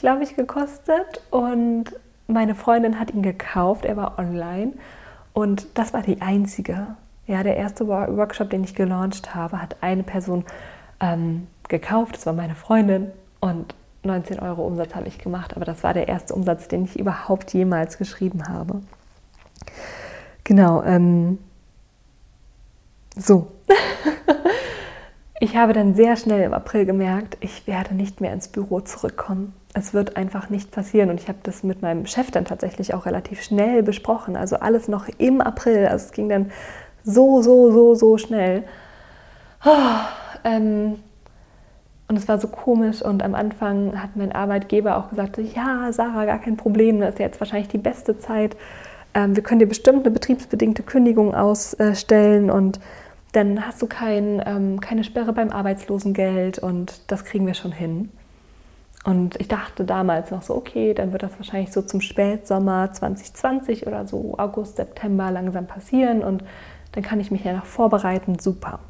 glaube 0.00 0.22
ich, 0.22 0.36
gekostet. 0.36 1.20
Und 1.30 1.84
meine 2.26 2.54
Freundin 2.54 2.98
hat 2.98 3.12
ihn 3.12 3.22
gekauft, 3.22 3.84
er 3.84 3.96
war 3.96 4.18
online. 4.18 4.72
Und 5.32 5.66
das 5.78 5.92
war 5.92 6.02
die 6.02 6.20
einzige. 6.22 6.96
Ja, 7.26 7.42
der 7.42 7.56
erste 7.56 7.86
Workshop, 7.86 8.50
den 8.50 8.64
ich 8.64 8.74
gelauncht 8.74 9.34
habe, 9.34 9.60
hat 9.60 9.76
eine 9.80 10.02
Person 10.02 10.44
ähm, 11.00 11.46
gekauft, 11.68 12.16
das 12.16 12.26
war 12.26 12.32
meine 12.32 12.54
Freundin. 12.54 13.12
Und 13.40 13.74
19 14.02 14.40
Euro 14.40 14.66
Umsatz 14.66 14.94
habe 14.94 15.08
ich 15.08 15.18
gemacht, 15.18 15.56
aber 15.56 15.64
das 15.64 15.82
war 15.82 15.94
der 15.94 16.08
erste 16.08 16.34
Umsatz, 16.34 16.68
den 16.68 16.84
ich 16.84 16.98
überhaupt 16.98 17.52
jemals 17.52 17.98
geschrieben 17.98 18.48
habe. 18.48 18.80
Genau, 20.44 20.82
ähm, 20.82 21.38
so. 23.16 23.52
ich 25.40 25.56
habe 25.56 25.72
dann 25.72 25.94
sehr 25.94 26.16
schnell 26.16 26.42
im 26.42 26.54
April 26.54 26.86
gemerkt, 26.86 27.36
ich 27.40 27.66
werde 27.66 27.94
nicht 27.94 28.20
mehr 28.20 28.32
ins 28.32 28.48
Büro 28.48 28.80
zurückkommen 28.80 29.54
es 29.72 29.94
wird 29.94 30.16
einfach 30.16 30.50
nicht 30.50 30.70
passieren. 30.70 31.10
Und 31.10 31.20
ich 31.20 31.28
habe 31.28 31.38
das 31.42 31.62
mit 31.62 31.82
meinem 31.82 32.06
Chef 32.06 32.30
dann 32.30 32.44
tatsächlich 32.44 32.94
auch 32.94 33.06
relativ 33.06 33.42
schnell 33.42 33.82
besprochen. 33.82 34.36
Also 34.36 34.56
alles 34.56 34.88
noch 34.88 35.08
im 35.18 35.40
April. 35.40 35.86
Also 35.86 36.06
es 36.06 36.12
ging 36.12 36.28
dann 36.28 36.50
so, 37.04 37.42
so, 37.42 37.70
so, 37.70 37.94
so 37.94 38.18
schnell. 38.18 38.64
Oh, 39.64 39.70
ähm, 40.44 40.96
und 42.10 42.16
es 42.16 42.26
war 42.26 42.40
so 42.40 42.48
komisch. 42.48 43.02
Und 43.02 43.22
am 43.22 43.36
Anfang 43.36 44.02
hat 44.02 44.16
mein 44.16 44.32
Arbeitgeber 44.32 44.98
auch 44.98 45.10
gesagt: 45.10 45.38
Ja, 45.38 45.92
Sarah, 45.92 46.24
gar 46.24 46.40
kein 46.40 46.56
Problem. 46.56 47.00
Das 47.00 47.14
ist 47.14 47.20
jetzt 47.20 47.40
wahrscheinlich 47.40 47.68
die 47.68 47.78
beste 47.78 48.18
Zeit. 48.18 48.56
Ähm, 49.14 49.36
wir 49.36 49.44
können 49.44 49.60
dir 49.60 49.68
bestimmt 49.68 50.00
eine 50.00 50.10
betriebsbedingte 50.10 50.82
Kündigung 50.82 51.36
ausstellen 51.36 52.50
und 52.50 52.80
dann 53.32 53.64
hast 53.64 53.80
du 53.80 53.86
kein, 53.86 54.42
ähm, 54.44 54.80
keine 54.80 55.04
Sperre 55.04 55.32
beim 55.32 55.50
Arbeitslosengeld 55.50 56.58
und 56.58 57.00
das 57.12 57.24
kriegen 57.24 57.46
wir 57.46 57.54
schon 57.54 57.70
hin. 57.70 58.10
Und 59.04 59.40
ich 59.40 59.46
dachte 59.46 59.84
damals 59.84 60.32
noch 60.32 60.42
so, 60.42 60.56
okay, 60.56 60.94
dann 60.94 61.12
wird 61.12 61.22
das 61.22 61.38
wahrscheinlich 61.38 61.72
so 61.72 61.80
zum 61.80 62.00
Spätsommer 62.00 62.92
2020 62.92 63.86
oder 63.86 64.08
so 64.08 64.34
August, 64.36 64.76
September 64.76 65.30
langsam 65.30 65.66
passieren 65.68 66.24
und 66.24 66.42
dann 66.92 67.04
kann 67.04 67.20
ich 67.20 67.30
mich 67.30 67.44
ja 67.44 67.52
noch 67.52 67.66
vorbereiten. 67.66 68.40
Super. 68.40 68.80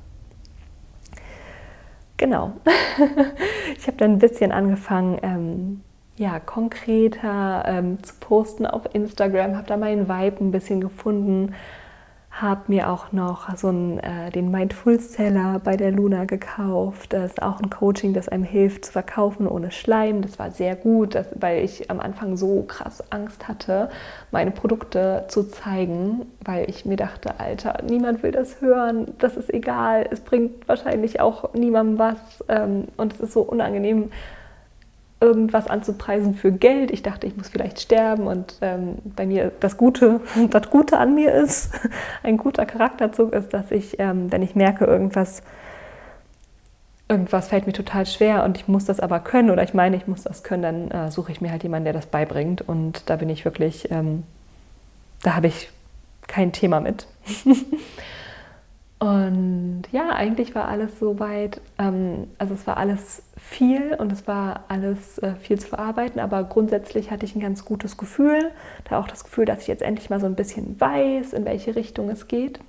Genau. 2.21 2.53
ich 3.79 3.87
habe 3.87 3.97
dann 3.97 4.13
ein 4.13 4.19
bisschen 4.19 4.53
angefangen, 4.53 5.19
ähm, 5.23 5.81
ja, 6.19 6.39
konkreter 6.39 7.65
ähm, 7.67 8.03
zu 8.03 8.13
posten 8.21 8.67
auf 8.67 8.83
Instagram, 8.95 9.57
habe 9.57 9.67
da 9.67 9.79
meinen 9.79 10.07
Vibe 10.07 10.45
ein 10.45 10.51
bisschen 10.51 10.83
gefunden, 10.83 11.55
habe 12.31 12.63
mir 12.69 12.89
auch 12.89 13.13
noch 13.13 13.55
so 13.57 13.69
einen, 13.69 13.99
äh, 13.99 14.31
den 14.31 14.51
Mindful 14.51 15.01
Seller 15.01 15.61
bei 15.63 15.77
der 15.77 15.91
Luna 15.91 16.25
gekauft. 16.25 17.13
Das 17.13 17.33
ist 17.33 17.43
auch 17.43 17.61
ein 17.61 17.71
Coaching, 17.71 18.15
das 18.15 18.29
einem 18.29 18.45
hilft 18.45 18.87
zu 18.87 18.93
verkaufen 18.93 19.49
ohne 19.49 19.73
Schleim. 19.73 20.23
Das 20.23 20.39
war 20.39 20.51
sehr 20.51 20.77
gut, 20.77 21.15
das, 21.17 21.27
weil 21.35 21.65
ich 21.65 21.91
am 21.91 21.99
Anfang 21.99 22.37
so 22.37 22.63
krass 22.63 23.03
Angst 23.11 23.49
hatte, 23.49 23.91
meine 24.31 24.53
Produkte 24.53 25.25
zu 25.29 25.49
zeigen, 25.49 26.27
weil 26.45 26.71
ich 26.71 26.85
mir 26.85 26.97
dachte, 26.97 27.41
Alter, 27.41 27.83
niemand 27.87 28.23
will 28.23 28.33
das 28.33 28.61
hören, 28.61 29.13
das 29.19 29.37
ist 29.37 29.53
egal, 29.53 30.07
es 30.11 30.21
bringt 30.21 30.69
wahrscheinlich 30.69 31.21
auch 31.21 31.53
niemandem 31.53 31.99
was 31.99 32.45
ähm, 32.49 32.89
und 32.97 33.13
es 33.13 33.21
ist 33.21 33.33
so 33.33 33.43
unangenehm 33.43 34.11
irgendwas 35.21 35.67
anzupreisen 35.67 36.35
für 36.35 36.51
Geld. 36.51 36.91
Ich 36.91 37.03
dachte, 37.03 37.27
ich 37.27 37.37
muss 37.37 37.49
vielleicht 37.49 37.81
sterben 37.81 38.27
und 38.27 38.57
ähm, 38.63 38.97
bei 39.05 39.27
mir 39.27 39.53
das 39.61 39.77
Gute, 39.77 40.21
das 40.51 40.71
Gute 40.71 40.99
an 40.99 41.15
mir 41.15 41.33
ist, 41.33 41.71
ein 42.23 42.37
guter 42.37 42.67
Charakterzug 42.67 43.33
ist, 43.33 43.53
dass 43.53 43.71
ich, 43.71 43.99
ähm, 43.99 44.33
wenn 44.33 44.43
ich 44.43 44.55
merke, 44.55 44.87
irgendwas, 44.87 45.43
irgendwas 47.09 47.49
fällt 47.49 47.67
mir 47.67 47.73
total 47.73 48.07
schwer 48.07 48.45
und 48.45 48.57
ich 48.57 48.69
muss 48.69 48.85
das 48.87 49.01
aber 49.01 49.21
können 49.21 49.51
oder 49.51 49.63
ich 49.63 49.75
meine, 49.75 49.97
ich 49.97 50.07
muss 50.07 50.23
das 50.23 50.43
können, 50.43 50.63
dann 50.63 50.91
äh, 50.91 51.11
suche 51.11 51.33
ich 51.33 51.41
mir 51.41 51.51
halt 51.51 51.63
jemanden, 51.63 51.85
der 51.85 51.93
das 51.93 52.07
beibringt 52.07 52.63
und 52.63 53.09
da 53.11 53.17
bin 53.17 53.29
ich 53.29 53.45
wirklich, 53.45 53.91
ähm, 53.91 54.23
da 55.23 55.37
habe 55.37 55.49
ich 55.49 55.71
kein 56.27 56.53
Thema 56.53 56.81
mit. 56.81 57.07
Und 59.01 59.85
ja, 59.93 60.11
eigentlich 60.11 60.55
war 60.55 60.69
alles 60.69 60.99
soweit, 60.99 61.59
ähm, 61.79 62.29
also 62.37 62.53
es 62.53 62.67
war 62.67 62.77
alles 62.77 63.23
viel 63.41 63.95
und 63.95 64.13
es 64.13 64.29
war 64.29 64.65
alles 64.69 65.19
äh, 65.19 65.35
viel 65.35 65.59
zu 65.59 65.69
verarbeiten, 65.69 66.21
aber 66.21 66.45
grundsätzlich 66.45 67.11
hatte 67.11 67.25
ich 67.25 67.35
ein 67.35 67.41
ganz 67.41 67.65
gutes 67.65 67.97
Gefühl, 67.97 68.51
da 68.89 69.01
auch 69.01 69.09
das 69.09 69.25
Gefühl, 69.25 69.45
dass 69.45 69.63
ich 69.63 69.67
jetzt 69.67 69.83
endlich 69.83 70.11
mal 70.11 70.21
so 70.21 70.27
ein 70.27 70.37
bisschen 70.37 70.81
weiß, 70.81 71.33
in 71.33 71.45
welche 71.45 71.75
Richtung 71.75 72.11
es 72.11 72.29
geht. 72.29 72.61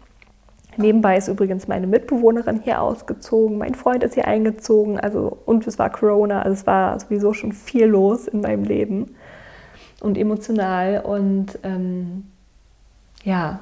Nebenbei 0.77 1.17
ist 1.17 1.27
übrigens 1.27 1.67
meine 1.67 1.85
Mitbewohnerin 1.85 2.61
hier 2.63 2.81
ausgezogen, 2.81 3.57
mein 3.57 3.75
Freund 3.75 4.03
ist 4.03 4.13
hier 4.13 4.27
eingezogen, 4.27 4.99
also 4.99 5.37
und 5.45 5.67
es 5.67 5.77
war 5.77 5.89
Corona, 5.89 6.41
also 6.41 6.53
es 6.53 6.65
war 6.65 6.99
sowieso 6.99 7.33
schon 7.33 7.51
viel 7.51 7.85
los 7.85 8.27
in 8.27 8.41
meinem 8.41 8.63
Leben 8.63 9.15
und 9.99 10.17
emotional 10.17 11.01
und 11.01 11.59
ähm, 11.63 12.25
ja, 13.23 13.59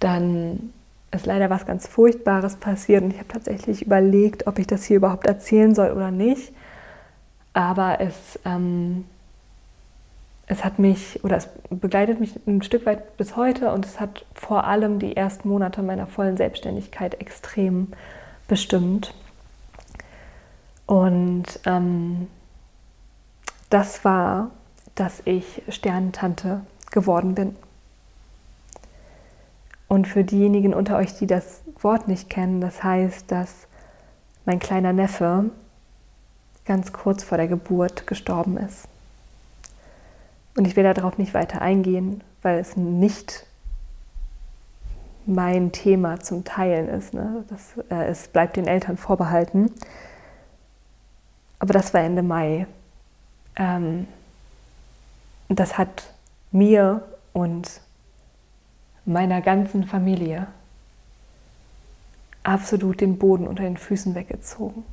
dann 0.00 0.72
ist 1.12 1.26
leider 1.26 1.50
was 1.50 1.66
ganz 1.66 1.86
Furchtbares 1.86 2.56
passiert 2.56 3.02
und 3.02 3.12
ich 3.12 3.18
habe 3.18 3.28
tatsächlich 3.28 3.82
überlegt, 3.82 4.46
ob 4.46 4.58
ich 4.58 4.66
das 4.66 4.84
hier 4.84 4.98
überhaupt 4.98 5.26
erzählen 5.26 5.74
soll 5.74 5.90
oder 5.90 6.10
nicht. 6.10 6.52
Aber 7.52 8.00
es, 8.00 8.38
ähm, 8.44 9.04
es 10.46 10.64
hat 10.64 10.78
mich 10.78 11.22
oder 11.24 11.36
es 11.36 11.48
begleitet 11.68 12.20
mich 12.20 12.38
ein 12.46 12.62
Stück 12.62 12.86
weit 12.86 13.16
bis 13.16 13.36
heute 13.36 13.72
und 13.72 13.84
es 13.84 13.98
hat 13.98 14.24
vor 14.34 14.64
allem 14.64 14.98
die 15.00 15.16
ersten 15.16 15.48
Monate 15.48 15.82
meiner 15.82 16.06
vollen 16.06 16.36
Selbstständigkeit 16.36 17.20
extrem 17.20 17.88
bestimmt. 18.46 19.14
Und 20.86 21.46
ähm, 21.66 22.28
das 23.68 24.04
war, 24.04 24.50
dass 24.94 25.22
ich 25.24 25.62
Sternentante 25.68 26.62
geworden 26.90 27.34
bin. 27.34 27.56
Und 29.90 30.06
für 30.06 30.22
diejenigen 30.22 30.72
unter 30.72 30.96
euch, 30.98 31.18
die 31.18 31.26
das 31.26 31.62
Wort 31.80 32.06
nicht 32.06 32.30
kennen, 32.30 32.60
das 32.60 32.84
heißt, 32.84 33.32
dass 33.32 33.66
mein 34.44 34.60
kleiner 34.60 34.92
Neffe 34.92 35.50
ganz 36.64 36.92
kurz 36.92 37.24
vor 37.24 37.38
der 37.38 37.48
Geburt 37.48 38.06
gestorben 38.06 38.56
ist. 38.56 38.86
Und 40.56 40.68
ich 40.68 40.76
will 40.76 40.84
darauf 40.84 41.18
nicht 41.18 41.34
weiter 41.34 41.60
eingehen, 41.60 42.22
weil 42.40 42.60
es 42.60 42.76
nicht 42.76 43.44
mein 45.26 45.72
Thema 45.72 46.20
zum 46.20 46.44
Teilen 46.44 46.88
ist. 46.88 47.12
Ne? 47.12 47.44
Das, 47.48 47.72
äh, 47.90 48.04
es 48.04 48.28
bleibt 48.28 48.56
den 48.56 48.68
Eltern 48.68 48.96
vorbehalten. 48.96 49.72
Aber 51.58 51.72
das 51.72 51.92
war 51.92 52.00
Ende 52.00 52.22
Mai. 52.22 52.68
Ähm, 53.56 54.06
das 55.48 55.78
hat 55.78 56.14
mir 56.52 57.02
und 57.32 57.80
meiner 59.04 59.40
ganzen 59.40 59.84
Familie 59.84 60.46
absolut 62.42 63.00
den 63.00 63.18
Boden 63.18 63.46
unter 63.46 63.62
den 63.62 63.76
Füßen 63.76 64.14
weggezogen. 64.14 64.84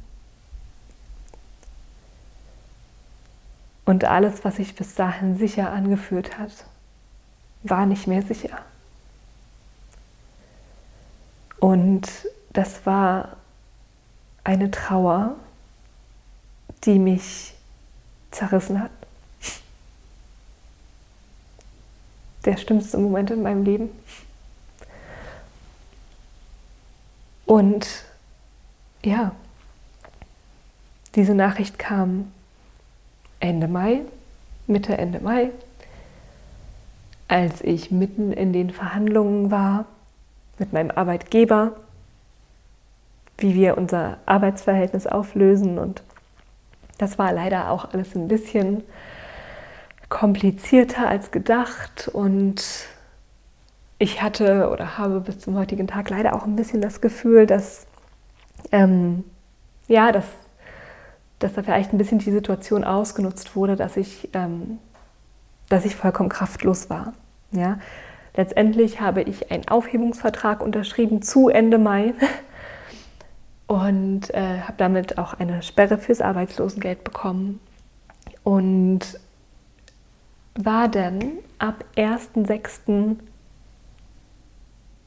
Und 3.86 4.04
alles, 4.04 4.43
was 4.43 4.58
sich 4.58 4.76
bis 4.76 4.96
dahin 4.96 5.38
sicher 5.38 5.72
angefühlt 5.72 6.38
hat, 6.38 6.52
war 7.63 7.86
nicht 7.86 8.06
mehr 8.06 8.22
sicher. 8.22 8.60
Und 11.60 12.08
das 12.52 12.86
war 12.86 13.38
eine 14.43 14.72
Trauer, 14.72 15.36
die 16.84 17.00
mich 17.00 17.56
zerrissen 18.32 18.82
hat. 18.82 18.91
Der 22.48 22.58
schlimmste 22.58 22.98
Moment 22.98 23.30
in 23.30 23.44
meinem 23.44 23.64
Leben. 23.64 23.90
Und 27.46 28.06
ja, 29.04 29.34
diese 31.16 31.36
Nachricht 31.36 31.78
kam 31.78 32.32
Ende 33.40 33.68
Mai, 33.68 34.02
Mitte, 34.66 34.98
Ende 34.98 35.20
Mai, 35.20 35.52
als 37.28 37.62
ich 37.62 37.92
mitten 37.92 38.32
in 38.32 38.54
den 38.54 38.70
Verhandlungen 38.70 39.52
war 39.52 39.86
mit 40.58 40.72
meinem 40.74 40.92
Arbeitgeber, 40.92 41.74
wie 43.38 43.54
wir 43.56 43.78
unser 43.78 44.18
Arbeitsverhältnis 44.26 45.06
auflösen. 45.06 45.78
Und 45.78 46.02
das 46.98 47.20
war 47.20 47.34
leider 47.34 47.72
auch 47.72 47.94
alles 47.94 48.16
ein 48.16 48.28
bisschen 48.28 48.84
komplizierter 50.10 51.08
als 51.08 51.32
gedacht 51.32 52.10
und 52.12 52.63
ich 54.00 54.22
hatte 54.22 54.70
oder 54.70 54.98
habe 54.98 55.20
bis 55.22 55.39
zum 55.39 55.58
heutigen 55.58 55.88
Tag 55.88 56.10
leider 56.10 56.36
auch 56.36 56.46
ein 56.46 56.56
bisschen 56.56 56.82
das 56.82 57.02
Gefühl, 57.02 57.46
dass 57.46 57.88
ähm, 58.72 59.24
ja, 59.88 60.12
dass, 60.12 60.26
dass 61.39 61.54
da 61.54 61.63
vielleicht 61.63 61.93
ein 61.93 61.98
bisschen 61.98 62.20
die 62.20 62.32
Situation 62.32 62.84
ausgenutzt 62.84 63.56
wurde, 63.56 63.76
dass 63.76 63.98
ich, 63.98 64.30
ähm, 64.34 64.80
dass 65.70 65.86
ich 65.86 65.96
vollkommen 65.96 66.30
kraftlos 66.30 66.89
war. 66.89 67.13
Ja? 67.52 67.80
Letztendlich 68.36 69.02
habe 69.02 69.22
ich 69.24 69.52
einen 69.52 69.67
Aufhebungsvertrag 69.67 70.62
unterschrieben 70.62 71.22
zu 71.22 71.50
Ende 71.50 71.78
Mai 71.78 72.13
und 73.67 74.34
äh, 74.34 74.62
habe 74.62 74.76
damit 74.78 75.17
auch 75.17 75.34
eine 75.34 75.63
Sperre 75.63 75.98
fürs 75.98 76.22
Arbeitslosengeld 76.22 77.04
bekommen. 77.04 77.60
Und 78.43 79.20
war 80.58 80.88
denn 80.88 81.39
ab 81.60 81.86
1.6. 81.96 83.15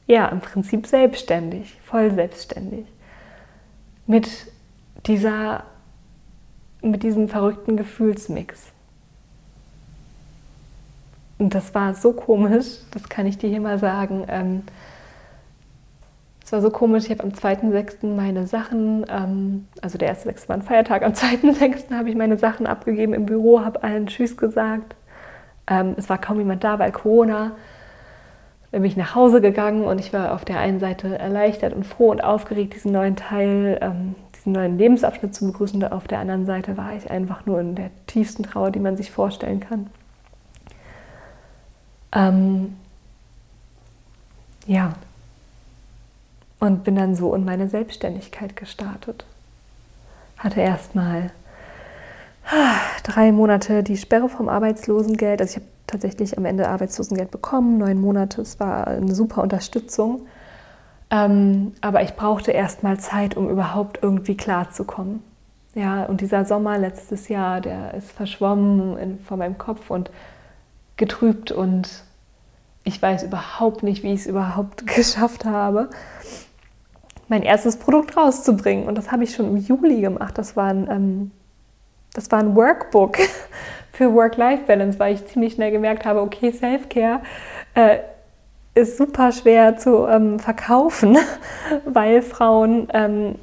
ja 0.07 0.27
im 0.27 0.39
Prinzip 0.39 0.87
selbstständig, 0.87 1.79
voll 1.83 2.11
selbstständig. 2.13 2.85
Mit 4.07 4.29
dieser, 5.05 5.63
mit 6.81 7.03
diesem 7.03 7.27
verrückten 7.27 7.77
Gefühlsmix. 7.77 8.71
Und 11.37 11.55
das 11.55 11.73
war 11.73 11.95
so 11.95 12.13
komisch, 12.13 12.77
das 12.91 13.09
kann 13.09 13.25
ich 13.25 13.37
dir 13.37 13.49
hier 13.49 13.61
mal 13.61 13.79
sagen. 13.79 14.25
Ähm, 14.27 14.63
es 16.43 16.51
war 16.51 16.61
so 16.61 16.69
komisch, 16.69 17.05
ich 17.05 17.11
habe 17.11 17.23
am 17.23 17.29
2.6. 17.29 18.13
meine 18.15 18.45
Sachen, 18.45 19.05
ähm, 19.09 19.67
also 19.81 19.97
der 19.97 20.15
1.6. 20.15 20.49
war 20.49 20.55
ein 20.55 20.61
Feiertag, 20.61 21.03
am 21.03 21.13
2.6. 21.13 21.95
habe 21.95 22.09
ich 22.09 22.15
meine 22.15 22.37
Sachen 22.37 22.67
abgegeben 22.67 23.13
im 23.13 23.25
Büro, 23.25 23.61
habe 23.61 23.83
allen 23.83 24.07
Tschüss 24.07 24.37
gesagt 24.37 24.95
ähm, 25.71 25.95
es 25.97 26.09
war 26.09 26.17
kaum 26.17 26.37
jemand 26.37 26.63
da, 26.65 26.79
weil 26.79 26.91
Corona. 26.91 27.53
Dann 28.71 28.81
bin 28.81 28.91
ich 28.91 28.97
nach 28.97 29.15
Hause 29.15 29.41
gegangen 29.41 29.85
und 29.85 29.99
ich 29.99 30.11
war 30.11 30.33
auf 30.33 30.43
der 30.43 30.59
einen 30.59 30.79
Seite 30.79 31.17
erleichtert 31.17 31.73
und 31.73 31.85
froh 31.85 32.11
und 32.11 32.21
aufgeregt, 32.21 32.75
diesen 32.75 32.91
neuen 32.91 33.15
Teil, 33.15 33.79
ähm, 33.81 34.15
diesen 34.35 34.51
neuen 34.51 34.77
Lebensabschnitt 34.77 35.33
zu 35.33 35.45
begrüßen. 35.47 35.81
Und 35.81 35.91
auf 35.91 36.07
der 36.07 36.19
anderen 36.19 36.45
Seite 36.45 36.75
war 36.75 36.93
ich 36.93 37.09
einfach 37.09 37.45
nur 37.45 37.61
in 37.61 37.75
der 37.75 37.89
tiefsten 38.05 38.43
Trauer, 38.43 38.71
die 38.71 38.79
man 38.79 38.97
sich 38.97 39.11
vorstellen 39.11 39.61
kann. 39.61 39.89
Ähm, 42.13 42.75
ja. 44.67 44.93
Und 46.59 46.83
bin 46.83 46.95
dann 46.95 47.15
so 47.15 47.33
in 47.33 47.45
meine 47.45 47.69
Selbstständigkeit 47.69 48.57
gestartet. 48.57 49.25
Hatte 50.37 50.59
erstmal 50.59 51.31
drei 53.03 53.31
Monate 53.31 53.83
die 53.83 53.97
Sperre 53.97 54.29
vom 54.29 54.49
Arbeitslosengeld. 54.49 55.41
Also 55.41 55.51
ich 55.51 55.55
habe 55.57 55.71
tatsächlich 55.87 56.37
am 56.37 56.45
Ende 56.45 56.67
Arbeitslosengeld 56.67 57.31
bekommen, 57.31 57.77
neun 57.77 57.99
Monate. 57.99 58.41
Es 58.41 58.59
war 58.59 58.87
eine 58.87 59.13
super 59.13 59.41
Unterstützung. 59.41 60.27
Ähm, 61.09 61.73
aber 61.81 62.03
ich 62.03 62.13
brauchte 62.13 62.51
erst 62.51 62.83
mal 62.83 62.99
Zeit, 62.99 63.35
um 63.35 63.49
überhaupt 63.49 63.99
irgendwie 64.01 64.37
klarzukommen. 64.37 65.21
Ja, 65.73 66.03
und 66.05 66.21
dieser 66.21 66.45
Sommer 66.45 66.77
letztes 66.77 67.29
Jahr, 67.29 67.61
der 67.61 67.93
ist 67.93 68.11
verschwommen 68.11 68.97
in, 68.97 69.19
vor 69.19 69.37
meinem 69.37 69.57
Kopf 69.57 69.89
und 69.89 70.11
getrübt 70.97 71.51
und 71.51 72.03
ich 72.83 73.01
weiß 73.01 73.23
überhaupt 73.23 73.83
nicht, 73.83 74.03
wie 74.03 74.13
ich 74.13 74.21
es 74.21 74.27
überhaupt 74.27 74.87
geschafft 74.95 75.45
habe, 75.45 75.89
mein 77.27 77.43
erstes 77.43 77.77
Produkt 77.77 78.17
rauszubringen. 78.17 78.87
Und 78.87 78.97
das 78.97 79.11
habe 79.11 79.23
ich 79.23 79.33
schon 79.33 79.47
im 79.47 79.57
Juli 79.57 80.01
gemacht. 80.01 80.37
Das 80.37 80.57
war 80.57 80.67
ein, 80.67 80.89
ähm, 80.89 81.31
das 82.13 82.31
war 82.31 82.39
ein 82.39 82.55
Workbook 82.55 83.17
für 83.93 84.13
Work-Life-Balance, 84.13 84.99
weil 84.99 85.15
ich 85.15 85.25
ziemlich 85.27 85.53
schnell 85.53 85.71
gemerkt 85.71 86.05
habe, 86.05 86.21
okay, 86.21 86.51
Self-Care 86.51 87.21
äh, 87.75 87.99
ist 88.73 88.97
super 88.97 89.31
schwer 89.31 89.77
zu 89.77 90.07
ähm, 90.07 90.39
verkaufen, 90.39 91.17
weil 91.85 92.21
Frauen, 92.21 92.87
ähm, 92.93 93.35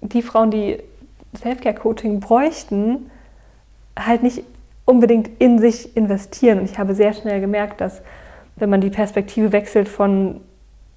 die 0.00 0.22
Frauen, 0.22 0.50
die 0.50 0.78
Self-Care-Coaching 1.36 2.20
bräuchten, 2.20 3.10
halt 3.98 4.22
nicht 4.22 4.44
unbedingt 4.84 5.30
in 5.38 5.58
sich 5.58 5.96
investieren. 5.96 6.60
Und 6.60 6.70
ich 6.70 6.78
habe 6.78 6.94
sehr 6.94 7.12
schnell 7.12 7.40
gemerkt, 7.40 7.80
dass 7.80 8.00
wenn 8.56 8.70
man 8.70 8.80
die 8.80 8.90
Perspektive 8.90 9.52
wechselt 9.52 9.88
von 9.88 10.40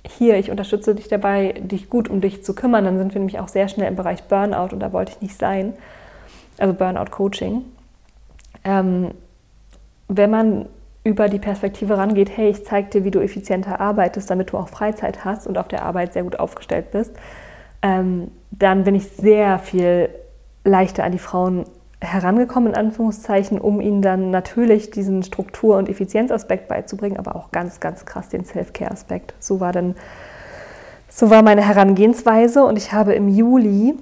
hier, 0.05 0.37
ich 0.37 0.49
unterstütze 0.49 0.95
dich 0.95 1.07
dabei, 1.07 1.53
dich 1.59 1.89
gut 1.89 2.09
um 2.09 2.21
dich 2.21 2.43
zu 2.43 2.55
kümmern, 2.55 2.85
dann 2.85 2.97
sind 2.97 3.13
wir 3.13 3.19
nämlich 3.19 3.39
auch 3.39 3.47
sehr 3.47 3.67
schnell 3.67 3.87
im 3.87 3.95
Bereich 3.95 4.23
Burnout 4.23 4.73
und 4.73 4.79
da 4.79 4.93
wollte 4.93 5.11
ich 5.11 5.21
nicht 5.21 5.37
sein. 5.37 5.73
Also 6.61 6.75
Burnout-Coaching. 6.75 7.63
Ähm, 8.63 9.11
wenn 10.07 10.29
man 10.29 10.67
über 11.03 11.27
die 11.27 11.39
Perspektive 11.39 11.97
rangeht, 11.97 12.29
hey, 12.37 12.51
ich 12.51 12.63
zeige 12.65 12.89
dir, 12.89 13.03
wie 13.03 13.09
du 13.09 13.19
effizienter 13.19 13.79
arbeitest, 13.79 14.29
damit 14.29 14.51
du 14.51 14.57
auch 14.57 14.69
Freizeit 14.69 15.25
hast 15.25 15.47
und 15.47 15.57
auf 15.57 15.67
der 15.67 15.83
Arbeit 15.83 16.13
sehr 16.13 16.21
gut 16.21 16.39
aufgestellt 16.39 16.91
bist, 16.91 17.13
ähm, 17.81 18.29
dann 18.51 18.83
bin 18.83 18.93
ich 18.93 19.09
sehr 19.09 19.57
viel 19.57 20.09
leichter 20.63 21.03
an 21.03 21.11
die 21.11 21.17
Frauen 21.17 21.65
herangekommen, 21.99 22.73
in 22.73 22.77
Anführungszeichen, 22.77 23.59
um 23.59 23.81
ihnen 23.81 24.03
dann 24.03 24.29
natürlich 24.29 24.91
diesen 24.91 25.23
Struktur- 25.23 25.77
und 25.77 25.89
Effizienzaspekt 25.89 26.67
beizubringen, 26.67 27.17
aber 27.17 27.35
auch 27.35 27.51
ganz, 27.51 27.79
ganz 27.79 28.05
krass 28.05 28.29
den 28.29 28.45
Self-Care-Aspekt. 28.45 29.33
So 29.39 29.59
war 29.59 29.71
dann, 29.71 29.95
so 31.09 31.31
war 31.31 31.41
meine 31.41 31.67
Herangehensweise 31.67 32.63
und 32.63 32.77
ich 32.77 32.93
habe 32.93 33.13
im 33.13 33.29
Juli 33.29 33.95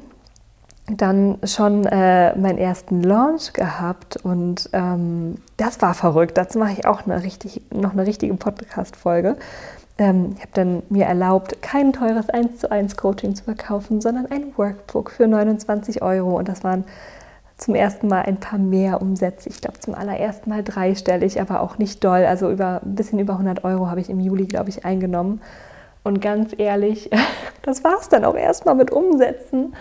dann 0.98 1.38
schon 1.44 1.86
äh, 1.86 2.36
meinen 2.38 2.58
ersten 2.58 3.04
Launch 3.04 3.54
gehabt 3.54 4.18
und 4.18 4.70
ähm, 4.74 5.38
das 5.58 5.82
war 5.82 5.94
verrückt. 5.94 6.38
Dazu 6.38 6.60
mache 6.60 6.74
ich 6.74 6.86
auch 6.86 7.06
eine 7.06 7.24
richtig, 7.24 7.62
noch 7.72 7.94
eine 7.94 8.06
richtige 8.06 8.34
Podcast-Folge. 8.34 9.38
Ähm, 9.98 10.34
ich 10.36 10.42
habe 10.42 10.52
dann 10.54 10.84
mir 10.90 11.06
erlaubt, 11.06 11.62
kein 11.62 11.94
teures 11.94 12.30
1 12.30 12.60
zu 12.60 12.72
1 12.72 12.98
Coaching 12.98 13.36
zu 13.36 13.44
verkaufen, 13.44 14.02
sondern 14.02 14.26
ein 14.28 14.54
Workbook 14.58 15.12
für 15.12 15.28
29 15.28 16.02
Euro 16.02 16.38
und 16.38 16.48
das 16.48 16.64
waren 16.64 16.86
zum 17.58 17.76
ersten 17.76 18.08
Mal 18.08 18.22
ein 18.22 18.38
paar 18.38 18.58
mehr 18.58 19.02
Umsätze. 19.02 19.50
Ich 19.50 19.62
glaube 19.62 19.80
zum 19.80 19.94
allerersten 19.94 20.50
Mal 20.50 20.64
dreistellig, 20.64 21.42
aber 21.42 21.62
auch 21.62 21.78
nicht 21.78 22.04
doll. 22.04 22.26
Also 22.26 22.50
über 22.50 22.82
ein 22.84 22.96
bisschen 22.96 23.20
über 23.20 23.34
100 23.34 23.64
Euro 23.66 23.88
habe 23.88 24.00
ich 24.00 24.10
im 24.10 24.20
Juli, 24.20 24.46
glaube 24.46 24.70
ich, 24.70 24.86
eingenommen. 24.86 25.42
Und 26.04 26.22
ganz 26.22 26.54
ehrlich, 26.58 27.10
das 27.62 27.84
war 27.84 27.98
es 28.00 28.08
dann 28.08 28.24
auch 28.24 28.36
erstmal 28.36 28.76
mit 28.76 28.92
Umsätzen. 28.92 29.76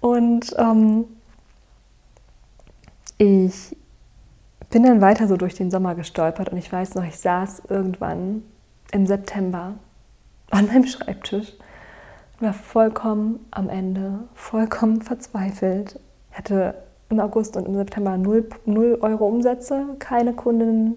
Und 0.00 0.54
ähm, 0.58 1.04
ich 3.18 3.76
bin 4.70 4.84
dann 4.84 5.00
weiter 5.00 5.28
so 5.28 5.36
durch 5.36 5.54
den 5.54 5.70
Sommer 5.70 5.94
gestolpert 5.94 6.48
und 6.48 6.58
ich 6.58 6.72
weiß 6.72 6.94
noch, 6.94 7.04
ich 7.04 7.18
saß 7.18 7.62
irgendwann 7.68 8.42
im 8.92 9.06
September 9.06 9.74
an 10.50 10.66
meinem 10.66 10.86
Schreibtisch 10.86 11.52
und 12.38 12.46
war 12.46 12.54
vollkommen 12.54 13.46
am 13.50 13.68
Ende, 13.68 14.20
vollkommen 14.34 15.02
verzweifelt. 15.02 15.98
Ich 16.30 16.38
hatte 16.38 16.74
im 17.10 17.20
August 17.20 17.56
und 17.56 17.66
im 17.66 17.74
September 17.74 18.16
0, 18.16 18.48
0 18.64 18.98
Euro 19.02 19.26
Umsätze, 19.26 19.84
keine 19.98 20.32
Kundinnen 20.32 20.96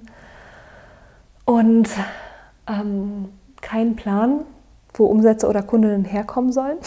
und 1.45 1.89
ähm, 2.67 3.29
keinen 3.61 3.95
Plan, 3.95 4.45
wo 4.93 5.05
Umsätze 5.05 5.47
oder 5.47 5.63
Kundinnen 5.63 6.05
herkommen 6.05 6.51
sollen. 6.51 6.77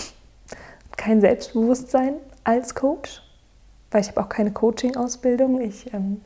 Kein 0.97 1.21
Selbstbewusstsein 1.21 2.15
als 2.45 2.75
Coach, 2.75 3.23
weil 3.91 4.01
ich 4.01 4.09
habe 4.09 4.21
auch 4.21 4.29
keine 4.29 4.53
Coaching-Ausbildung. 4.53 5.61
Ich 5.61 5.93
ähm, 5.93 6.21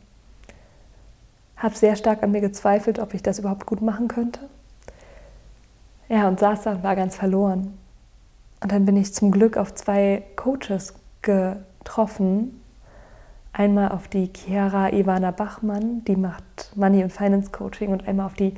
habe 1.56 1.74
sehr 1.74 1.96
stark 1.96 2.22
an 2.22 2.32
mir 2.32 2.40
gezweifelt, 2.40 2.98
ob 2.98 3.14
ich 3.14 3.22
das 3.22 3.38
überhaupt 3.38 3.66
gut 3.66 3.82
machen 3.82 4.08
könnte. 4.08 4.40
Ja, 6.08 6.26
und 6.28 6.40
saß 6.40 6.62
da 6.62 6.72
und 6.72 6.82
war 6.82 6.96
ganz 6.96 7.16
verloren. 7.16 7.78
Und 8.62 8.72
dann 8.72 8.84
bin 8.84 8.96
ich 8.96 9.14
zum 9.14 9.30
Glück 9.30 9.56
auf 9.56 9.74
zwei 9.74 10.22
Coaches 10.36 10.94
getroffen, 11.22 12.60
einmal 13.52 13.90
auf 13.90 14.08
die 14.08 14.30
Chiara 14.34 14.92
Ivana 14.92 15.30
Bachmann, 15.30 16.04
die 16.04 16.16
macht 16.16 16.72
Money 16.74 17.02
und 17.02 17.12
Finance 17.12 17.50
Coaching 17.50 17.90
und 17.90 18.06
einmal 18.06 18.26
auf 18.26 18.34
die 18.34 18.54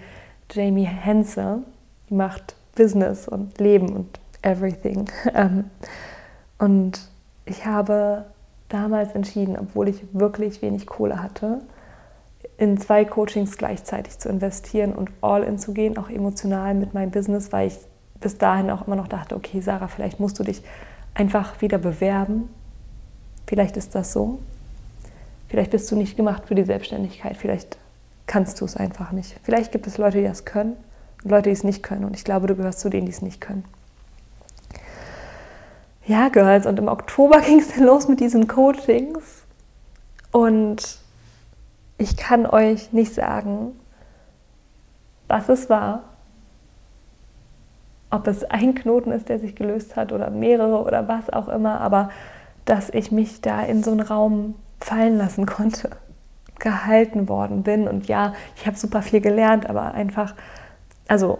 Jamie 0.50 0.84
Hense, 0.84 1.62
die 2.08 2.14
macht 2.14 2.56
Business 2.74 3.28
und 3.28 3.58
Leben 3.58 3.94
und 3.94 4.18
everything. 4.42 5.08
Ähm, 5.34 5.70
und 6.58 7.00
ich 7.44 7.66
habe 7.66 8.26
damals 8.68 9.14
entschieden, 9.14 9.56
obwohl 9.58 9.88
ich 9.88 10.02
wirklich 10.12 10.62
wenig 10.62 10.86
Kohle 10.86 11.22
hatte, 11.22 11.60
in 12.56 12.78
zwei 12.78 13.04
Coachings 13.04 13.56
gleichzeitig 13.56 14.18
zu 14.18 14.28
investieren 14.28 14.92
und 14.92 15.10
all 15.20 15.42
in 15.42 15.58
zu 15.58 15.74
gehen, 15.74 15.98
auch 15.98 16.08
emotional 16.08 16.74
mit 16.74 16.94
meinem 16.94 17.10
Business, 17.10 17.52
weil 17.52 17.68
ich 17.68 17.78
bis 18.20 18.38
dahin 18.38 18.70
auch 18.70 18.86
immer 18.86 18.96
noch 18.96 19.08
dachte, 19.08 19.34
okay, 19.34 19.60
Sarah, 19.60 19.88
vielleicht 19.88 20.20
musst 20.20 20.38
du 20.38 20.44
dich 20.44 20.62
einfach 21.14 21.60
wieder 21.60 21.78
bewerben. 21.78 22.48
Vielleicht 23.46 23.76
ist 23.76 23.94
das 23.94 24.12
so. 24.12 24.38
Vielleicht 25.48 25.72
bist 25.72 25.90
du 25.90 25.96
nicht 25.96 26.16
gemacht 26.16 26.44
für 26.46 26.54
die 26.54 26.64
Selbstständigkeit, 26.64 27.36
vielleicht 27.36 27.76
kannst 28.26 28.60
du 28.60 28.64
es 28.64 28.76
einfach 28.76 29.12
nicht. 29.12 29.36
Vielleicht 29.42 29.72
gibt 29.72 29.86
es 29.86 29.98
Leute, 29.98 30.18
die 30.18 30.24
das 30.24 30.46
können 30.46 30.76
und 31.22 31.30
Leute, 31.30 31.50
die 31.50 31.54
es 31.54 31.64
nicht 31.64 31.82
können. 31.82 32.04
Und 32.04 32.16
ich 32.16 32.24
glaube, 32.24 32.46
du 32.46 32.54
gehörst 32.54 32.80
zu 32.80 32.88
denen, 32.88 33.04
die 33.04 33.12
es 33.12 33.20
nicht 33.20 33.40
können. 33.40 33.64
Ja, 36.04 36.28
Girls, 36.28 36.66
und 36.66 36.78
im 36.78 36.88
Oktober 36.88 37.40
ging 37.46 37.60
es 37.60 37.74
dann 37.74 37.84
los 37.84 38.08
mit 38.08 38.20
diesen 38.20 38.48
Coachings. 38.48 39.44
Und 40.32 40.98
ich 41.98 42.16
kann 42.16 42.46
euch 42.46 42.92
nicht 42.92 43.14
sagen, 43.14 43.78
was 45.28 45.48
es 45.48 45.70
war. 45.70 46.02
Ob 48.10 48.26
es 48.26 48.44
ein 48.44 48.74
Knoten 48.74 49.12
ist, 49.12 49.28
der 49.28 49.38
sich 49.38 49.54
gelöst 49.54 49.96
hat 49.96 50.12
oder 50.12 50.30
mehrere 50.30 50.82
oder 50.82 51.08
was 51.08 51.30
auch 51.30 51.48
immer, 51.48 51.80
aber 51.80 52.10
dass 52.64 52.90
ich 52.90 53.10
mich 53.10 53.40
da 53.40 53.62
in 53.62 53.82
so 53.82 53.90
einen 53.90 54.00
Raum 54.00 54.54
fallen 54.80 55.16
lassen 55.16 55.46
konnte, 55.46 55.90
gehalten 56.58 57.28
worden 57.28 57.62
bin. 57.62 57.88
Und 57.88 58.08
ja, 58.08 58.34
ich 58.56 58.66
habe 58.66 58.76
super 58.76 59.02
viel 59.02 59.20
gelernt, 59.20 59.68
aber 59.68 59.94
einfach, 59.94 60.34
also 61.08 61.38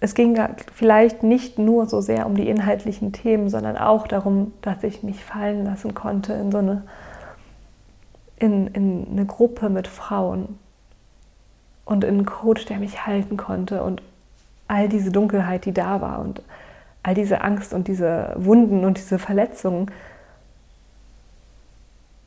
es 0.00 0.14
ging 0.14 0.38
vielleicht 0.74 1.22
nicht 1.22 1.58
nur 1.58 1.86
so 1.86 2.00
sehr 2.00 2.26
um 2.26 2.36
die 2.36 2.48
inhaltlichen 2.48 3.12
Themen, 3.12 3.48
sondern 3.48 3.76
auch 3.76 4.06
darum, 4.06 4.52
dass 4.60 4.82
ich 4.82 5.02
mich 5.02 5.24
fallen 5.24 5.64
lassen 5.64 5.94
konnte 5.94 6.34
in 6.34 6.52
so 6.52 6.58
eine, 6.58 6.82
in, 8.36 8.66
in 8.68 9.06
eine 9.10 9.26
Gruppe 9.26 9.70
mit 9.70 9.88
Frauen 9.88 10.58
und 11.84 12.04
in 12.04 12.14
einen 12.14 12.26
Coach, 12.26 12.66
der 12.66 12.78
mich 12.78 13.06
halten 13.06 13.36
konnte 13.36 13.82
und 13.82 14.02
all 14.68 14.88
diese 14.88 15.10
Dunkelheit, 15.10 15.64
die 15.64 15.72
da 15.72 16.00
war 16.00 16.20
und 16.20 16.42
all 17.02 17.14
diese 17.14 17.42
Angst 17.42 17.72
und 17.72 17.88
diese 17.88 18.32
Wunden 18.36 18.84
und 18.84 18.98
diese 18.98 19.18
Verletzungen, 19.18 19.90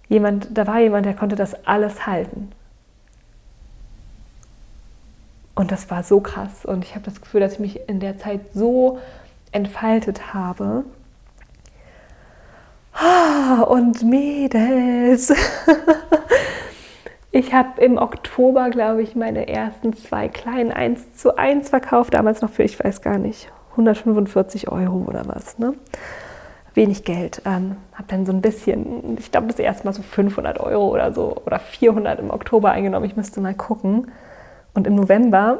jemand, 0.08 0.56
da 0.58 0.68
war 0.68 0.80
jemand, 0.80 1.06
der 1.06 1.16
konnte 1.16 1.36
das 1.36 1.66
alles 1.66 2.06
halten. 2.06 2.52
Und 5.58 5.72
das 5.72 5.90
war 5.90 6.04
so 6.04 6.20
krass. 6.20 6.66
Und 6.66 6.86
ich 6.86 6.96
habe 6.96 7.04
das 7.04 7.20
Gefühl, 7.20 7.42
dass 7.42 7.54
ich 7.54 7.60
mich 7.60 7.90
in 7.90 8.00
der 8.00 8.18
Zeit 8.18 8.42
so 8.54 9.00
entfaltet 9.52 10.34
habe. 10.34 10.84
Ah, 12.94 13.64
und 13.64 14.04
Mädels. 14.04 15.34
Ich 17.30 17.54
habe 17.54 17.80
im 17.82 17.98
Oktober, 17.98 18.72
glaube 18.72 19.04
ich, 19.04 19.16
meine 19.16 19.48
ersten 19.48 19.94
zwei 19.94 20.28
kleinen 20.28 20.72
1 20.72 21.18
zu 21.18 21.38
1 21.38 21.70
verkauft. 21.70 22.16
Damals 22.16 22.42
noch 22.42 22.50
für, 22.50 22.64
ich 22.64 22.84
weiß 22.84 23.04
gar 23.04 23.20
nicht, 23.20 23.52
145 23.72 24.70
Euro 24.70 25.06
oder 25.08 25.28
was. 25.28 25.60
Ne? 25.60 25.76
wenig 26.78 27.04
Geld. 27.04 27.42
Ähm, 27.44 27.76
habe 27.94 28.08
dann 28.08 28.26
so 28.26 28.32
ein 28.32 28.42
bisschen, 28.42 29.18
ich 29.20 29.32
glaube, 29.32 29.48
das 29.48 29.60
erste 29.60 29.86
Mal 29.86 29.94
so 29.94 30.02
500 30.02 30.60
Euro 30.62 30.88
oder 30.88 31.12
so 31.12 31.36
oder 31.46 31.60
400 31.60 32.20
im 32.20 32.30
Oktober 32.30 32.72
eingenommen. 32.72 33.06
Ich 33.06 33.18
müsste 33.18 33.42
mal 33.42 33.56
gucken. 33.56 34.10
Und 34.78 34.86
im 34.86 34.94
November, 34.94 35.58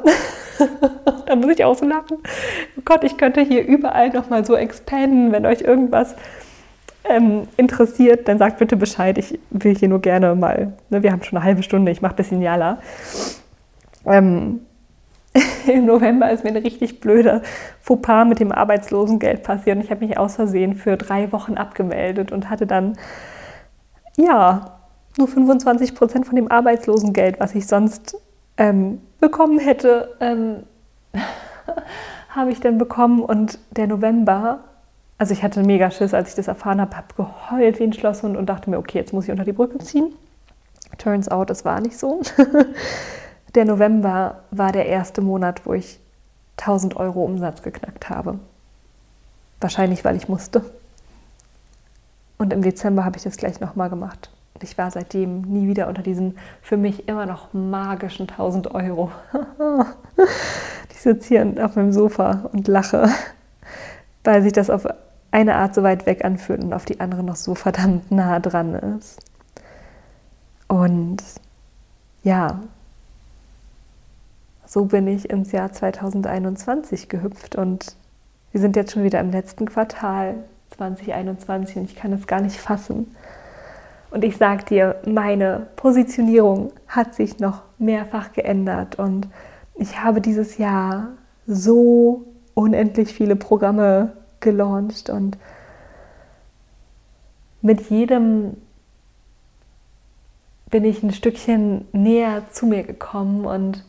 da 1.26 1.34
muss 1.34 1.50
ich 1.50 1.64
auch 1.64 1.76
so 1.76 1.84
lachen. 1.84 2.18
Oh 2.76 2.82
Gott, 2.84 3.02
ich 3.02 3.16
könnte 3.16 3.40
hier 3.40 3.66
überall 3.66 4.10
nochmal 4.10 4.44
so 4.44 4.54
expanden. 4.54 5.32
Wenn 5.32 5.44
euch 5.44 5.62
irgendwas 5.62 6.14
ähm, 7.02 7.48
interessiert, 7.56 8.28
dann 8.28 8.38
sagt 8.38 8.58
bitte 8.58 8.76
Bescheid. 8.76 9.18
Ich 9.18 9.36
will 9.50 9.74
hier 9.74 9.88
nur 9.88 10.00
gerne 10.00 10.36
mal, 10.36 10.74
ne, 10.88 11.02
wir 11.02 11.10
haben 11.10 11.24
schon 11.24 11.36
eine 11.36 11.44
halbe 11.44 11.64
Stunde, 11.64 11.90
ich 11.90 12.00
mache 12.00 12.12
ein 12.12 12.16
bisschen 12.16 12.42
Jala. 12.42 12.78
Ähm, 14.06 14.60
im 15.66 15.84
November 15.84 16.30
ist 16.30 16.44
mir 16.44 16.50
ein 16.50 16.56
richtig 16.58 17.00
blöder 17.00 17.42
Fauxpas 17.80 18.24
mit 18.24 18.38
dem 18.38 18.52
Arbeitslosengeld 18.52 19.42
passiert 19.42 19.78
und 19.78 19.84
ich 19.84 19.90
habe 19.90 20.06
mich 20.06 20.16
aus 20.16 20.36
Versehen 20.36 20.76
für 20.76 20.96
drei 20.96 21.32
Wochen 21.32 21.54
abgemeldet 21.54 22.30
und 22.30 22.50
hatte 22.50 22.68
dann, 22.68 22.96
ja, 24.16 24.78
nur 25.16 25.26
25 25.26 25.96
Prozent 25.96 26.24
von 26.24 26.36
dem 26.36 26.48
Arbeitslosengeld, 26.48 27.40
was 27.40 27.56
ich 27.56 27.66
sonst 27.66 28.16
ähm, 28.58 29.00
bekommen 29.20 29.58
hätte, 29.58 30.16
ähm, 30.20 30.62
habe 32.28 32.50
ich 32.50 32.60
dann 32.60 32.78
bekommen. 32.78 33.22
Und 33.22 33.58
der 33.70 33.86
November, 33.86 34.60
also 35.18 35.32
ich 35.32 35.42
hatte 35.42 35.62
mega 35.62 35.90
Schiss, 35.90 36.14
als 36.14 36.30
ich 36.30 36.34
das 36.34 36.48
erfahren 36.48 36.80
habe, 36.80 36.96
habe 36.96 37.14
geheult 37.16 37.78
wie 37.80 37.84
ein 37.84 37.92
Schlosshund 37.92 38.36
und 38.36 38.46
dachte 38.46 38.70
mir, 38.70 38.78
okay, 38.78 38.98
jetzt 38.98 39.12
muss 39.12 39.24
ich 39.24 39.30
unter 39.30 39.44
die 39.44 39.52
Brücke 39.52 39.78
ziehen. 39.78 40.12
Turns 40.96 41.28
out, 41.28 41.50
es 41.50 41.64
war 41.64 41.80
nicht 41.80 41.98
so. 41.98 42.22
der 43.54 43.64
November 43.64 44.42
war 44.50 44.72
der 44.72 44.86
erste 44.86 45.20
Monat, 45.20 45.64
wo 45.64 45.74
ich 45.74 46.00
1000 46.58 46.96
Euro 46.96 47.24
Umsatz 47.24 47.62
geknackt 47.62 48.10
habe. 48.10 48.38
Wahrscheinlich, 49.60 50.04
weil 50.04 50.16
ich 50.16 50.28
musste. 50.28 50.64
Und 52.36 52.52
im 52.52 52.62
Dezember 52.62 53.04
habe 53.04 53.16
ich 53.16 53.24
das 53.24 53.36
gleich 53.36 53.60
nochmal 53.60 53.90
gemacht. 53.90 54.30
Und 54.58 54.64
ich 54.64 54.76
war 54.76 54.90
seitdem 54.90 55.42
nie 55.42 55.68
wieder 55.68 55.86
unter 55.86 56.02
diesen 56.02 56.36
für 56.62 56.76
mich 56.76 57.06
immer 57.06 57.26
noch 57.26 57.52
magischen 57.52 58.28
1000 58.28 58.74
Euro. 58.74 59.12
ich 60.90 61.00
sitze 61.00 61.28
hier 61.28 61.64
auf 61.64 61.76
meinem 61.76 61.92
Sofa 61.92 62.50
und 62.52 62.66
lache, 62.66 63.08
weil 64.24 64.42
sich 64.42 64.52
das 64.52 64.68
auf 64.68 64.84
eine 65.30 65.54
Art 65.54 65.76
so 65.76 65.84
weit 65.84 66.06
weg 66.06 66.24
anfühlt 66.24 66.64
und 66.64 66.72
auf 66.72 66.86
die 66.86 66.98
andere 66.98 67.22
noch 67.22 67.36
so 67.36 67.54
verdammt 67.54 68.10
nah 68.10 68.40
dran 68.40 68.74
ist. 68.74 69.20
Und 70.66 71.22
ja, 72.24 72.58
so 74.66 74.86
bin 74.86 75.06
ich 75.06 75.30
ins 75.30 75.52
Jahr 75.52 75.70
2021 75.70 77.08
gehüpft 77.08 77.54
und 77.54 77.94
wir 78.50 78.60
sind 78.60 78.74
jetzt 78.74 78.90
schon 78.90 79.04
wieder 79.04 79.20
im 79.20 79.30
letzten 79.30 79.66
Quartal 79.66 80.34
2021 80.76 81.76
und 81.76 81.84
ich 81.84 81.94
kann 81.94 82.12
es 82.12 82.26
gar 82.26 82.40
nicht 82.40 82.56
fassen. 82.56 83.14
Und 84.10 84.24
ich 84.24 84.36
sage 84.36 84.64
dir, 84.64 84.96
meine 85.06 85.66
Positionierung 85.76 86.72
hat 86.86 87.14
sich 87.14 87.38
noch 87.38 87.62
mehrfach 87.78 88.32
geändert. 88.32 88.98
Und 88.98 89.28
ich 89.74 90.02
habe 90.02 90.20
dieses 90.20 90.58
Jahr 90.58 91.08
so 91.46 92.24
unendlich 92.54 93.12
viele 93.12 93.36
Programme 93.36 94.12
gelauncht. 94.40 95.10
Und 95.10 95.36
mit 97.60 97.90
jedem 97.90 98.56
bin 100.70 100.84
ich 100.84 101.02
ein 101.02 101.12
Stückchen 101.12 101.86
näher 101.92 102.44
zu 102.50 102.66
mir 102.66 102.82
gekommen. 102.82 103.44
Und 103.44 103.84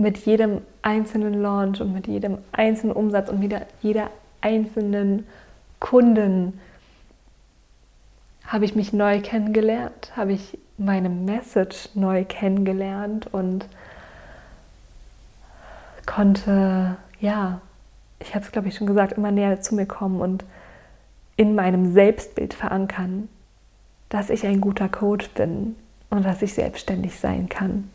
mit 0.00 0.16
jedem 0.18 0.62
einzelnen 0.82 1.40
Launch 1.42 1.80
und 1.80 1.92
mit 1.92 2.06
jedem 2.06 2.38
einzelnen 2.52 2.96
Umsatz 2.96 3.28
und 3.28 3.38
mit 3.38 3.54
jeder 3.82 4.10
einzelnen 4.40 5.26
Kunden 5.78 6.58
habe 8.50 8.64
ich 8.64 8.74
mich 8.74 8.92
neu 8.92 9.20
kennengelernt, 9.20 10.12
habe 10.16 10.32
ich 10.32 10.58
meine 10.76 11.08
Message 11.08 11.90
neu 11.94 12.24
kennengelernt 12.24 13.32
und 13.32 13.64
konnte, 16.04 16.96
ja, 17.20 17.60
ich 18.18 18.34
habe 18.34 18.44
es 18.44 18.50
glaube 18.50 18.68
ich 18.68 18.74
schon 18.74 18.88
gesagt, 18.88 19.12
immer 19.12 19.30
näher 19.30 19.60
zu 19.60 19.76
mir 19.76 19.86
kommen 19.86 20.20
und 20.20 20.44
in 21.36 21.54
meinem 21.54 21.92
Selbstbild 21.92 22.52
verankern, 22.52 23.28
dass 24.08 24.30
ich 24.30 24.44
ein 24.44 24.60
guter 24.60 24.88
Coach 24.88 25.30
bin 25.30 25.76
und 26.10 26.24
dass 26.24 26.42
ich 26.42 26.52
selbstständig 26.52 27.20
sein 27.20 27.48
kann. 27.48 27.88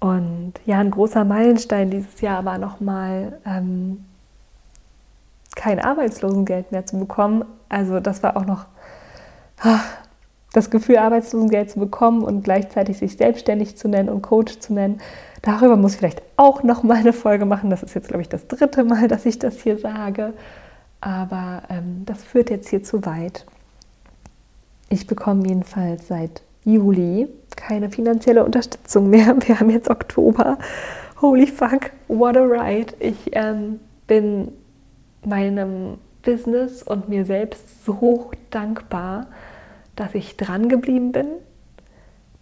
Und 0.00 0.54
ja, 0.66 0.80
ein 0.80 0.90
großer 0.90 1.24
Meilenstein 1.24 1.88
dieses 1.88 2.20
Jahr 2.20 2.44
war 2.44 2.58
nochmal 2.58 3.38
ähm, 3.46 4.04
kein 5.54 5.78
Arbeitslosengeld 5.78 6.72
mehr 6.72 6.84
zu 6.84 6.98
bekommen. 6.98 7.44
Also 7.68 8.00
das 8.00 8.24
war 8.24 8.36
auch 8.36 8.44
noch 8.44 8.66
das 10.52 10.70
Gefühl, 10.70 10.98
Arbeitslosengeld 10.98 11.70
zu 11.70 11.78
bekommen 11.78 12.22
und 12.22 12.44
gleichzeitig 12.44 12.98
sich 12.98 13.16
selbstständig 13.16 13.76
zu 13.76 13.88
nennen 13.88 14.08
und 14.08 14.22
Coach 14.22 14.58
zu 14.58 14.74
nennen. 14.74 15.00
Darüber 15.40 15.76
muss 15.76 15.92
ich 15.92 15.98
vielleicht 15.98 16.22
auch 16.36 16.62
noch 16.62 16.82
mal 16.82 16.98
eine 16.98 17.12
Folge 17.12 17.46
machen. 17.46 17.70
Das 17.70 17.82
ist 17.82 17.94
jetzt, 17.94 18.08
glaube 18.08 18.22
ich, 18.22 18.28
das 18.28 18.46
dritte 18.46 18.84
Mal, 18.84 19.08
dass 19.08 19.26
ich 19.26 19.38
das 19.38 19.60
hier 19.60 19.78
sage. 19.78 20.34
Aber 21.00 21.62
ähm, 21.68 22.02
das 22.06 22.22
führt 22.22 22.50
jetzt 22.50 22.68
hier 22.68 22.82
zu 22.82 23.04
weit. 23.04 23.44
Ich 24.88 25.06
bekomme 25.06 25.48
jedenfalls 25.48 26.06
seit 26.06 26.42
Juli 26.64 27.28
keine 27.56 27.90
finanzielle 27.90 28.44
Unterstützung 28.44 29.10
mehr. 29.10 29.36
Wir 29.46 29.58
haben 29.58 29.70
jetzt 29.70 29.90
Oktober. 29.90 30.58
Holy 31.20 31.46
fuck, 31.46 31.90
what 32.08 32.36
a 32.36 32.42
ride. 32.42 32.92
Ich 32.98 33.30
ähm, 33.32 33.80
bin 34.06 34.52
meinem 35.24 35.98
Business 36.22 36.82
und 36.82 37.08
mir 37.08 37.24
selbst 37.24 37.84
so 37.84 38.30
dankbar, 38.50 39.26
dass 39.96 40.14
ich 40.14 40.36
dran 40.36 40.68
geblieben 40.68 41.12
bin, 41.12 41.26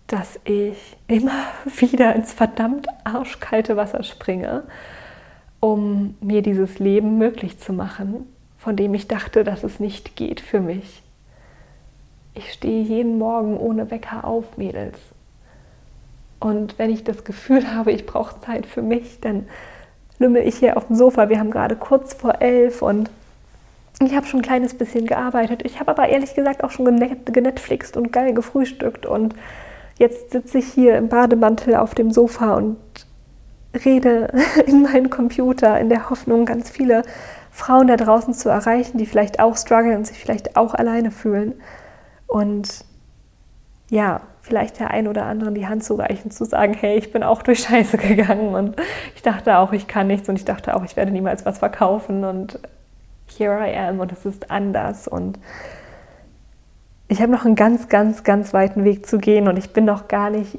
dass 0.06 0.40
ich 0.44 0.96
immer 1.06 1.46
wieder 1.78 2.14
ins 2.14 2.32
verdammt 2.32 2.86
arschkalte 3.04 3.76
Wasser 3.76 4.02
springe, 4.02 4.64
um 5.60 6.16
mir 6.20 6.42
dieses 6.42 6.78
Leben 6.78 7.18
möglich 7.18 7.58
zu 7.58 7.72
machen, 7.72 8.26
von 8.58 8.76
dem 8.76 8.94
ich 8.94 9.08
dachte, 9.08 9.44
dass 9.44 9.64
es 9.64 9.80
nicht 9.80 10.16
geht 10.16 10.40
für 10.40 10.60
mich. 10.60 11.02
Ich 12.34 12.52
stehe 12.52 12.82
jeden 12.82 13.18
Morgen 13.18 13.56
ohne 13.56 13.90
Wecker 13.90 14.24
auf, 14.24 14.56
Mädels. 14.56 14.98
Und 16.38 16.78
wenn 16.78 16.90
ich 16.90 17.04
das 17.04 17.24
Gefühl 17.24 17.70
habe, 17.74 17.92
ich 17.92 18.06
brauche 18.06 18.40
Zeit 18.40 18.66
für 18.66 18.82
mich, 18.82 19.20
dann 19.20 19.46
lümmel 20.18 20.46
ich 20.46 20.56
hier 20.56 20.76
auf 20.76 20.86
dem 20.86 20.96
Sofa. 20.96 21.28
Wir 21.28 21.38
haben 21.38 21.50
gerade 21.50 21.76
kurz 21.76 22.14
vor 22.14 22.40
elf 22.40 22.82
und 22.82 23.10
ich 24.02 24.14
habe 24.16 24.26
schon 24.26 24.40
ein 24.40 24.44
kleines 24.44 24.74
bisschen 24.74 25.06
gearbeitet. 25.06 25.62
Ich 25.64 25.78
habe 25.78 25.90
aber 25.90 26.08
ehrlich 26.08 26.34
gesagt 26.34 26.64
auch 26.64 26.70
schon 26.70 26.86
genetflixt 27.26 27.96
und 27.96 28.12
geil 28.12 28.32
gefrühstückt. 28.32 29.04
Und 29.04 29.34
jetzt 29.98 30.30
sitze 30.30 30.58
ich 30.58 30.66
hier 30.66 30.96
im 30.96 31.08
Bademantel 31.08 31.76
auf 31.76 31.94
dem 31.94 32.10
Sofa 32.10 32.54
und 32.54 32.78
rede 33.84 34.32
in 34.66 34.82
meinen 34.82 35.10
Computer 35.10 35.78
in 35.78 35.90
der 35.90 36.08
Hoffnung, 36.08 36.46
ganz 36.46 36.70
viele 36.70 37.02
Frauen 37.50 37.88
da 37.88 37.96
draußen 37.96 38.32
zu 38.32 38.48
erreichen, 38.48 38.96
die 38.96 39.06
vielleicht 39.06 39.38
auch 39.38 39.56
strugglen 39.56 39.98
und 39.98 40.06
sich 40.06 40.18
vielleicht 40.18 40.56
auch 40.56 40.72
alleine 40.74 41.10
fühlen. 41.10 41.54
Und 42.26 42.84
ja, 43.90 44.22
vielleicht 44.40 44.80
der 44.80 44.92
ein 44.92 45.08
oder 45.08 45.26
anderen 45.26 45.54
die 45.54 45.66
Hand 45.66 45.84
zu 45.84 45.94
reichen, 45.94 46.30
zu 46.30 46.44
sagen, 46.46 46.72
hey, 46.72 46.96
ich 46.96 47.12
bin 47.12 47.22
auch 47.22 47.42
durch 47.42 47.60
Scheiße 47.60 47.98
gegangen 47.98 48.54
und 48.54 48.76
ich 49.14 49.20
dachte 49.20 49.58
auch, 49.58 49.72
ich 49.72 49.88
kann 49.88 50.06
nichts 50.06 50.28
und 50.28 50.36
ich 50.36 50.46
dachte 50.46 50.74
auch, 50.74 50.84
ich 50.84 50.96
werde 50.96 51.10
niemals 51.10 51.44
was 51.44 51.58
verkaufen 51.58 52.24
und 52.24 52.58
here 53.30 53.58
I 53.58 53.76
am 53.76 54.00
und 54.00 54.12
es 54.12 54.24
ist 54.26 54.50
anders 54.50 55.08
und 55.08 55.38
ich 57.08 57.20
habe 57.20 57.32
noch 57.32 57.44
einen 57.44 57.56
ganz, 57.56 57.88
ganz, 57.88 58.22
ganz 58.22 58.54
weiten 58.54 58.84
Weg 58.84 59.06
zu 59.06 59.18
gehen 59.18 59.48
und 59.48 59.56
ich 59.56 59.72
bin 59.72 59.84
noch 59.84 60.06
gar 60.06 60.30
nicht 60.30 60.58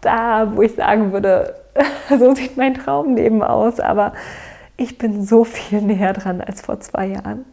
da, 0.00 0.54
wo 0.54 0.62
ich 0.62 0.74
sagen 0.74 1.12
würde, 1.12 1.54
so 2.18 2.34
sieht 2.34 2.56
mein 2.56 2.74
Traumleben 2.74 3.42
aus, 3.42 3.80
aber 3.80 4.12
ich 4.76 4.98
bin 4.98 5.24
so 5.24 5.44
viel 5.44 5.82
näher 5.82 6.12
dran 6.12 6.40
als 6.40 6.60
vor 6.60 6.80
zwei 6.80 7.06
Jahren. 7.06 7.44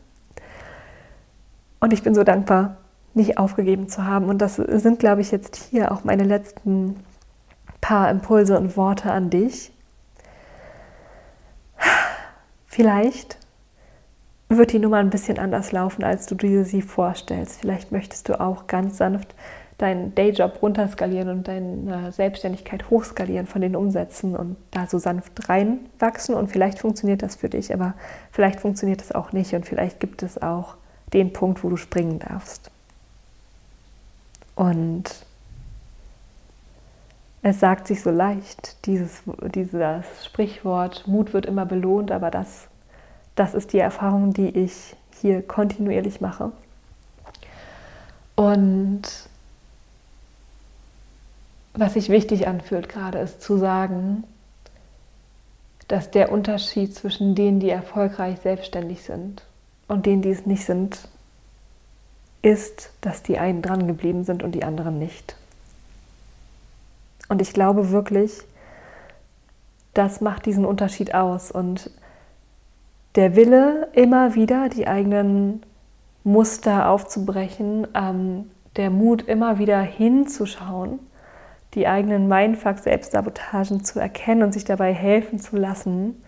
Und 1.79 1.93
ich 1.93 2.03
bin 2.03 2.15
so 2.15 2.23
dankbar, 2.23 2.77
nicht 3.13 3.37
aufgegeben 3.37 3.87
zu 3.87 4.05
haben. 4.05 4.27
Und 4.27 4.39
das 4.39 4.55
sind, 4.55 4.99
glaube 4.99 5.21
ich, 5.21 5.31
jetzt 5.31 5.55
hier 5.55 5.91
auch 5.91 6.03
meine 6.03 6.23
letzten 6.23 7.03
paar 7.81 8.09
Impulse 8.09 8.57
und 8.57 8.75
Worte 8.77 9.11
an 9.11 9.29
dich. 9.29 9.71
Vielleicht 12.67 13.37
wird 14.49 14.73
die 14.73 14.79
Nummer 14.79 14.97
ein 14.97 15.09
bisschen 15.09 15.39
anders 15.39 15.71
laufen, 15.71 16.03
als 16.03 16.27
du 16.27 16.35
dir 16.35 16.65
sie 16.65 16.81
vorstellst. 16.81 17.61
Vielleicht 17.61 17.91
möchtest 17.91 18.29
du 18.29 18.39
auch 18.39 18.67
ganz 18.67 18.97
sanft 18.97 19.33
deinen 19.77 20.15
Dayjob 20.15 20.61
runterskalieren 20.61 21.29
und 21.29 21.47
deine 21.47 22.11
Selbstständigkeit 22.11 22.89
hochskalieren 22.89 23.45
von 23.45 23.61
den 23.61 23.75
Umsätzen 23.75 24.35
und 24.35 24.55
da 24.71 24.87
so 24.87 24.99
sanft 24.99 25.49
reinwachsen. 25.49 26.35
Und 26.35 26.49
vielleicht 26.49 26.79
funktioniert 26.79 27.21
das 27.21 27.35
für 27.35 27.49
dich, 27.49 27.73
aber 27.73 27.93
vielleicht 28.31 28.61
funktioniert 28.61 29.01
es 29.01 29.13
auch 29.13 29.33
nicht 29.33 29.53
und 29.53 29.65
vielleicht 29.65 29.99
gibt 29.99 30.23
es 30.23 30.41
auch 30.41 30.75
den 31.11 31.33
Punkt, 31.33 31.63
wo 31.63 31.69
du 31.69 31.77
springen 31.77 32.19
darfst. 32.19 32.71
Und 34.55 35.03
es 37.41 37.59
sagt 37.59 37.87
sich 37.87 38.01
so 38.01 38.11
leicht, 38.11 38.85
dieses, 38.85 39.23
dieses 39.53 40.05
Sprichwort, 40.23 41.05
Mut 41.05 41.33
wird 41.33 41.45
immer 41.45 41.65
belohnt, 41.65 42.11
aber 42.11 42.31
das, 42.31 42.67
das 43.35 43.53
ist 43.53 43.73
die 43.73 43.79
Erfahrung, 43.79 44.33
die 44.33 44.49
ich 44.49 44.95
hier 45.21 45.41
kontinuierlich 45.41 46.21
mache. 46.21 46.51
Und 48.35 49.03
was 51.73 51.93
sich 51.93 52.09
wichtig 52.09 52.47
anfühlt 52.47 52.89
gerade, 52.89 53.19
ist 53.19 53.41
zu 53.41 53.57
sagen, 53.57 54.23
dass 55.87 56.09
der 56.11 56.31
Unterschied 56.31 56.95
zwischen 56.95 57.35
denen, 57.35 57.59
die 57.59 57.69
erfolgreich 57.69 58.39
selbstständig 58.39 59.03
sind 59.03 59.43
und 59.87 60.05
denen, 60.05 60.21
die 60.21 60.31
es 60.31 60.45
nicht 60.45 60.65
sind, 60.65 61.07
ist, 62.41 62.91
dass 63.01 63.23
die 63.23 63.37
einen 63.37 63.61
dran 63.61 63.87
geblieben 63.87 64.23
sind 64.23 64.43
und 64.43 64.53
die 64.53 64.63
anderen 64.63 64.99
nicht. 64.99 65.35
Und 67.27 67.41
ich 67.41 67.53
glaube 67.53 67.89
wirklich, 67.91 68.41
das 69.93 70.21
macht 70.21 70.45
diesen 70.45 70.65
Unterschied 70.65 71.13
aus. 71.13 71.51
Und 71.51 71.89
der 73.15 73.35
Wille, 73.35 73.87
immer 73.93 74.35
wieder 74.35 74.69
die 74.69 74.87
eigenen 74.87 75.63
Muster 76.23 76.89
aufzubrechen, 76.89 77.87
ähm, 77.93 78.49
der 78.75 78.89
Mut, 78.89 79.21
immer 79.23 79.57
wieder 79.57 79.81
hinzuschauen, 79.81 80.99
die 81.75 81.87
eigenen 81.87 82.27
Mindfuck-Selbstsabotagen 82.27 83.83
zu 83.83 83.99
erkennen 83.99 84.43
und 84.43 84.53
sich 84.53 84.65
dabei 84.65 84.93
helfen 84.93 85.39
zu 85.39 85.55
lassen, 85.55 86.21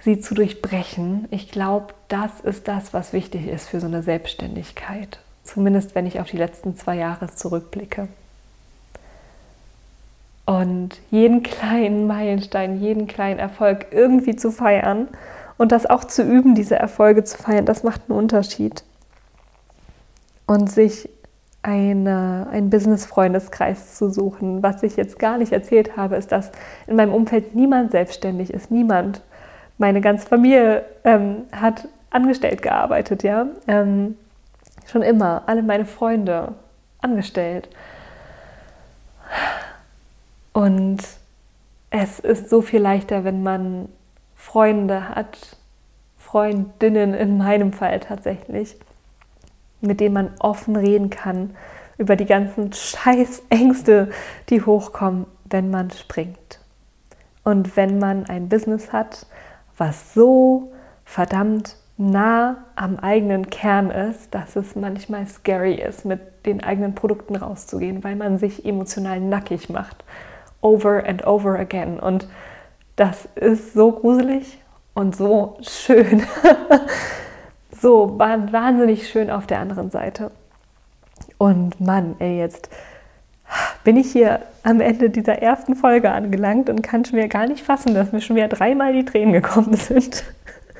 sie 0.00 0.20
zu 0.20 0.34
durchbrechen. 0.34 1.26
Ich 1.30 1.50
glaube, 1.50 1.94
das 2.08 2.40
ist 2.40 2.68
das, 2.68 2.92
was 2.92 3.12
wichtig 3.12 3.46
ist 3.48 3.68
für 3.68 3.80
so 3.80 3.86
eine 3.86 4.02
Selbstständigkeit. 4.02 5.18
Zumindest 5.44 5.94
wenn 5.94 6.06
ich 6.06 6.20
auf 6.20 6.28
die 6.28 6.36
letzten 6.36 6.76
zwei 6.76 6.96
Jahre 6.96 7.34
zurückblicke. 7.34 8.08
Und 10.44 11.00
jeden 11.10 11.42
kleinen 11.42 12.06
Meilenstein, 12.06 12.80
jeden 12.80 13.06
kleinen 13.06 13.38
Erfolg 13.38 13.86
irgendwie 13.92 14.36
zu 14.36 14.50
feiern 14.50 15.08
und 15.58 15.72
das 15.72 15.86
auch 15.86 16.04
zu 16.04 16.22
üben, 16.22 16.54
diese 16.54 16.76
Erfolge 16.76 17.24
zu 17.24 17.38
feiern, 17.38 17.66
das 17.66 17.82
macht 17.82 18.02
einen 18.08 18.18
Unterschied. 18.18 18.84
Und 20.46 20.70
sich 20.70 21.08
eine, 21.62 22.48
einen 22.50 22.70
Business-Freundeskreis 22.70 23.94
zu 23.96 24.10
suchen. 24.10 24.62
Was 24.62 24.82
ich 24.82 24.96
jetzt 24.96 25.18
gar 25.18 25.38
nicht 25.38 25.52
erzählt 25.52 25.96
habe, 25.96 26.16
ist, 26.16 26.32
dass 26.32 26.50
in 26.86 26.96
meinem 26.96 27.14
Umfeld 27.14 27.54
niemand 27.54 27.92
selbstständig 27.92 28.52
ist, 28.52 28.70
niemand. 28.70 29.22
Meine 29.78 30.00
ganze 30.00 30.26
Familie 30.26 30.84
ähm, 31.04 31.44
hat 31.52 31.88
angestellt 32.10 32.62
gearbeitet, 32.62 33.22
ja. 33.22 33.46
Ähm, 33.68 34.16
schon 34.90 35.02
immer, 35.02 35.44
alle 35.46 35.62
meine 35.62 35.86
Freunde 35.86 36.54
angestellt. 37.00 37.68
Und 40.52 40.98
es 41.90 42.18
ist 42.20 42.50
so 42.50 42.60
viel 42.60 42.80
leichter, 42.80 43.24
wenn 43.24 43.42
man 43.42 43.88
Freunde 44.42 45.08
hat, 45.08 45.56
Freundinnen 46.18 47.14
in 47.14 47.38
meinem 47.38 47.72
Fall 47.72 48.00
tatsächlich, 48.00 48.76
mit 49.80 50.00
denen 50.00 50.14
man 50.14 50.30
offen 50.40 50.74
reden 50.74 51.10
kann 51.10 51.54
über 51.96 52.16
die 52.16 52.26
ganzen 52.26 52.72
Scheißängste, 52.72 54.10
die 54.48 54.60
hochkommen, 54.60 55.26
wenn 55.44 55.70
man 55.70 55.90
springt. 55.92 56.58
Und 57.44 57.76
wenn 57.76 57.98
man 57.98 58.26
ein 58.26 58.48
Business 58.48 58.92
hat, 58.92 59.26
was 59.78 60.12
so 60.12 60.72
verdammt 61.04 61.76
nah 61.96 62.64
am 62.74 62.98
eigenen 62.98 63.48
Kern 63.48 63.90
ist, 63.90 64.34
dass 64.34 64.56
es 64.56 64.74
manchmal 64.74 65.26
scary 65.28 65.76
ist, 65.76 66.04
mit 66.04 66.46
den 66.46 66.64
eigenen 66.64 66.96
Produkten 66.96 67.36
rauszugehen, 67.36 68.02
weil 68.02 68.16
man 68.16 68.38
sich 68.38 68.66
emotional 68.66 69.20
nackig 69.20 69.70
macht. 69.70 70.04
Over 70.60 71.04
and 71.06 71.26
over 71.26 71.58
again. 71.58 72.00
Und 72.00 72.26
das 72.96 73.28
ist 73.34 73.74
so 73.74 73.92
gruselig 73.92 74.58
und 74.94 75.16
so 75.16 75.56
schön. 75.62 76.22
so 77.80 78.18
wahnsinnig 78.18 79.08
schön 79.08 79.30
auf 79.30 79.46
der 79.46 79.60
anderen 79.60 79.90
Seite. 79.90 80.30
Und 81.38 81.80
Mann, 81.80 82.16
ey, 82.18 82.38
jetzt 82.38 82.68
bin 83.84 83.96
ich 83.96 84.12
hier 84.12 84.40
am 84.62 84.80
Ende 84.80 85.10
dieser 85.10 85.42
ersten 85.42 85.74
Folge 85.74 86.10
angelangt 86.12 86.70
und 86.70 86.82
kann 86.82 87.04
schon 87.04 87.18
wieder 87.18 87.28
gar 87.28 87.46
nicht 87.46 87.64
fassen, 87.64 87.94
dass 87.94 88.12
mir 88.12 88.20
schon 88.20 88.36
wieder 88.36 88.48
dreimal 88.48 88.92
die 88.92 89.04
Tränen 89.04 89.32
gekommen 89.32 89.74
sind. 89.74 90.24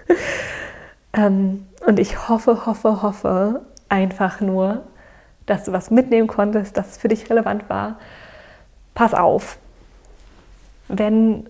ähm, 1.13 1.67
und 1.87 1.99
ich 1.99 2.29
hoffe, 2.29 2.65
hoffe, 2.67 3.03
hoffe 3.03 3.63
einfach 3.89 4.41
nur, 4.41 4.85
dass 5.47 5.65
du 5.65 5.73
was 5.73 5.91
mitnehmen 5.91 6.29
konntest, 6.29 6.77
dass 6.77 6.93
es 6.93 6.97
für 6.97 7.09
dich 7.09 7.29
relevant 7.29 7.69
war. 7.69 7.99
Pass 8.95 9.15
auf, 9.15 9.59
wenn, 10.89 11.49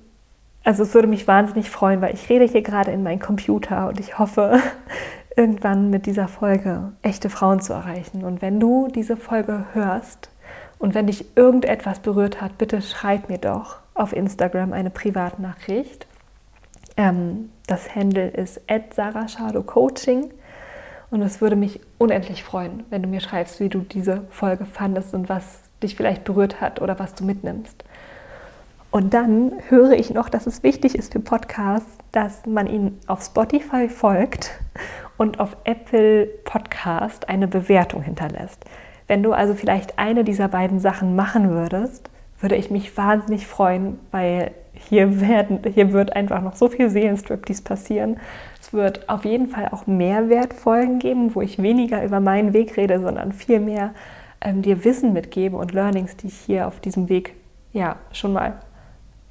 also 0.65 0.83
es 0.83 0.95
würde 0.95 1.09
mich 1.09 1.27
wahnsinnig 1.27 1.71
freuen, 1.71 2.01
weil 2.01 2.15
ich 2.15 2.29
rede 2.29 2.45
hier 2.45 2.63
gerade 2.63 2.91
in 2.91 3.03
meinen 3.03 3.21
Computer 3.21 3.89
und 3.89 3.99
ich 3.99 4.19
hoffe, 4.19 4.61
irgendwann 5.37 5.91
mit 5.91 6.07
dieser 6.07 6.29
Folge 6.29 6.93
echte 7.03 7.31
Frauen 7.31 7.61
zu 7.61 7.73
erreichen. 7.73 8.25
Und 8.25 8.43
wenn 8.43 8.61
du 8.61 8.89
diese 8.89 9.17
Folge 9.17 9.65
hörst 9.73 10.31
und 10.79 10.95
wenn 10.95 11.07
dich 11.07 11.37
irgendetwas 11.37 12.01
berührt 12.01 12.41
hat, 12.41 12.59
bitte 12.59 12.83
schreib 12.83 13.29
mir 13.29 13.39
doch 13.39 13.79
auf 13.95 14.13
Instagram 14.13 14.73
eine 14.73 14.91
Privatnachricht. 14.91 16.07
Ähm, 16.97 17.51
das 17.67 17.95
Handle 17.95 18.29
ist 18.29 18.61
Coaching 19.67 20.31
und 21.11 21.23
es 21.23 21.41
würde 21.41 21.57
mich 21.57 21.81
unendlich 21.99 22.45
freuen, 22.45 22.85
wenn 22.91 23.03
du 23.03 23.09
mir 23.09 23.21
schreibst, 23.21 23.61
wie 23.61 23.69
du 23.69 23.81
diese 23.81 24.23
Folge 24.31 24.65
fandest 24.65 25.15
und 25.15 25.29
was 25.29 25.61
dich 25.83 25.97
vielleicht 25.97 26.25
berührt 26.25 26.61
hat 26.61 26.81
oder 26.81 26.99
was 26.99 27.15
du 27.15 27.25
mitnimmst. 27.25 27.85
Und 28.93 29.15
dann 29.15 29.53
höre 29.71 29.93
ich 29.93 30.13
noch, 30.13 30.29
dass 30.29 30.47
es 30.47 30.63
wichtig 30.63 30.95
ist 30.95 31.15
für 31.15 31.21
Podcasts, 31.21 31.97
dass 32.13 32.45
man 32.45 32.67
ihnen 32.67 33.01
auf 33.07 33.25
Spotify 33.25 33.89
folgt 33.89 34.51
und 35.17 35.41
auf 35.41 35.57
Apple 35.65 36.27
Podcast 36.45 37.27
eine 37.31 37.49
Bewertung 37.49 38.03
hinterlässt. 38.03 38.63
Wenn 39.07 39.23
du 39.23 39.33
also 39.33 39.55
vielleicht 39.55 39.99
eine 39.99 40.25
dieser 40.25 40.49
beiden 40.49 40.79
Sachen 40.79 41.17
machen 41.17 41.49
würdest, 41.49 42.11
würde 42.39 42.57
ich 42.57 42.71
mich 42.71 42.95
wahnsinnig 42.95 43.47
freuen, 43.47 43.99
weil 44.11 44.51
hier, 44.75 45.23
werden, 45.23 45.61
hier 45.73 45.95
wird 45.95 46.15
einfach 46.15 46.43
noch 46.43 46.55
so 46.55 46.69
viel 46.69 46.91
Seelenstriptease 46.91 47.63
passieren. 47.63 48.19
Es 48.61 48.75
wird 48.75 49.09
auf 49.09 49.25
jeden 49.25 49.49
Fall 49.49 49.69
auch 49.71 49.87
Mehrwertfolgen 49.87 50.99
geben, 50.99 51.35
wo 51.35 51.41
ich 51.41 51.63
weniger 51.63 52.05
über 52.05 52.21
meinen 52.21 52.53
Weg 52.53 52.77
rede, 52.77 53.01
sondern 53.01 53.33
viel 53.33 53.59
mehr 53.59 53.95
ähm, 54.43 54.61
dir 54.61 54.85
Wissen 54.85 55.15
mitgebe 55.15 55.57
und 55.57 55.73
Learnings, 55.73 56.15
die 56.19 56.27
ich 56.27 56.37
hier 56.37 56.69
auf 56.69 56.79
diesem 56.81 57.09
Weg 57.09 57.37
ja 57.73 57.97
schon 58.13 58.35
mal 58.35 58.59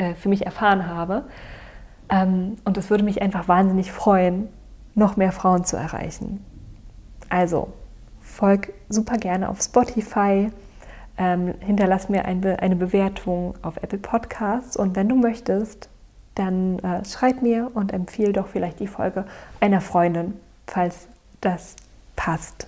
äh, 0.02 0.16
für 0.16 0.30
mich 0.30 0.46
erfahren 0.46 0.88
habe. 0.88 1.26
Ähm, 2.10 2.58
und 2.66 2.76
es 2.78 2.90
würde 2.90 3.04
mich 3.04 3.22
einfach 3.22 3.48
wahnsinnig 3.48 3.92
freuen, 3.92 4.50
noch 4.96 5.16
mehr 5.16 5.32
Frauen 5.32 5.64
zu 5.64 5.78
erreichen. 5.78 6.44
Also, 7.30 7.72
folg 8.20 8.74
super 8.90 9.18
gerne 9.18 9.48
auf 9.48 9.62
Spotify, 9.62 10.52
ähm, 11.18 11.54
hinterlass 11.60 12.10
mir 12.10 12.26
ein 12.26 12.42
Be 12.42 12.58
eine 12.60 12.76
Bewertung 12.76 13.54
auf 13.62 13.78
Apple 13.78 14.00
Podcasts 14.00 14.76
und 14.76 14.96
wenn 14.96 15.08
du 15.08 15.16
möchtest, 15.16 15.88
dann 16.34 16.80
äh, 16.80 17.06
schreib 17.06 17.44
mir 17.44 17.70
und 17.74 17.94
empfehle 17.94 18.34
doch 18.34 18.48
vielleicht 18.48 18.80
die 18.80 18.88
Folge 18.88 19.26
einer 19.60 19.82
Freundin, 19.82 20.34
falls 20.66 21.08
das 21.42 21.76
passt. 22.16 22.68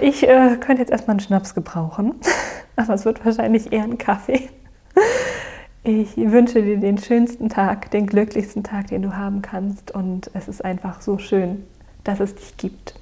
Ich 0.00 0.26
äh, 0.26 0.56
könnte 0.60 0.80
jetzt 0.80 0.90
erstmal 0.90 1.14
einen 1.14 1.20
Schnaps 1.20 1.54
gebrauchen, 1.54 2.14
aber 2.76 2.94
es 2.94 3.04
wird 3.04 3.22
wahrscheinlich 3.24 3.70
eher 3.70 3.84
ein 3.84 3.98
Kaffee. 3.98 4.48
Ich 5.90 6.18
wünsche 6.18 6.62
dir 6.62 6.76
den 6.76 6.98
schönsten 6.98 7.48
Tag, 7.48 7.90
den 7.92 8.06
glücklichsten 8.06 8.62
Tag, 8.62 8.88
den 8.88 9.00
du 9.00 9.16
haben 9.16 9.40
kannst. 9.40 9.90
Und 9.90 10.30
es 10.34 10.46
ist 10.46 10.62
einfach 10.62 11.00
so 11.00 11.16
schön, 11.16 11.64
dass 12.04 12.20
es 12.20 12.34
dich 12.34 12.58
gibt. 12.58 12.94